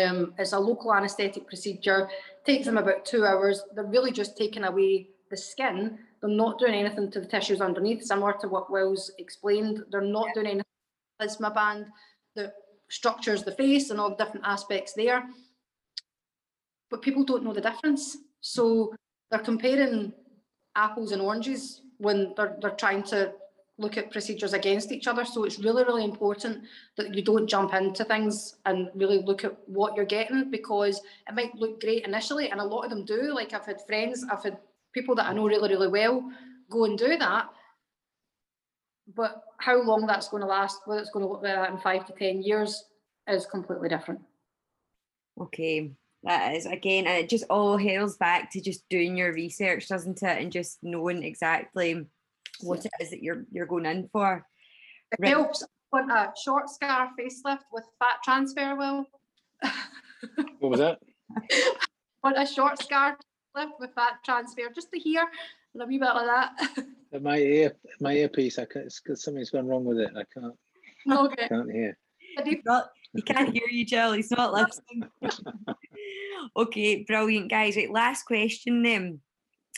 Um, 0.00 0.34
it's 0.38 0.52
a 0.52 0.58
local 0.58 0.94
anaesthetic 0.94 1.46
procedure, 1.48 2.08
takes 2.44 2.66
them 2.66 2.78
about 2.78 3.04
two 3.04 3.24
hours. 3.24 3.62
They're 3.74 3.84
really 3.84 4.12
just 4.12 4.36
taking 4.36 4.64
away 4.64 5.08
the 5.30 5.36
skin. 5.36 5.98
They're 6.20 6.30
not 6.30 6.58
doing 6.58 6.74
anything 6.74 7.10
to 7.12 7.20
the 7.20 7.26
tissues 7.26 7.60
underneath, 7.60 8.04
similar 8.04 8.34
to 8.40 8.48
what 8.48 8.70
Will's 8.70 9.10
explained. 9.18 9.82
They're 9.90 10.00
not 10.00 10.28
doing 10.34 10.46
anything 10.46 10.64
to 10.64 11.26
the 11.26 11.26
platysma 11.26 11.54
band 11.54 11.86
that 12.36 12.52
structures 12.88 13.42
the 13.42 13.52
face 13.52 13.90
and 13.90 14.00
all 14.00 14.10
the 14.10 14.22
different 14.22 14.46
aspects 14.46 14.92
there. 14.92 15.24
But 16.90 17.02
people 17.02 17.24
don't 17.24 17.44
know 17.44 17.52
the 17.52 17.60
difference. 17.60 18.16
So 18.40 18.92
they're 19.30 19.40
comparing 19.40 20.12
apples 20.76 21.12
and 21.12 21.22
oranges 21.22 21.82
when 21.98 22.32
they're, 22.36 22.56
they're 22.60 22.70
trying 22.70 23.02
to 23.04 23.32
look 23.78 23.96
at 23.96 24.10
procedures 24.10 24.52
against 24.52 24.92
each 24.92 25.06
other. 25.06 25.24
So 25.24 25.44
it's 25.44 25.58
really, 25.58 25.84
really 25.84 26.04
important 26.04 26.64
that 26.96 27.14
you 27.14 27.22
don't 27.22 27.48
jump 27.48 27.72
into 27.72 28.04
things 28.04 28.56
and 28.66 28.90
really 28.94 29.22
look 29.22 29.44
at 29.44 29.56
what 29.66 29.96
you're 29.96 30.04
getting 30.04 30.50
because 30.50 31.00
it 31.26 31.34
might 31.34 31.54
look 31.54 31.80
great 31.80 32.04
initially. 32.04 32.50
And 32.50 32.60
a 32.60 32.64
lot 32.64 32.84
of 32.84 32.90
them 32.90 33.04
do. 33.04 33.34
Like 33.34 33.54
I've 33.54 33.64
had 33.64 33.84
friends, 33.86 34.24
I've 34.30 34.42
had 34.42 34.58
people 34.92 35.14
that 35.14 35.26
I 35.26 35.32
know 35.32 35.46
really, 35.46 35.70
really 35.70 35.88
well 35.88 36.30
go 36.70 36.84
and 36.84 36.96
do 36.96 37.16
that. 37.18 37.50
But 39.14 39.42
how 39.58 39.82
long 39.82 40.06
that's 40.06 40.28
going 40.28 40.42
to 40.42 40.46
last, 40.46 40.82
whether 40.84 41.00
it's 41.00 41.10
going 41.10 41.24
to 41.24 41.30
look 41.30 41.42
like 41.42 41.54
that 41.54 41.70
in 41.70 41.78
five 41.78 42.06
to 42.06 42.12
10 42.12 42.42
years, 42.42 42.84
is 43.26 43.46
completely 43.46 43.88
different. 43.88 44.20
Okay. 45.40 45.90
That 46.22 46.54
is 46.54 46.66
again, 46.66 47.06
and 47.06 47.16
it 47.16 47.30
just 47.30 47.44
all 47.48 47.78
hails 47.78 48.16
back 48.18 48.50
to 48.52 48.60
just 48.60 48.86
doing 48.90 49.16
your 49.16 49.32
research, 49.32 49.88
doesn't 49.88 50.22
it? 50.22 50.42
And 50.42 50.52
just 50.52 50.78
knowing 50.82 51.22
exactly 51.22 52.06
what 52.60 52.84
it 52.84 52.92
is 53.00 53.10
that 53.10 53.22
you're 53.22 53.46
you're 53.50 53.64
going 53.66 53.86
in 53.86 54.08
for. 54.12 54.46
It 55.12 55.18
Right. 55.18 55.30
helps. 55.30 55.62
I 55.62 55.66
want 55.92 56.12
a 56.12 56.32
short 56.40 56.68
scar 56.68 57.10
facelift 57.18 57.62
with 57.72 57.84
fat 57.98 58.18
transfer, 58.22 58.76
Will. 58.76 59.06
What 60.58 60.70
was 60.72 60.80
that? 60.80 60.98
want 62.22 62.36
a 62.38 62.44
short 62.44 62.82
scar 62.82 63.16
lift 63.56 63.72
with 63.80 63.94
fat 63.94 64.18
transfer, 64.24 64.68
just 64.74 64.92
to 64.92 65.00
hear 65.00 65.26
and 65.72 65.82
a 65.82 65.86
wee 65.86 65.98
bit 65.98 66.08
of 66.08 66.26
that. 66.26 66.52
My 67.22 67.38
ear, 67.38 67.72
my 67.98 68.14
earpiece. 68.14 68.58
I 68.58 68.66
can't. 68.66 68.84
It's, 68.86 69.00
'cause 69.00 69.24
something's 69.24 69.50
gone 69.50 69.66
wrong 69.66 69.84
with 69.84 69.98
it. 69.98 70.10
I 70.14 70.22
can't. 70.32 70.54
okay. 71.10 71.48
Can't 71.48 71.72
hear. 71.72 71.98
I 72.38 72.60
not, 72.64 72.90
he 73.14 73.22
can't 73.22 73.52
hear 73.52 73.66
you, 73.68 73.84
Jill. 73.84 74.12
He's 74.12 74.30
not 74.30 74.52
listening. 74.54 75.10
Okay, 76.56 77.04
brilliant, 77.04 77.50
guys. 77.50 77.76
Right, 77.76 77.90
last 77.90 78.24
question 78.24 78.82
then. 78.82 79.20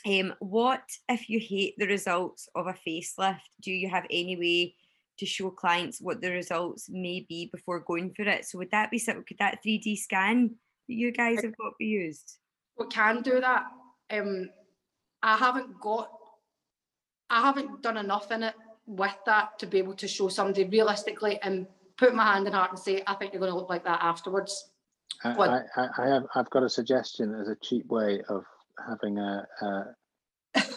Um, 0.05 0.35
what 0.41 0.83
if 1.09 1.29
you 1.29 1.39
hate 1.39 1.75
the 1.79 1.87
results 1.87 2.49
of 2.55 2.67
a 2.67 2.75
facelift? 2.87 3.41
Do 3.61 3.71
you 3.71 3.89
have 3.89 4.05
any 4.11 4.37
way 4.37 4.75
to 5.19 5.27
show 5.27 5.51
clients 5.51 6.01
what 6.01 6.21
the 6.21 6.33
results 6.33 6.89
may 6.91 7.25
be 7.29 7.51
before 7.53 7.81
going 7.81 8.13
for 8.15 8.23
it? 8.23 8.45
So 8.45 8.59
would 8.59 8.71
that 8.73 8.91
be 8.91 8.99
something? 8.99 9.25
Could 9.25 9.39
that 9.39 9.63
3D 9.65 9.99
scan 9.99 10.57
that 10.89 10.95
you 10.95 11.13
guys 11.13 11.43
have 11.43 11.57
got 11.57 11.79
be 11.79 11.87
used? 11.87 12.39
we 12.79 12.87
can 12.87 13.23
do 13.23 13.41
that. 13.41 13.65
Um, 14.11 14.51
I 15.23 15.37
haven't 15.37 15.81
got, 15.81 16.11
I 17.31 17.41
haven't 17.41 17.83
done 17.83 17.97
enough 17.97 18.31
in 18.31 18.43
it 18.43 18.55
with 18.87 19.17
that 19.27 19.59
to 19.61 19.67
be 19.67 19.79
able 19.79 19.95
to 19.95 20.09
show 20.09 20.29
somebody 20.29 20.65
realistically 20.65 21.39
and 21.43 21.67
put 21.97 22.15
my 22.15 22.33
hand 22.33 22.47
in 22.47 22.53
heart 22.53 22.71
and 22.71 22.79
say, 22.79 23.03
I 23.07 23.15
think 23.15 23.33
you're 23.33 23.41
going 23.41 23.53
to 23.53 23.59
look 23.59 23.71
like 23.71 23.85
that 23.85 24.01
afterwards. 24.03 24.71
I, 25.25 25.33
What? 25.35 25.51
I, 25.51 25.63
I 25.77 25.89
I 25.99 26.09
have. 26.09 26.25
I've 26.35 26.51
got 26.51 26.63
a 26.63 26.69
suggestion 26.69 27.35
as 27.35 27.49
a 27.49 27.57
cheap 27.63 27.87
way 27.87 28.23
of 28.29 28.45
having 28.87 29.19
a 29.19 29.47
a, 29.61 29.85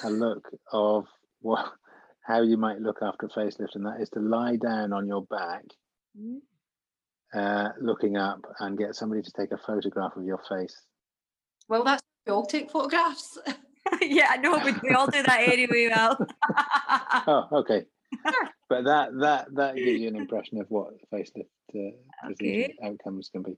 a 0.03 0.09
look 0.09 0.47
of 0.71 1.05
what 1.41 1.73
how 2.21 2.41
you 2.41 2.57
might 2.57 2.79
look 2.79 2.99
after 3.01 3.27
a 3.27 3.29
facelift, 3.29 3.75
and 3.75 3.85
that 3.85 4.01
is 4.01 4.09
to 4.11 4.19
lie 4.19 4.55
down 4.55 4.93
on 4.93 5.07
your 5.07 5.23
back, 5.25 5.63
Mm. 6.19 6.39
uh, 7.33 7.69
looking 7.81 8.17
up, 8.17 8.39
and 8.59 8.77
get 8.77 8.95
somebody 8.95 9.21
to 9.21 9.31
take 9.31 9.51
a 9.51 9.57
photograph 9.57 10.15
of 10.15 10.23
your 10.23 10.41
face. 10.49 10.75
Well, 11.67 11.83
that's 11.83 12.01
we 12.25 12.31
all 12.33 12.45
take 12.45 12.71
photographs. 12.71 13.37
yeah, 14.01 14.27
I 14.31 14.37
know, 14.37 14.59
but 14.59 14.81
we 14.81 14.89
all 14.91 15.07
do 15.07 15.21
that 15.23 15.41
anyway. 15.41 15.89
Well, 15.89 16.17
Oh, 17.27 17.47
okay. 17.51 17.85
but 18.69 18.85
that 18.85 19.09
that 19.19 19.47
that 19.55 19.75
gives 19.75 20.01
you 20.01 20.07
an 20.07 20.15
impression 20.15 20.59
of 20.59 20.67
what 20.69 20.93
the 20.99 21.17
facelift 21.17 21.47
uh, 21.75 22.31
Okay. 22.31 22.73
outcomes 22.83 23.29
can 23.29 23.43
be, 23.43 23.57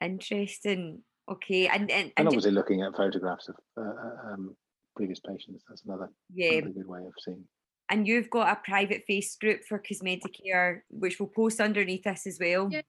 interesting. 0.00 1.02
Okay, 1.30 1.66
and 1.66 1.90
and, 1.90 1.90
and 1.90 2.12
and 2.16 2.24
ju- 2.24 2.28
obviously 2.28 2.52
looking 2.52 2.82
at 2.82 2.96
photographs 2.96 3.48
of 3.48 3.56
uh, 3.76 3.82
uh, 3.82 4.32
um, 4.34 4.56
previous 4.94 5.20
patients. 5.20 5.64
That's 5.68 5.84
another 5.84 6.10
yeah, 6.32 6.50
really 6.50 6.72
good 6.72 6.86
way 6.86 7.00
of 7.00 7.12
seeing. 7.24 7.44
and 7.90 8.06
you've 8.06 8.30
got 8.30 8.48
a 8.48 8.60
private 8.64 9.02
face 9.06 9.36
group 9.36 9.60
for 9.68 9.80
Cosmedicare, 9.80 10.80
which 10.90 11.18
we'll 11.18 11.28
post 11.34 11.60
underneath 11.60 12.04
this 12.04 12.26
as 12.26 12.38
well. 12.40 12.68
Yeah. 12.70 12.82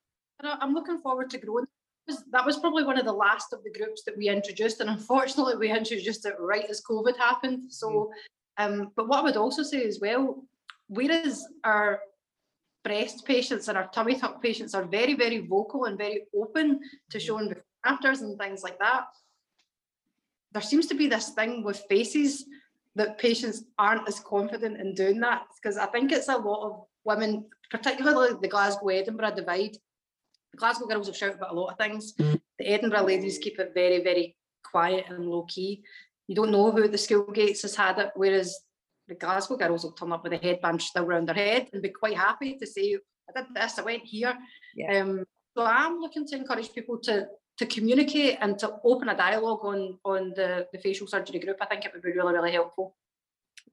I- 0.44 0.58
I'm 0.62 0.74
looking 0.74 1.00
forward 1.00 1.30
to 1.32 1.38
growing. 1.40 1.66
That 2.08 2.14
was- 2.14 2.24
That 2.32 2.46
was 2.46 2.58
probably 2.60 2.84
one 2.84 3.00
of 3.00 3.06
the 3.06 3.14
last 3.26 3.54
of 3.54 3.64
the 3.64 3.72
groups 3.78 4.04
that 4.06 4.16
we 4.18 4.30
introduced, 4.30 4.82
and 4.82 4.90
unfortunately, 4.98 5.56
we 5.58 5.72
introduced 5.72 6.26
it 6.26 6.36
right 6.40 6.66
as 6.70 6.82
COVID 6.90 7.18
happened. 7.18 7.72
So, 7.74 8.12
um, 8.58 8.92
but 8.96 9.08
what 9.08 9.20
I 9.20 9.24
would 9.24 9.38
also 9.38 9.64
say 9.64 9.84
as 9.84 10.00
well, 10.00 10.44
whereas 10.90 11.44
our 11.64 12.02
breast 12.88 13.26
patients 13.26 13.68
and 13.68 13.78
our 13.78 13.88
tummy 13.88 14.16
tuck 14.16 14.42
patients 14.42 14.74
are 14.74 14.86
very, 14.86 15.14
very 15.14 15.40
vocal 15.40 15.86
and 15.86 15.98
very 15.98 16.24
open 16.36 16.80
to 17.10 17.20
showing 17.20 17.50
before 17.50 17.64
and 17.86 17.94
afters 17.94 18.22
and 18.22 18.38
things 18.40 18.64
like 18.64 18.80
that, 18.80 19.06
there 20.54 20.62
seems 20.62 20.88
to 20.88 20.96
be 20.96 21.08
this 21.08 21.30
thing 21.30 21.64
with 21.64 21.86
faces 21.90 22.46
that 22.96 23.18
patients 23.18 23.64
aren't 23.78 24.08
as 24.08 24.20
confident 24.20 24.80
in 24.80 24.94
doing 24.96 25.20
that 25.20 25.44
because 25.56 25.78
I 25.78 25.86
think 25.88 26.12
it's 26.12 26.30
a 26.30 26.38
lot 26.38 26.66
of 26.68 26.84
women, 27.04 27.46
particularly 27.70 28.36
the 28.42 28.48
Glasgow 28.48 28.88
Edinburgh 28.88 29.36
divide. 29.36 29.78
The 30.54 30.58
Glasgow 30.58 30.88
girls 30.88 31.08
have 31.08 31.18
shouted 31.18 31.36
about 31.36 31.52
a 31.52 31.60
lot 31.60 31.72
of 31.72 31.78
things. 31.78 32.14
Mm. 32.14 32.42
The 32.60 32.68
Edinburgh 32.68 33.04
ladies 33.04 33.38
keep 33.38 33.60
it 33.60 33.72
very, 33.74 34.04
very 34.04 34.36
quiet 34.64 35.06
and 35.10 35.30
low 35.30 35.44
key. 35.44 35.84
You 36.28 36.36
don't 36.36 36.52
know 36.52 36.72
who 36.72 36.84
at 36.84 36.92
the 36.92 36.98
school 36.98 37.32
gates 37.32 37.62
has 37.62 37.76
had 37.76 38.00
it, 38.00 38.12
whereas 38.16 38.58
the 39.08 39.16
Glasgow 39.16 39.58
girls 39.58 39.84
will 39.84 39.92
turn 39.92 40.12
up 40.12 40.24
with 40.24 40.34
a 40.34 40.38
headband 40.38 40.82
still 40.82 41.06
round 41.06 41.28
their 41.28 41.36
head 41.36 41.70
and 41.74 41.82
be 41.82 41.90
quite 41.90 42.18
happy 42.18 42.58
to 42.58 42.68
say, 42.68 42.98
I 43.30 43.42
did 43.42 43.54
this, 43.54 43.80
I 43.80 43.84
went 43.84 44.04
here. 44.04 44.38
Yeah. 44.76 45.02
Um, 45.02 45.26
so 45.56 45.64
I'm 45.64 46.00
looking 46.00 46.26
to 46.28 46.36
encourage 46.36 46.74
people 46.74 47.00
to 47.04 47.28
to 47.58 47.66
communicate 47.66 48.38
and 48.42 48.60
to 48.60 48.76
open 48.84 49.10
a 49.10 49.18
dialogue 49.18 49.62
on 49.64 49.98
on 50.06 50.32
the, 50.36 50.68
the 50.72 50.80
facial 50.80 51.08
surgery 51.08 51.40
group. 51.40 51.58
I 51.60 51.66
think 51.66 51.86
it 51.86 51.92
would 51.94 52.04
be 52.04 52.12
really, 52.12 52.34
really 52.34 52.52
helpful. 52.52 52.96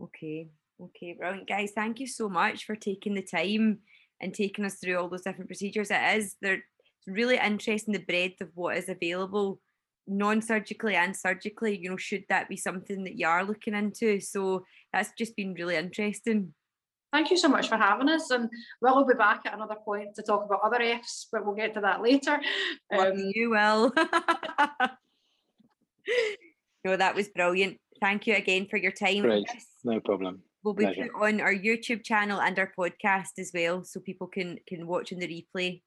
Okay, 0.01 0.49
okay, 0.81 1.13
brilliant, 1.13 1.49
guys. 1.49 1.73
Thank 1.75 2.01
you 2.01 2.07
so 2.07 2.29
much 2.29 2.65
for 2.65 2.77
taking 2.77 3.15
the 3.15 3.23
time 3.23 3.81
and 4.21 4.33
taking 4.33 4.65
us 4.65 4.77
through 4.77 4.97
all 4.99 5.09
those 5.09 5.23
different 5.23 5.49
procedures. 5.49 5.91
It 5.91 6.17
is 6.17 6.37
they're 6.41 6.65
really 7.07 7.37
interesting 7.37 7.93
the 7.93 8.01
breadth 8.01 8.41
of 8.41 8.49
what 8.55 8.79
is 8.79 8.89
available 8.89 9.61
non-surgically 10.07 10.95
and 10.95 11.17
surgically 11.17 11.79
you 11.79 11.89
know 11.89 11.97
should 11.97 12.25
that 12.29 12.49
be 12.49 12.57
something 12.57 13.05
that 13.05 13.19
you 13.19 13.27
are 13.27 13.43
looking 13.45 13.75
into 13.75 14.21
so 14.21 14.65
that's 14.93 15.13
just 15.17 15.35
been 15.37 15.55
really 15.55 15.77
interesting 15.77 16.53
Thank 17.13 17.31
you 17.31 17.37
so 17.37 17.47
much 17.47 17.69
for 17.69 17.77
having 17.77 18.09
us, 18.09 18.31
and 18.31 18.51
we'll 18.81 19.05
be 19.05 19.15
back 19.15 19.43
at 19.47 19.55
another 19.55 19.77
point 19.85 20.17
to 20.17 20.23
talk 20.23 20.45
about 20.45 20.63
other 20.65 20.83
Fs, 20.83 21.29
but 21.31 21.47
we'll 21.47 21.55
get 21.55 21.73
to 21.75 21.81
that 21.83 22.03
later. 22.03 22.41
Lucky 22.91 23.11
Um, 23.13 23.31
you 23.33 23.51
will 23.51 23.93
no 26.85 26.97
that 26.97 27.15
was 27.15 27.29
brilliant 27.29 27.79
thank 28.01 28.27
you 28.27 28.35
again 28.35 28.67
for 28.69 28.79
your 28.79 28.91
time 28.91 29.21
Great. 29.21 29.47
No 29.85 30.01
problem. 30.01 30.43
we'll 30.65 30.75
be 30.75 30.87
Pleasure. 30.87 31.09
put 31.15 31.29
on 31.29 31.41
our 31.41 31.55
youtube 31.55 32.03
channel 32.03 32.41
and 32.41 32.59
our 32.59 32.73
podcast 32.77 33.39
as 33.39 33.53
well 33.55 33.85
so 33.85 34.01
people 34.01 34.27
can 34.27 34.59
can 34.67 34.85
watch 34.89 35.13
in 35.13 35.21
the 35.21 35.29
replay 35.29 35.81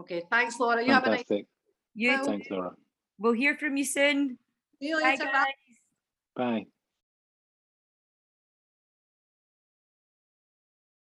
okay, 0.00 0.22
thanks, 0.30 0.58
Laura. 0.58 0.84
You 0.84 0.92
have 0.92 1.04
a 1.04 1.10
nice. 1.10 1.18
Fantastic. 1.18 1.46
you 1.94 2.24
Thanks, 2.24 2.50
Laura. 2.50 2.72
We'll 3.20 3.32
hear 3.32 3.56
from 3.56 3.76
you 3.76 3.84
soon 3.84 4.38
See 4.80 4.88
you 4.88 5.00
later. 5.00 5.26
Bye. 5.26 5.30
guys. 5.32 5.54
Bye. 6.34 6.66